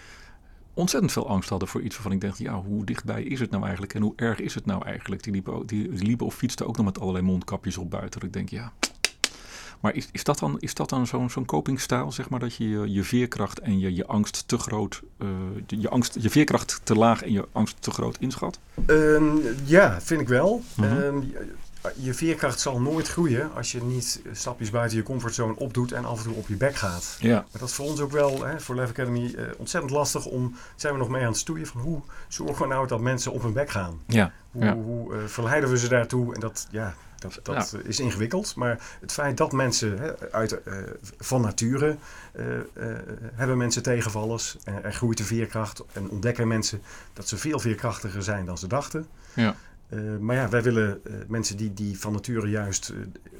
ontzettend 0.75 1.13
veel 1.13 1.29
angst 1.29 1.49
hadden 1.49 1.69
voor 1.69 1.81
iets 1.81 1.95
waarvan 1.95 2.13
ik 2.13 2.21
dacht, 2.21 2.39
ja, 2.39 2.63
hoe 2.63 2.85
dichtbij 2.85 3.23
is 3.23 3.41
het 3.41 3.51
nou 3.51 3.63
eigenlijk 3.63 3.95
en 3.95 4.03
hoe 4.03 4.13
erg 4.17 4.41
is 4.41 4.55
het 4.55 4.67
nou 4.67 4.85
eigenlijk? 4.85 5.23
Die 5.23 5.33
liepen, 5.33 5.67
die, 5.67 5.89
die 5.89 6.07
liepen 6.07 6.27
of 6.27 6.35
fietsten 6.35 6.67
ook 6.67 6.77
nog 6.77 6.87
met 6.87 7.01
allerlei 7.01 7.25
mondkapjes 7.25 7.79
op 7.79 7.91
buiten. 7.91 8.21
Dat 8.21 8.29
ik 8.29 8.33
denk, 8.33 8.49
ja. 8.49 8.73
Maar 9.81 9.95
is, 9.95 10.09
is 10.13 10.25
dat 10.25 10.39
dan, 10.39 10.57
is 10.61 10.75
dat 10.75 10.89
dan 10.89 11.07
zo'n 11.07 11.31
zo'n 11.31 11.45
copingstijl, 11.45 12.13
zeg 12.13 12.29
maar, 12.29 12.41
dat 12.41 12.55
je 12.55 12.69
je, 12.69 12.93
je 12.93 13.05
veerkracht 13.05 13.59
en 13.59 13.79
je, 13.79 13.95
je 13.95 14.07
angst 14.07 14.49
te 14.49 14.59
groot, 14.59 15.03
eh, 15.19 15.29
je, 15.67 15.81
je 15.81 15.89
angst, 15.89 16.17
je 16.21 16.31
veerkracht 16.31 16.81
te 16.85 16.95
laag 16.95 17.23
en 17.23 17.33
je 17.33 17.49
angst 17.53 17.77
te 17.81 17.91
groot 17.91 18.17
inschat? 18.21 18.59
Ehm, 18.87 19.37
ja, 19.65 20.01
vind 20.01 20.21
ik 20.21 20.29
wel. 20.29 20.63
Mhm. 20.75 20.87
Ehm, 20.87 21.17
je 21.97 22.15
veerkracht 22.15 22.61
zal 22.61 22.81
nooit 22.81 23.09
groeien 23.09 23.55
als 23.55 23.73
je 23.73 23.83
niet 23.83 24.23
stapjes 24.33 24.71
buiten 24.71 24.97
je 24.97 25.03
comfortzone 25.03 25.57
opdoet 25.57 25.93
en 25.93 26.05
af 26.05 26.19
en 26.19 26.25
toe 26.25 26.35
op 26.35 26.49
je 26.49 26.57
bek 26.57 26.75
gaat. 26.75 27.17
Ja, 27.19 27.35
Maar 27.35 27.61
dat 27.61 27.69
is 27.69 27.75
voor 27.75 27.87
ons 27.87 28.01
ook 28.01 28.11
wel, 28.13 28.45
hè, 28.45 28.61
voor 28.61 28.75
Lev 28.75 28.89
Academy, 28.91 29.35
eh, 29.35 29.45
ontzettend 29.57 29.93
lastig 29.93 30.25
om, 30.27 30.57
zijn 30.77 30.93
we 30.93 30.99
nog 30.99 31.09
mee 31.09 31.23
aan 31.23 31.29
het 31.29 31.37
stoeien 31.37 31.67
van 31.67 31.81
hoe 31.81 32.01
zorgen 32.29 32.63
we 32.69 32.75
nou 32.75 32.87
dat 32.87 33.01
mensen 33.01 33.33
op 33.33 33.43
hun 33.43 33.53
bek 33.53 33.71
gaan? 33.71 34.01
ja, 34.07 34.33
Hoe, 34.51 34.65
Ja. 34.65 34.75
hoe 34.75 35.15
eh, 35.15 35.19
verleiden 35.27 35.71
we 35.71 35.79
ze 35.79 35.89
daartoe? 35.89 36.35
En 36.35 36.41
dat, 36.41 36.67
ja, 36.71 36.95
dat, 37.19 37.39
dat 37.43 37.73
eh, 37.73 37.81
is 37.89 38.01
ingewikkeld. 38.01 38.55
Maar 38.57 38.79
het 39.01 39.13
feit 39.13 39.37
dat 39.37 39.53
mensen 39.53 39.99
hè, 39.99 40.31
uit, 40.33 40.63
eh, 40.63 40.75
van 41.19 41.41
nature 41.41 41.97
eh, 42.33 42.57
eh, 42.59 42.63
hebben 43.35 43.57
mensen 43.57 43.83
tegenvallers. 43.83 44.57
En 44.65 44.85
er 44.85 44.93
groeit 44.93 45.19
de 45.19 45.25
veerkracht. 45.25 45.83
En 45.93 46.09
ontdekken 46.11 46.49
mensen 46.49 46.83
dat 47.13 47.29
ze 47.29 47.37
veel 47.37 47.59
veerkrachtiger 47.59 48.23
zijn 48.23 48.47
dan 48.47 48.59
ze 48.59 48.67
dachten. 48.67 49.07
ja. 49.35 49.55
Eh, 49.93 50.17
maar 50.21 50.37
ja, 50.37 50.49
wij 50.49 50.63
willen 50.63 51.01
eh, 51.05 51.13
mensen 51.29 51.57
die, 51.57 51.75
die 51.75 51.99
van 51.99 52.13
nature 52.13 52.49
juist 52.49 52.89
eh, 52.89 52.97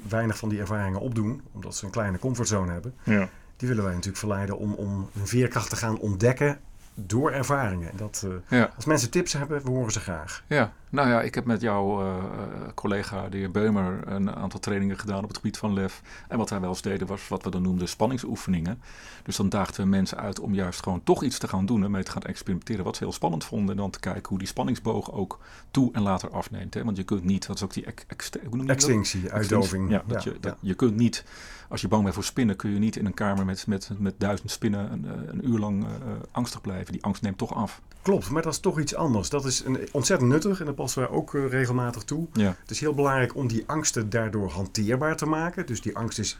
weinig 0.09 0.37
van 0.37 0.49
die 0.49 0.59
ervaringen 0.59 0.99
opdoen. 0.99 1.41
Omdat 1.51 1.75
ze 1.75 1.85
een 1.85 1.91
kleine 1.91 2.19
comfortzone 2.19 2.71
hebben. 2.71 2.93
ja. 3.03 3.29
Die 3.57 3.67
willen 3.67 3.83
wij 3.83 3.93
natuurlijk 3.93 4.19
verleiden 4.19 4.57
om, 4.57 4.73
om 4.73 5.09
hun 5.13 5.27
veerkracht 5.27 5.69
te 5.69 5.75
gaan 5.75 5.99
ontdekken 5.99 6.59
door 6.93 7.31
ervaringen. 7.31 7.91
En 7.91 7.97
dat, 7.97 8.27
ja. 8.47 8.71
als 8.75 8.85
mensen 8.85 9.09
tips 9.09 9.33
hebben, 9.33 9.63
we 9.63 9.69
horen 9.69 9.91
ze 9.91 9.99
graag. 9.99 10.43
Ja, 10.47 10.73
nou 10.93 11.09
ja, 11.09 11.21
ik 11.21 11.35
heb 11.35 11.45
met 11.45 11.61
jouw 11.61 12.01
eh, 12.01 12.07
eh, 12.07 12.73
collega, 12.75 13.29
de 13.29 13.37
heer 13.37 13.51
Beumer, 13.51 14.07
een 14.07 14.35
aantal 14.35 14.59
trainingen 14.59 14.99
gedaan 14.99 15.23
op 15.23 15.27
het 15.27 15.37
gebied 15.37 15.57
van 15.57 15.73
lef. 15.73 16.01
En 16.27 16.37
wat 16.37 16.49
wij 16.49 16.59
wel 16.59 16.69
eens 16.69 16.81
deden 16.81 17.07
was 17.07 17.27
wat 17.27 17.43
we 17.43 17.49
dan 17.49 17.61
noemden 17.61 17.87
spanningsoefeningen. 17.87 18.81
Dus 19.23 19.35
dan 19.35 19.49
daagden 19.49 19.83
we 19.83 19.89
mensen 19.89 20.17
uit 20.17 20.39
om 20.39 20.53
juist 20.53 20.83
gewoon 20.83 21.03
toch 21.03 21.23
iets 21.23 21.37
te 21.37 21.47
gaan 21.47 21.65
doen 21.65 21.83
en 21.83 21.91
mee 21.91 22.03
te 22.03 22.11
gaan 22.11 22.21
experimenteren. 22.21 22.83
Wat 22.83 22.95
ze 22.95 23.03
heel 23.03 23.13
spannend 23.13 23.43
vonden. 23.43 23.69
En 23.69 23.81
dan 23.81 23.89
te 23.89 23.99
kijken 23.99 24.29
hoe 24.29 24.37
die 24.37 24.47
spanningsboog 24.47 25.11
ook 25.11 25.39
toe 25.71 25.89
en 25.93 26.01
later 26.01 26.29
afneemt. 26.29 26.73
Hè? 26.73 26.83
Want 26.83 26.97
je 26.97 27.03
kunt 27.03 27.23
niet, 27.23 27.47
dat 27.47 27.55
is 27.55 27.63
ook 27.63 27.73
die 27.73 27.85
ex, 27.85 28.03
ex-? 28.07 28.29
Extinctie, 28.65 29.31
uitdoving. 29.31 29.89
Ja, 29.89 30.03
dat 30.07 30.23
je, 30.23 30.37
dat, 30.39 30.55
je 30.59 30.73
kunt 30.73 30.95
niet, 30.95 31.25
als 31.69 31.81
je 31.81 31.87
bang 31.87 32.03
bent 32.03 32.15
voor 32.15 32.23
spinnen, 32.23 32.55
kun 32.55 32.71
je 32.71 32.79
niet 32.79 32.95
in 32.95 33.05
een 33.05 33.13
kamer 33.13 33.45
met, 33.45 33.67
met, 33.67 33.89
met 33.97 34.13
duizend 34.17 34.51
spinnen 34.51 34.91
een, 34.91 35.05
eh, 35.05 35.11
een 35.25 35.49
uur 35.49 35.59
lang 35.59 35.85
angstig 36.31 36.61
blijven. 36.61 36.91
Die 36.93 37.03
angst 37.03 37.21
neemt 37.21 37.37
toch 37.37 37.55
af. 37.55 37.81
Klopt, 38.03 38.29
maar 38.29 38.41
dat 38.41 38.53
is 38.53 38.59
toch 38.59 38.79
iets 38.79 38.95
anders. 38.95 39.29
Dat 39.29 39.45
is 39.45 39.63
een, 39.65 39.87
ontzettend 39.91 40.29
nuttig 40.29 40.59
en 40.59 40.65
daar 40.65 40.73
passen 40.73 41.01
wij 41.01 41.09
ook 41.09 41.35
eh, 41.35 41.49
regelmatig 41.49 42.03
toe. 42.03 42.27
Ja, 42.33 42.55
Het 42.59 42.71
is 42.71 42.79
heel 42.79 42.93
belangrijk 42.93 43.35
om 43.35 43.47
die 43.47 43.63
angsten 43.67 44.09
daardoor 44.09 44.49
hanteerbaar 44.49 45.15
te 45.15 45.25
maken. 45.25 45.65
Dus 45.65 45.81
die 45.81 45.95
angst 45.97 46.19
is, 46.19 46.39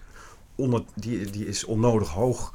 onder, 0.56 0.84
die, 0.94 1.30
die 1.30 1.48
is 1.48 1.64
onnodig 1.64 2.10
hoog 2.10 2.54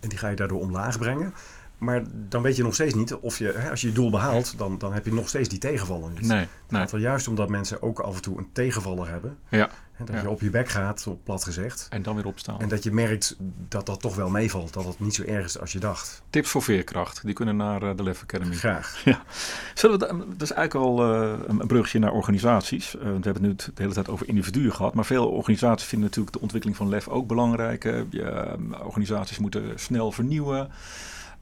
en 0.00 0.08
die 0.08 0.18
ga 0.18 0.28
je 0.28 0.36
daardoor 0.36 0.60
omlaag 0.60 0.98
brengen. 0.98 1.34
Maar 1.82 2.02
dan 2.28 2.42
weet 2.42 2.56
je 2.56 2.62
nog 2.62 2.74
steeds 2.74 2.94
niet 2.94 3.14
of 3.14 3.38
je, 3.38 3.52
hè, 3.56 3.70
als 3.70 3.80
je 3.80 3.86
je 3.86 3.92
doel 3.92 4.10
behaalt, 4.10 4.58
dan, 4.58 4.78
dan 4.78 4.92
heb 4.92 5.04
je 5.04 5.12
nog 5.12 5.28
steeds 5.28 5.48
die 5.48 5.58
tegenvaller 5.58 6.10
niet. 6.10 6.26
nee, 6.26 6.38
Het 6.38 6.48
nee. 6.70 6.86
gaat 6.88 7.00
juist 7.00 7.28
omdat 7.28 7.48
mensen 7.48 7.82
ook 7.82 7.98
af 8.00 8.14
en 8.16 8.22
toe 8.22 8.38
een 8.38 8.48
tegenvaller 8.52 9.08
hebben. 9.08 9.38
Ja, 9.48 9.70
dat 9.98 10.08
Ja. 10.16 10.22
je 10.22 10.30
op 10.30 10.40
je 10.40 10.50
bek 10.50 10.68
gaat, 10.68 11.06
op 11.06 11.24
plat 11.24 11.44
gezegd. 11.44 11.86
en 11.90 12.02
dan 12.02 12.14
weer 12.14 12.26
opstaan. 12.26 12.60
En 12.60 12.68
dat 12.68 12.82
je 12.82 12.92
merkt 12.92 13.36
dat 13.68 13.86
dat 13.86 14.00
toch 14.00 14.14
wel 14.14 14.30
meevalt. 14.30 14.72
Dat 14.72 14.84
het 14.84 15.00
niet 15.00 15.14
zo 15.14 15.22
erg 15.22 15.44
is 15.44 15.58
als 15.60 15.72
je 15.72 15.78
dacht. 15.78 16.22
Tips 16.30 16.50
voor 16.50 16.62
veerkracht, 16.62 17.20
die 17.24 17.34
kunnen 17.34 17.56
naar 17.56 17.82
eh, 17.82 17.96
de 17.96 18.02
Lef 18.02 18.22
Academy. 18.22 18.54
Graag. 18.54 19.02
Zullen 19.74 19.98
we, 19.98 20.06
da- 20.06 20.12
dat 20.28 20.42
is 20.42 20.52
eigenlijk 20.52 20.74
al 20.86 21.12
eh, 21.12 21.32
een 21.46 21.66
brugje 21.66 21.98
naar 21.98 22.12
organisaties. 22.12 22.96
Eh, 22.96 23.02
we 23.02 23.08
hebben 23.08 23.24
het 23.32 23.42
nu 23.42 23.54
de 23.54 23.82
hele 23.82 23.94
tijd 23.94 24.08
over 24.08 24.28
individuen 24.28 24.72
gehad, 24.74 24.94
maar 24.94 25.04
veel 25.04 25.28
organisaties 25.28 25.88
vinden 25.88 26.08
natuurlijk 26.08 26.34
de 26.36 26.42
ontwikkeling 26.42 26.78
van 26.78 26.88
Lef 26.88 27.08
ook 27.08 27.26
belangrijk. 27.26 27.82
hè. 27.82 28.04
Je, 28.10 28.22
eh, 28.22 28.52
organisaties 28.86 29.38
moeten 29.38 29.72
snel 29.74 30.12
vernieuwen. 30.12 30.70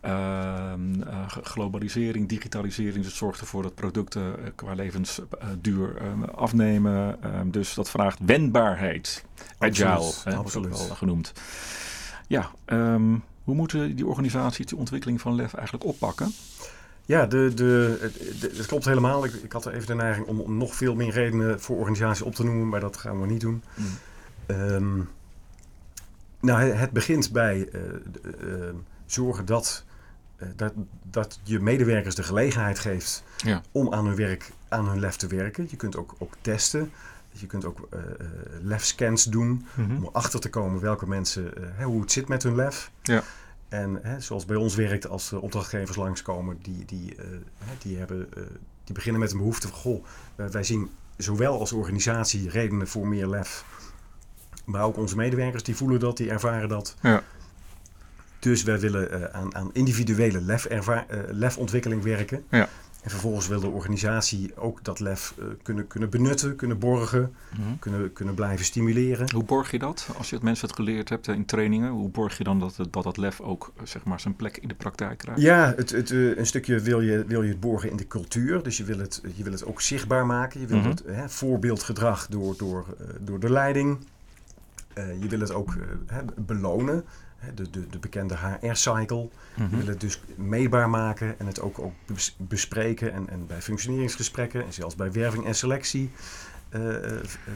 Ehm, 0.00 1.02
eh, 1.02 1.26
globalisering, 1.28 2.28
digitalisering, 2.28 3.04
dat 3.04 3.12
zorgt 3.12 3.40
ervoor 3.40 3.62
dat 3.62 3.74
producten 3.74 4.22
eh, 4.44 4.50
qua 4.54 4.72
levensduur 4.74 5.96
ehm, 5.96 6.22
afnemen. 6.22 7.22
Ehm, 7.22 7.50
dus 7.50 7.74
dat 7.74 7.90
vraagt 7.90 8.18
wendbaarheid. 8.26 9.24
Agile, 9.58 9.86
Absoluut, 9.88 10.24
hè, 10.24 10.34
absoluut. 10.34 10.68
wordt 10.68 10.80
ook 10.82 10.86
wel 10.88 10.96
genoemd. 10.96 11.32
Ja, 12.26 12.50
hoe 13.44 13.54
moeten 13.54 13.96
die 13.96 14.06
organisaties 14.06 14.66
de 14.66 14.76
ontwikkeling 14.76 15.20
van 15.20 15.34
LEF 15.34 15.54
eigenlijk 15.54 15.84
oppakken? 15.84 16.32
Ja, 17.06 17.26
de, 17.26 17.52
de, 17.54 17.98
het- 18.00 18.40
de- 18.40 18.52
het 18.56 18.66
klopt 18.66 18.84
helemaal. 18.84 19.24
Ik, 19.24 19.32
ik 19.32 19.52
had 19.52 19.64
er 19.66 19.72
even 19.74 19.86
de 19.86 19.94
neiging 19.94 20.26
om, 20.26 20.40
om 20.40 20.56
nog 20.56 20.74
veel 20.74 20.94
meer 20.94 21.10
redenen 21.12 21.60
voor 21.60 21.76
organisaties 21.76 22.22
op 22.22 22.34
te 22.34 22.44
noemen, 22.44 22.68
maar 22.68 22.80
dat 22.80 22.96
gaan 22.96 23.20
we 23.20 23.26
niet 23.26 23.40
doen. 23.40 23.62
Mm. 24.46 25.08
Nou, 26.40 26.62
het, 26.62 26.78
het 26.78 26.90
begint 26.90 27.32
bij 27.32 27.68
eh, 27.72 27.80
eh, 27.88 28.74
zorgen 29.06 29.44
dat, 29.44 29.84
eh, 29.86 29.89
dat, 30.56 30.72
dat 31.02 31.40
je 31.42 31.60
medewerkers 31.60 32.14
de 32.14 32.22
gelegenheid 32.22 32.78
geeft 32.78 33.22
Ja. 33.36 33.62
om 33.72 33.94
aan 33.94 34.06
hun 34.06 34.16
werk, 34.16 34.50
aan 34.68 34.88
hun 34.88 35.00
lef 35.00 35.16
te 35.16 35.26
werken. 35.26 35.66
Je 35.70 35.76
kunt 35.76 35.96
ook, 35.96 36.14
ook 36.18 36.34
testen. 36.40 36.90
Je 37.32 37.46
kunt 37.46 37.64
ook 37.64 37.86
eh 37.90 37.98
eh, 38.00 38.06
lef-scans 38.62 39.24
doen 39.24 39.66
Mhm. 39.74 39.96
om 39.96 40.04
erachter 40.04 40.40
te 40.40 40.50
komen 40.50 40.80
welke 40.80 41.06
mensen, 41.08 41.76
eh, 41.78 41.84
hoe 41.84 42.00
het 42.00 42.12
zit 42.12 42.28
met 42.28 42.42
hun 42.42 42.54
lef. 42.54 42.90
Ja. 43.02 43.22
En 43.68 43.98
hè, 44.02 44.20
zoals 44.20 44.44
bij 44.44 44.56
ons 44.56 44.74
werkt, 44.74 45.08
als 45.08 45.28
de 45.28 45.40
opdrachtgevers 45.40 45.96
langskomen, 45.96 46.58
die, 46.62 46.84
die, 46.84 47.14
eh, 47.16 47.24
die, 47.78 47.96
hebben, 47.98 48.28
eh, 48.36 48.42
die 48.84 48.94
beginnen 48.94 49.20
met 49.20 49.30
een 49.32 49.38
behoefte 49.38 49.68
van, 49.68 49.76
goh, 49.78 50.04
eh, 50.36 50.46
wij 50.46 50.64
zien 50.64 50.90
zowel 51.16 51.58
als 51.58 51.72
organisatie 51.72 52.48
redenen 52.50 52.88
voor 52.88 53.06
meer 53.08 53.26
lef, 53.26 53.64
maar 54.64 54.82
ook 54.82 54.96
onze 54.96 55.16
medewerkers, 55.16 55.62
die 55.62 55.76
voelen 55.76 56.00
dat, 56.00 56.16
die 56.16 56.30
ervaren 56.30 56.68
dat. 56.68 56.96
Ja. 57.02 57.22
Dus 58.40 58.62
wij 58.62 58.78
willen 58.80 59.10
eh, 59.32 59.40
aan, 59.40 59.54
aan 59.54 59.70
individuele 59.72 60.40
lef 60.40 60.64
eh, 60.64 61.00
lefontwikkeling 61.30 62.02
werken. 62.02 62.44
Ja. 62.50 62.68
En 63.02 63.10
vervolgens 63.10 63.48
wil 63.48 63.60
de 63.60 63.68
organisatie 63.68 64.56
ook 64.56 64.84
dat 64.84 65.00
lef 65.00 65.34
eh, 65.38 65.44
kunnen, 65.62 65.86
kunnen 65.86 66.10
benutten, 66.10 66.56
kunnen 66.56 66.78
borgen, 66.78 67.34
Mhm. 67.58 67.62
kunnen, 67.78 68.12
kunnen 68.12 68.34
blijven 68.34 68.64
stimuleren. 68.64 69.32
Hoe 69.32 69.44
borg 69.44 69.70
je 69.70 69.78
dat? 69.78 70.08
Als 70.16 70.28
je 70.28 70.34
het 70.34 70.44
mensen 70.44 70.66
het 70.66 70.76
geleerd 70.76 71.08
hebt 71.08 71.28
in 71.28 71.44
trainingen, 71.44 71.90
hoe 71.90 72.08
borg 72.08 72.38
je 72.38 72.44
dan 72.44 72.60
dat 72.60 72.76
het- 72.76 72.92
dat, 72.92 73.04
dat 73.04 73.16
lef 73.16 73.40
ook 73.40 73.72
zeg 73.82 74.04
maar, 74.04 74.20
zijn 74.20 74.36
plek 74.36 74.56
in 74.56 74.68
de 74.68 74.74
praktijk 74.74 75.18
krijgt? 75.18 75.40
Ja, 75.40 75.72
het, 75.76 75.90
het, 75.90 76.10
een 76.10 76.46
stukje 76.46 76.80
wil 76.80 77.00
je, 77.00 77.24
wil 77.26 77.42
je 77.42 77.48
het 77.48 77.60
borgen 77.60 77.90
in 77.90 77.96
de 77.96 78.06
cultuur. 78.06 78.62
Dus 78.62 78.76
je 78.76 78.84
wil 78.84 78.98
het, 78.98 79.22
je 79.34 79.42
wil 79.42 79.52
het 79.52 79.64
ook 79.64 79.80
zichtbaar 79.80 80.26
maken. 80.26 80.60
Je 80.60 80.66
wil 80.66 80.78
Mhm. 80.78 80.88
het 80.88 81.02
hè, 81.06 81.28
voorbeeldgedrag 81.28 82.26
door, 82.26 82.54
door, 82.56 82.84
door 83.20 83.40
de 83.40 83.50
leiding. 83.50 83.98
Je 85.20 85.28
wil 85.28 85.40
het 85.40 85.52
ook 85.52 85.74
hè, 86.06 86.20
belonen. 86.36 87.04
De, 87.54 87.70
de, 87.70 87.86
de 87.86 87.98
bekende 87.98 88.34
HR-cycle. 88.60 89.28
Mhm. 89.54 89.70
Je 89.70 89.76
wil 89.76 89.86
het 89.86 90.00
dus 90.00 90.20
meetbaar 90.36 90.90
maken 90.90 91.38
en 91.38 91.46
het 91.46 91.60
ook, 91.60 91.78
ook 91.78 91.92
bes- 92.06 92.36
bespreken. 92.38 93.12
En, 93.12 93.28
en 93.28 93.46
bij 93.46 93.62
functioneringsgesprekken 93.62 94.64
en 94.66 94.72
zelfs 94.72 94.94
bij 94.94 95.12
werving 95.12 95.46
en 95.46 95.54
selectie 95.54 96.10
eh, 96.68 96.80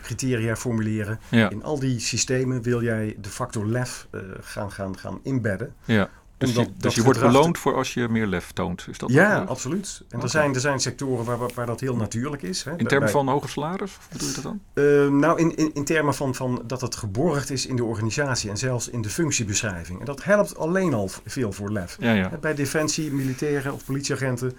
criteria 0.02 0.56
formuleren. 0.56 1.18
Ja, 1.28 1.50
In 1.50 1.62
al 1.62 1.78
die 1.78 1.98
systemen 2.00 2.62
wil 2.62 2.82
jij 2.82 3.16
de 3.20 3.28
factor 3.28 3.66
lef 3.66 4.06
eh, 4.10 4.20
gaan, 4.40 4.72
gaan, 4.72 4.98
gaan 4.98 5.20
inbedden. 5.22 5.74
ja. 5.84 6.10
Dus, 6.38 6.50
je, 6.50 6.54
dat 6.54 6.68
dus 6.76 6.94
je 6.94 7.02
wordt 7.02 7.20
beloond 7.20 7.58
voor 7.58 7.74
als 7.74 7.94
je 7.94 8.08
meer 8.08 8.26
lef 8.26 8.52
toont. 8.52 8.86
Is 8.90 8.98
dat 8.98 9.10
Ja, 9.10 9.38
dat, 9.38 9.48
absoluut. 9.48 10.02
En 10.08 10.20
er, 10.20 10.28
zijn, 10.28 10.54
er 10.54 10.60
zijn 10.60 10.80
sectoren 10.80 11.24
waar, 11.24 11.38
waar, 11.54 11.66
dat 11.66 11.80
heel 11.80 11.96
natuurlijk 11.96 12.42
is. 12.42 12.64
Hè. 12.64 12.76
in 12.76 12.86
termen 12.86 13.10
van 13.10 13.28
hoger 13.28 13.48
salaris? 13.48 13.82
Of 13.82 14.08
bedoel 14.12 14.28
je 14.28 14.34
dat 14.34 14.42
dan? 14.42 14.60
Eh, 14.74 15.08
nou, 15.08 15.38
in, 15.38 15.56
in, 15.56 15.70
in 15.74 15.84
termen 15.84 16.14
van, 16.14 16.34
van 16.34 16.62
dat 16.66 16.80
het 16.80 16.96
geborgd 16.96 17.50
is 17.50 17.66
in 17.66 17.76
de 17.76 17.84
organisatie 17.84 18.50
en 18.50 18.56
zelfs 18.56 18.88
in 18.88 19.02
de 19.02 19.10
functiebeschrijving. 19.10 19.98
En 19.98 20.04
dat 20.04 20.24
helpt 20.24 20.56
alleen 20.56 20.94
al 20.94 21.10
veel 21.26 21.52
voor 21.52 21.72
lef. 21.72 21.96
Ja, 22.00 22.12
ja. 22.12 22.30
Bij 22.40 22.54
defensie, 22.54 23.12
militairen 23.12 23.72
of 23.72 23.84
politieagenten, 23.84 24.56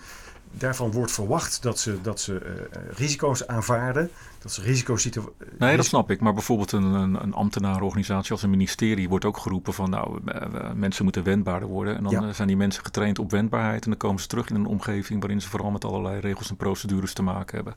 daarvan 0.57 0.91
wordt 0.91 1.11
verwacht 1.11 1.61
dat 1.61 1.79
ze, 1.79 2.01
dat 2.01 2.19
ze 2.19 2.37
eh, 2.37 2.51
eh, 2.51 2.89
risico's 2.95 3.47
aanvaarden. 3.47 4.09
Dat 4.45 4.53
ze 4.53 4.61
risico's 4.61 5.09
Nee, 5.57 5.75
dat 5.75 5.85
snap 5.85 6.11
ik. 6.11 6.21
Maar 6.21 6.33
bijvoorbeeld 6.33 6.71
een, 6.71 6.83
een, 6.83 7.23
een 7.23 7.33
ambtenarenorganisatie 7.33 8.31
als 8.31 8.43
een 8.43 8.49
ministerie 8.49 9.09
wordt 9.09 9.25
ook 9.25 9.37
geroepen 9.37 9.73
van 9.73 9.89
nou, 9.89 10.19
eh, 10.25 10.41
eh, 10.41 10.73
mensen 10.73 11.03
moeten 11.03 11.23
wendbaarder 11.23 11.69
worden. 11.69 11.97
En 11.97 12.03
dan 12.03 12.11
Ja. 12.11 12.21
eh, 12.21 12.33
zijn 12.33 12.47
die 12.47 12.57
mensen 12.57 12.83
getraind 12.83 13.19
op 13.19 13.31
wendbaarheid. 13.31 13.83
En 13.83 13.89
dan 13.89 13.99
komen 13.99 14.21
ze 14.21 14.27
terug 14.27 14.49
in 14.49 14.55
een 14.55 14.65
omgeving 14.65 15.19
waarin 15.19 15.41
ze 15.41 15.49
vooral 15.49 15.71
met 15.71 15.85
allerlei 15.85 16.19
regels 16.19 16.49
en 16.49 16.55
procedures 16.55 17.13
te 17.13 17.23
maken 17.23 17.55
hebben. 17.55 17.75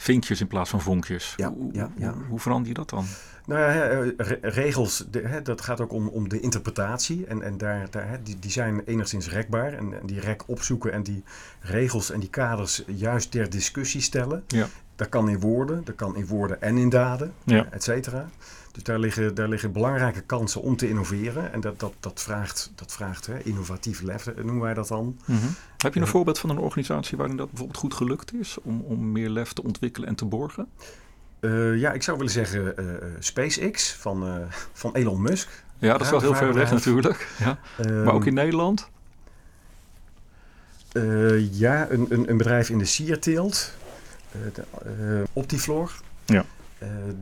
Vinkjes 0.00 0.40
in 0.40 0.46
plaats 0.46 0.70
van 0.70 0.80
vonkjes. 0.80 1.34
Ja, 1.36 1.52
hoe, 1.52 1.72
ja, 1.72 1.90
ja. 1.96 2.12
Hoe, 2.12 2.24
hoe 2.28 2.40
verander 2.40 2.68
je 2.68 2.74
dat 2.74 2.90
dan? 2.90 3.04
Nou 3.46 3.60
ja, 3.60 4.12
re- 4.16 4.38
regels, 4.42 5.04
de, 5.10 5.20
hè, 5.20 5.42
dat 5.42 5.60
gaat 5.60 5.80
ook 5.80 5.92
om, 5.92 6.08
om 6.08 6.28
de 6.28 6.40
interpretatie. 6.40 7.26
En, 7.26 7.42
en 7.42 7.58
daar, 7.58 7.90
daar, 7.90 8.08
hè, 8.08 8.22
die, 8.22 8.38
die 8.38 8.50
zijn 8.50 8.82
enigszins 8.84 9.28
rekbaar. 9.30 9.72
En, 9.72 10.00
en 10.00 10.06
die 10.06 10.20
rek 10.20 10.42
opzoeken 10.46 10.92
en 10.92 11.02
die 11.02 11.22
regels 11.60 12.10
en 12.10 12.20
die 12.20 12.28
kaders 12.30 12.82
juist 12.86 13.30
ter 13.30 13.50
discussie 13.50 14.00
stellen. 14.00 14.44
Ja. 14.46 14.66
Dat 14.96 15.08
kan 15.08 15.28
in 15.28 15.40
woorden, 15.40 15.84
dat 15.84 15.94
kan 15.94 16.16
in 16.16 16.26
woorden 16.26 16.62
en 16.62 16.76
in 16.78 16.88
daden, 16.88 17.32
Ja. 17.44 17.66
et 17.70 17.82
cetera. 17.82 18.28
Dus 18.72 18.82
daar 18.82 18.98
liggen, 18.98 19.34
daar 19.34 19.48
liggen 19.48 19.72
belangrijke 19.72 20.20
kansen 20.20 20.62
om 20.62 20.76
te 20.76 20.88
innoveren. 20.88 21.52
En 21.52 21.60
dat, 21.60 21.80
dat, 21.80 21.92
dat 22.00 22.20
vraagt, 22.22 22.72
dat 22.74 22.92
vraagt 22.92 23.26
hè, 23.26 23.42
innovatief 23.42 24.00
lef, 24.02 24.26
eh, 24.26 24.36
noemen 24.36 24.60
wij 24.62 24.74
dat 24.74 24.88
dan. 24.88 25.18
Heb 25.78 25.94
je 25.94 26.00
een 26.00 26.06
voorbeeld 26.06 26.38
van 26.38 26.50
een 26.50 26.58
organisatie 26.58 27.16
waarin 27.16 27.36
dat 27.36 27.48
bijvoorbeeld 27.48 27.78
goed 27.78 27.94
gelukt 27.94 28.34
is 28.34 28.56
om, 28.62 28.80
om 28.80 29.12
meer 29.12 29.28
lef 29.28 29.52
te 29.52 29.62
ontwikkelen 29.62 30.08
en 30.08 30.14
te 30.14 30.24
borgen? 30.24 30.68
Eh, 31.40 31.76
ja, 31.76 31.92
ik 31.92 32.02
zou 32.02 32.16
willen 32.16 32.32
zeggen 32.32 32.76
eh, 32.76 32.94
eh, 32.94 33.02
SpaceX 33.18 33.92
van, 33.92 34.48
van 34.72 34.94
Elon 34.94 35.22
Musk. 35.22 35.64
Ja, 35.78 35.92
dat 35.92 36.00
is 36.00 36.10
wel 36.10 36.20
heel 36.20 36.34
ver 36.34 36.54
weg 36.54 36.70
natuurlijk. 36.70 37.28
Ja. 37.38 37.58
Ehm, 37.78 38.04
Maar 38.04 38.14
ook 38.14 38.26
in 38.26 38.34
Nederland? 38.34 38.88
Ja, 41.50 41.90
een, 41.90 42.06
een, 42.08 42.30
een 42.30 42.36
bedrijf 42.36 42.70
in 42.70 42.78
de 42.78 42.84
sierteelt. 42.84 43.72
de, 44.54 44.62
eh, 44.84 45.22
Optiflor. 45.32 45.92
Ja. 46.24 46.44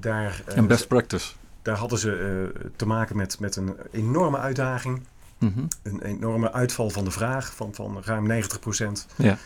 Daar, 0.00 0.42
En 0.46 0.66
best 0.66 0.88
practice. 0.88 1.32
daar 1.62 1.76
hadden 1.76 1.98
ze 1.98 2.52
te 2.76 2.86
maken 2.86 3.16
met, 3.16 3.40
met 3.40 3.56
een 3.56 3.76
enorme 3.92 4.38
uitdaging. 4.38 5.02
Mhm. 5.46 5.66
Een 5.82 6.02
enorme 6.02 6.52
uitval 6.52 6.90
van 6.90 7.04
de 7.04 7.10
vraag 7.10 7.54
van, 7.54 7.74
van 7.74 8.02
ruim 8.04 8.26
90 8.26 8.60
procent. 8.60 9.06
Ja. 9.16 9.38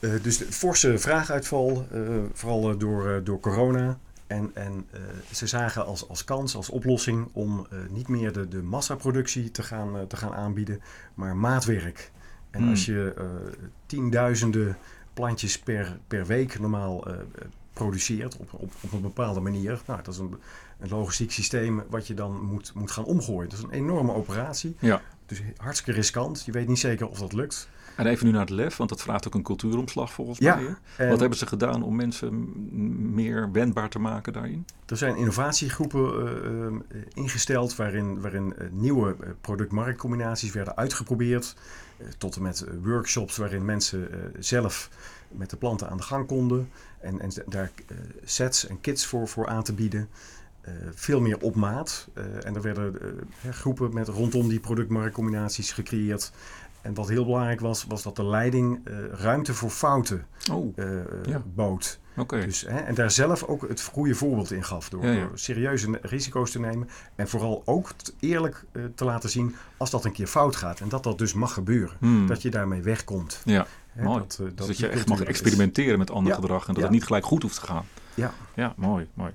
Eh, 0.00 0.10
dus 0.22 0.38
de 0.38 0.52
forse 0.52 0.98
vraaguitval, 0.98 1.86
eh, 1.92 2.00
vooral 2.32 2.70
eh, 2.70 2.78
door, 2.78 3.20
door 3.24 3.40
corona. 3.40 3.98
En, 4.26 4.50
en 4.54 4.86
ze 5.32 5.46
zagen 5.46 5.86
als, 5.86 6.08
als 6.08 6.24
kans, 6.24 6.56
als 6.56 6.70
oplossing 6.70 7.28
om 7.32 7.66
niet 7.88 8.08
meer 8.08 8.32
de, 8.32 8.48
de 8.48 8.62
massaproductie 8.62 9.50
te 9.50 9.62
gaan, 9.62 10.06
te 10.06 10.16
gaan 10.16 10.32
aanbieden, 10.34 10.80
maar 11.14 11.36
maatwerk. 11.36 12.10
En 12.50 12.60
Hmm. 12.60 12.70
als 12.70 12.84
je 12.84 13.14
tienduizenden 13.86 14.76
plantjes 15.14 15.58
per, 15.58 15.98
per 16.06 16.26
week 16.26 16.58
normaal 16.58 17.04
produceert 17.72 18.36
op, 18.36 18.52
op, 18.52 18.72
op 18.80 18.92
een 18.92 19.00
bepaalde 19.00 19.40
manier, 19.40 19.80
nou, 19.86 20.02
dat 20.02 20.14
is 20.14 20.20
een, 20.20 20.38
een 20.80 20.88
logistiek 20.88 21.32
systeem 21.32 21.82
wat 21.88 22.06
je 22.06 22.14
dan 22.14 22.40
moet, 22.40 22.72
moet 22.74 22.90
gaan 22.90 23.04
omgooien. 23.04 23.48
Dat 23.48 23.58
is 23.58 23.64
een 23.64 23.70
enorme 23.70 24.12
operatie. 24.14 24.76
Ja. 24.78 25.02
Dus 25.26 25.42
hartstikke 25.56 25.92
riskant. 25.92 26.42
Je 26.44 26.52
weet 26.52 26.68
niet 26.68 26.78
zeker 26.78 27.08
of 27.08 27.18
dat 27.18 27.32
lukt. 27.32 27.68
En 27.96 28.06
even 28.06 28.26
nu 28.26 28.32
naar 28.32 28.40
het 28.40 28.50
lef, 28.50 28.76
want 28.76 28.88
dat 28.90 29.02
vraagt 29.02 29.26
ook 29.26 29.34
een 29.34 29.42
cultuuromslag 29.42 30.12
volgens 30.12 30.38
Ja, 30.38 30.54
mij. 30.54 30.74
hè? 30.96 31.08
Wat 31.08 31.20
hebben 31.20 31.38
ze 31.38 31.46
gedaan 31.46 31.82
om 31.82 31.96
mensen 31.96 32.52
meer 33.14 33.52
wendbaar 33.52 33.88
te 33.88 33.98
maken 33.98 34.32
daarin? 34.32 34.66
Er 34.86 34.96
zijn 34.96 35.16
innovatiegroepen 35.16 36.26
eh, 36.26 36.66
eh, 36.66 37.02
ingesteld 37.14 37.76
waarin, 37.76 38.20
waarin 38.20 38.56
eh, 38.56 38.66
nieuwe 38.70 39.16
product-marktcombinaties 39.40 40.52
werden 40.52 40.76
uitgeprobeerd. 40.76 41.56
Tot 42.18 42.36
en 42.36 42.42
met 42.42 42.64
workshops 42.82 43.36
waarin 43.36 43.64
mensen 43.64 44.08
zelf 44.38 44.90
met 45.28 45.50
de 45.50 45.56
planten 45.56 45.88
aan 45.90 45.96
de 45.96 46.02
gang 46.02 46.26
konden. 46.26 46.70
En, 47.00 47.20
en 47.20 47.30
daar 47.46 47.70
sets 48.24 48.66
en 48.66 48.80
kits 48.80 49.06
voor, 49.06 49.28
voor 49.28 49.46
aan 49.46 49.62
te 49.62 49.72
bieden. 49.72 50.08
Eh, 50.60 50.72
veel 50.94 51.20
meer 51.20 51.38
op 51.40 51.54
maat. 51.54 52.08
Eh, 52.14 52.24
en 52.46 52.54
er 52.54 52.62
werden 52.62 53.00
eh, 53.42 53.50
groepen 53.52 53.94
met 53.94 54.08
rondom 54.08 54.48
die 54.48 54.60
product-marktcombinaties 54.60 55.72
gecreëerd. 55.72 56.32
En 56.82 56.94
wat 56.94 57.08
heel 57.08 57.24
belangrijk 57.24 57.60
was, 57.60 57.84
was 57.88 58.02
dat 58.02 58.16
de 58.16 58.24
leiding 58.24 58.80
ruimte 59.12 59.54
voor 59.54 59.70
fouten 59.70 60.26
Oh, 60.52 60.76
Ja. 61.26 61.42
bood. 61.54 61.98
oké. 62.16 62.40
Dus, 62.44 62.60
hè, 62.68 62.78
en 62.78 62.94
daar 62.94 63.10
zelf 63.10 63.42
ook 63.44 63.68
het 63.68 63.82
goede 63.82 64.14
voorbeeld 64.14 64.50
in 64.50 64.64
gaf. 64.64 64.88
Door, 64.88 65.04
Ja, 65.04 65.10
ja. 65.12 65.20
door 65.26 65.38
serieuze 65.38 65.98
risico's 66.02 66.50
te 66.50 66.60
nemen. 66.60 66.88
En 67.14 67.28
vooral 67.28 67.62
ook 67.64 67.90
eerlijk 68.20 68.64
te 68.94 69.04
laten 69.04 69.30
zien 69.30 69.54
als 69.76 69.90
dat 69.90 70.04
een 70.04 70.12
keer 70.12 70.26
fout 70.26 70.56
gaat. 70.56 70.80
En 70.80 70.88
dat 70.88 71.02
dat 71.02 71.18
dus 71.18 71.34
mag 71.34 71.52
gebeuren. 71.52 71.96
Hmm. 71.98 72.26
Dat 72.26 72.42
je 72.42 72.50
daarmee 72.50 72.82
wegkomt. 72.82 73.42
Ja, 73.44 73.66
Hè, 73.92 74.02
mooi. 74.02 74.18
Dat, 74.18 74.36
dus 74.54 74.66
dat 74.66 74.78
je 74.78 74.88
echt 74.88 75.08
mag 75.08 75.20
is. 75.20 75.26
experimenteren 75.26 75.98
met 75.98 76.10
ander 76.10 76.32
Ja, 76.32 76.38
gedrag 76.40 76.68
en 76.68 76.74
dat 76.74 76.82
het 76.82 76.92
niet 76.92 77.04
gelijk 77.04 77.24
goed 77.24 77.42
hoeft 77.42 77.60
te 77.60 77.66
gaan. 77.66 77.84
Ja. 78.14 78.32
Ja, 78.54 78.74
mooi, 78.76 79.08
mooi. 79.14 79.32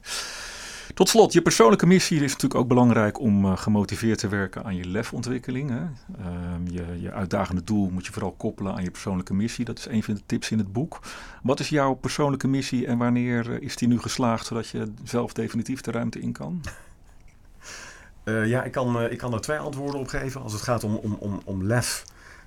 Tot 0.95 1.09
slot, 1.09 1.33
je 1.33 1.41
persoonlijke 1.41 1.85
missie 1.85 2.23
is 2.23 2.31
natuurlijk 2.31 2.59
ook 2.59 2.67
belangrijk 2.67 3.19
om 3.19 3.45
eh, 3.45 3.57
gemotiveerd 3.57 4.19
te 4.19 4.27
werken 4.27 4.63
aan 4.63 4.75
je 4.75 4.85
lefontwikkeling. 4.85 5.69
Hè? 5.69 5.81
Ehm, 6.19 6.67
je, 6.67 7.01
je 7.01 7.11
uitdagende 7.11 7.63
doel 7.63 7.89
moet 7.89 8.05
je 8.05 8.11
vooral 8.11 8.31
koppelen 8.31 8.73
aan 8.73 8.83
je 8.83 8.91
persoonlijke 8.91 9.33
missie. 9.33 9.65
Dat 9.65 9.77
is 9.77 9.85
een 9.85 10.03
van 10.03 10.13
de 10.13 10.21
tips 10.25 10.51
in 10.51 10.57
het 10.57 10.73
boek. 10.73 10.99
Wat 11.43 11.59
is 11.59 11.69
jouw 11.69 11.93
persoonlijke 11.93 12.47
missie 12.47 12.87
en 12.87 12.97
wanneer 12.97 13.51
eh, 13.51 13.61
is 13.61 13.75
die 13.75 13.87
nu 13.87 13.99
geslaagd 13.99 14.45
zodat 14.45 14.67
je 14.67 14.93
zelf 15.03 15.33
definitief 15.33 15.81
de 15.81 15.91
ruimte 15.91 16.19
in 16.19 16.31
kan? 16.31 16.61
Eh, 18.23 18.47
ja, 18.47 18.63
ik 18.63 18.71
kan, 18.71 19.01
ik 19.01 19.17
kan 19.17 19.33
er 19.33 19.41
twee 19.41 19.57
antwoorden 19.57 19.99
op 19.99 20.07
geven. 20.07 20.41
Als 20.41 20.53
het 20.53 20.61
gaat 20.61 20.83
om, 20.83 20.95
om, 20.95 21.17
om, 21.19 21.41
om 21.43 21.63
lef, 21.63 22.03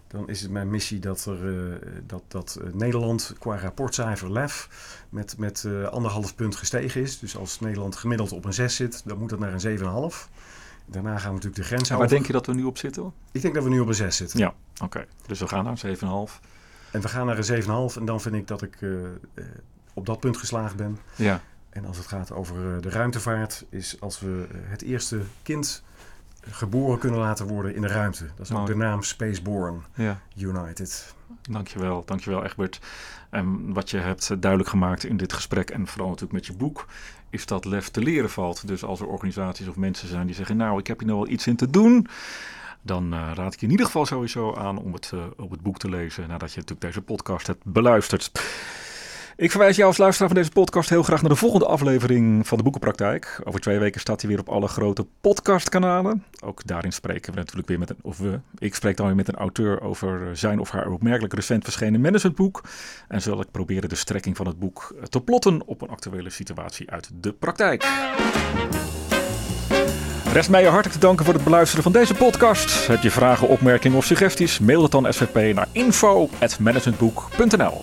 dan 0.09 0.29
is 0.29 0.41
het 0.41 0.51
mijn 0.51 0.71
missie 0.71 0.99
dat, 0.99 1.25
er, 1.25 1.45
uh, 1.45 1.75
dat, 2.07 2.23
dat 2.29 2.61
Nederland 2.73 3.35
qua 3.39 3.59
rapportcijfer 3.59 4.33
LEF 4.33 4.69
met, 5.09 5.39
met 5.39 5.65
uh, 5.67 5.89
anderhalf 5.89 6.35
punt 6.35 6.57
gestegen 6.57 7.01
is. 7.01 7.19
Dus 7.19 7.37
als 7.37 7.61
Nederland 7.61 7.97
gemiddeld 7.97 8.33
op 8.33 8.45
een 8.45 8.55
6 8.55 8.77
zit, 8.77 9.03
dan 9.05 9.19
moet 9.19 9.31
dat 9.31 9.39
naar 9.39 9.53
een 9.53 9.79
7,5. 9.79 9.85
Daarna 10.87 11.19
gaan 11.19 11.29
we 11.29 11.35
natuurlijk 11.35 11.57
de 11.57 11.63
grens 11.63 11.89
Waar 11.89 12.09
denk 12.09 12.27
je 12.27 12.33
dat 12.33 12.47
we 12.47 12.55
nu 12.55 12.65
op 12.65 12.79
zitten? 12.79 13.13
Ik 13.33 13.43
denk 13.43 13.55
dat 13.55 13.65
we 13.65 13.71
nu 13.71 13.81
op 13.81 13.89
een 13.89 13.95
6 13.95 14.17
zitten. 14.17 14.39
Ja, 14.39 14.47
oké. 14.75 14.85
Okay. 14.85 15.07
Dus 15.27 15.39
we 15.39 15.49
gaan 15.49 15.65
naar 15.65 15.79
een 15.83 15.97
7,5. 15.97 16.03
En 16.93 17.01
we 17.01 17.09
gaan 17.09 17.27
naar 17.27 17.39
een 17.39 17.63
7,5 17.93 17.97
en 17.97 18.05
dan 18.05 18.21
vind 18.21 18.35
ik 18.35 18.47
dat 18.47 18.63
ik 18.63 18.81
uh, 18.81 19.07
op 19.95 20.07
dat 20.07 20.21
punt 20.21 20.37
geslaagd 20.37 20.77
ben. 20.77 20.99
Ja. 21.17 21.41
En 21.71 21.85
als 21.85 21.97
het 21.97 22.07
gaat 22.07 22.33
over 22.33 22.81
de 22.81 22.91
ruimtevaart, 22.91 23.65
is 23.69 24.01
als 24.01 24.21
we 24.21 24.47
het 24.53 24.83
eerste 24.83 25.21
kind 25.43 25.83
geboren 26.51 26.99
kunnen 26.99 27.19
laten 27.21 27.47
worden 27.47 27.75
in 27.75 27.81
de 27.81 27.89
ruimte. 27.89 28.25
Dat 28.37 28.51
is 28.51 28.57
ook 28.57 28.67
de 28.67 28.77
naam 28.77 29.03
Spaceborne 29.03 29.79
ja. 29.95 30.21
United. 30.37 31.15
Dankjewel, 31.51 32.03
dankjewel 32.05 32.45
Egbert. 32.45 32.81
En 33.31 33.73
wat 33.73 33.91
je 33.91 33.99
hebt 33.99 34.41
duidelijk 34.41 34.71
gemaakt 34.71 35.05
in 35.05 35.17
dit 35.17 35.33
gesprek 35.33 35.71
en 35.71 35.87
vooral 35.87 36.09
natuurlijk 36.09 36.33
met 36.33 36.47
je 36.47 36.53
boek, 36.53 36.87
is 37.31 37.47
dat 37.47 37.65
lef 37.65 37.89
te 37.89 38.01
leren 38.01 38.31
valt. 38.31 38.67
Dus 38.67 38.85
als 38.85 39.01
er 39.01 39.07
organisaties 39.07 39.69
of 39.69 39.77
mensen 39.77 40.09
zijn 40.09 40.27
die 40.27 40.35
zeggen, 40.35 40.57
nou 40.57 40.79
ik 40.79 40.87
heb 40.87 40.99
hier 40.99 41.09
nog 41.09 41.19
wel 41.19 41.29
iets 41.29 41.47
in 41.47 41.57
te 41.57 41.71
doen, 41.71 42.07
dan 42.83 43.15
uh, 43.15 43.31
raad 43.35 43.55
ik 43.55 43.61
je 43.61 43.67
in 43.67 43.73
ieder 43.73 43.87
geval 43.87 44.07
sowieso 44.07 44.55
aan 44.55 44.79
om 44.79 44.93
het 44.93 45.11
uh, 45.15 45.21
op 45.37 45.51
het 45.51 45.61
boek 45.61 45.79
te 45.79 45.89
lezen 45.89 46.29
nadat 46.29 46.53
je 46.53 46.61
natuurlijk 46.61 46.87
deze 46.87 47.03
podcast 47.03 47.47
hebt 47.47 47.65
beluisterd. 47.65 48.31
Ik 49.41 49.51
verwijs 49.51 49.77
jou 49.77 49.89
als 49.89 49.99
luisteraar 49.99 50.29
van 50.29 50.39
deze 50.39 50.51
podcast 50.51 50.89
heel 50.89 51.03
graag 51.03 51.21
naar 51.21 51.31
de 51.31 51.37
volgende 51.37 51.67
aflevering 51.67 52.47
van 52.47 52.57
de 52.57 52.63
Boekenpraktijk. 52.63 53.41
Over 53.45 53.61
twee 53.61 53.79
weken 53.79 54.01
staat 54.01 54.21
hij 54.21 54.31
weer 54.31 54.41
op 54.41 54.49
alle 54.49 54.69
grote 54.69 55.07
podcastkanalen. 55.21 56.25
Ook 56.45 56.67
daarin 56.67 56.93
spreken 56.93 57.33
we 57.33 57.39
natuurlijk 57.39 57.69
weer 57.69 57.79
met 57.79 57.91
een, 57.91 57.97
of 58.03 58.19
we, 58.19 58.41
ik 58.59 58.75
spreek 58.75 58.97
dan 58.97 59.07
weer 59.07 59.15
met 59.15 59.29
een 59.29 59.37
auteur 59.37 59.83
over 59.83 60.37
zijn 60.37 60.59
of 60.59 60.71
haar 60.71 60.91
opmerkelijk 60.91 61.35
recent 61.35 61.65
verschenen 61.65 62.01
managementboek. 62.01 62.65
En 63.09 63.23
zal 63.23 63.41
ik 63.41 63.51
proberen 63.51 63.89
de 63.89 63.95
strekking 63.95 64.37
van 64.37 64.47
het 64.47 64.59
boek 64.59 64.95
te 65.09 65.21
plotten 65.21 65.63
op 65.67 65.83
een 65.83 65.91
actuele 65.91 66.31
situatie 66.31 66.91
uit 66.91 67.11
de 67.15 67.33
praktijk. 67.33 67.89
Rest 70.33 70.51
mij 70.51 70.63
je 70.63 70.69
hartelijk 70.69 71.01
te 71.01 71.07
danken 71.07 71.25
voor 71.25 71.35
het 71.35 71.45
beluisteren 71.45 71.83
van 71.83 71.93
deze 71.93 72.15
podcast. 72.15 72.87
Heb 72.87 73.03
je 73.03 73.11
vragen, 73.11 73.49
opmerkingen 73.49 73.99
of 73.99 74.05
suggesties? 74.05 74.59
Mail 74.59 74.83
het 74.83 74.93
dan 74.93 75.13
SVP 75.13 75.55
naar 75.55 75.69
info.managementboek.nl 75.73 77.83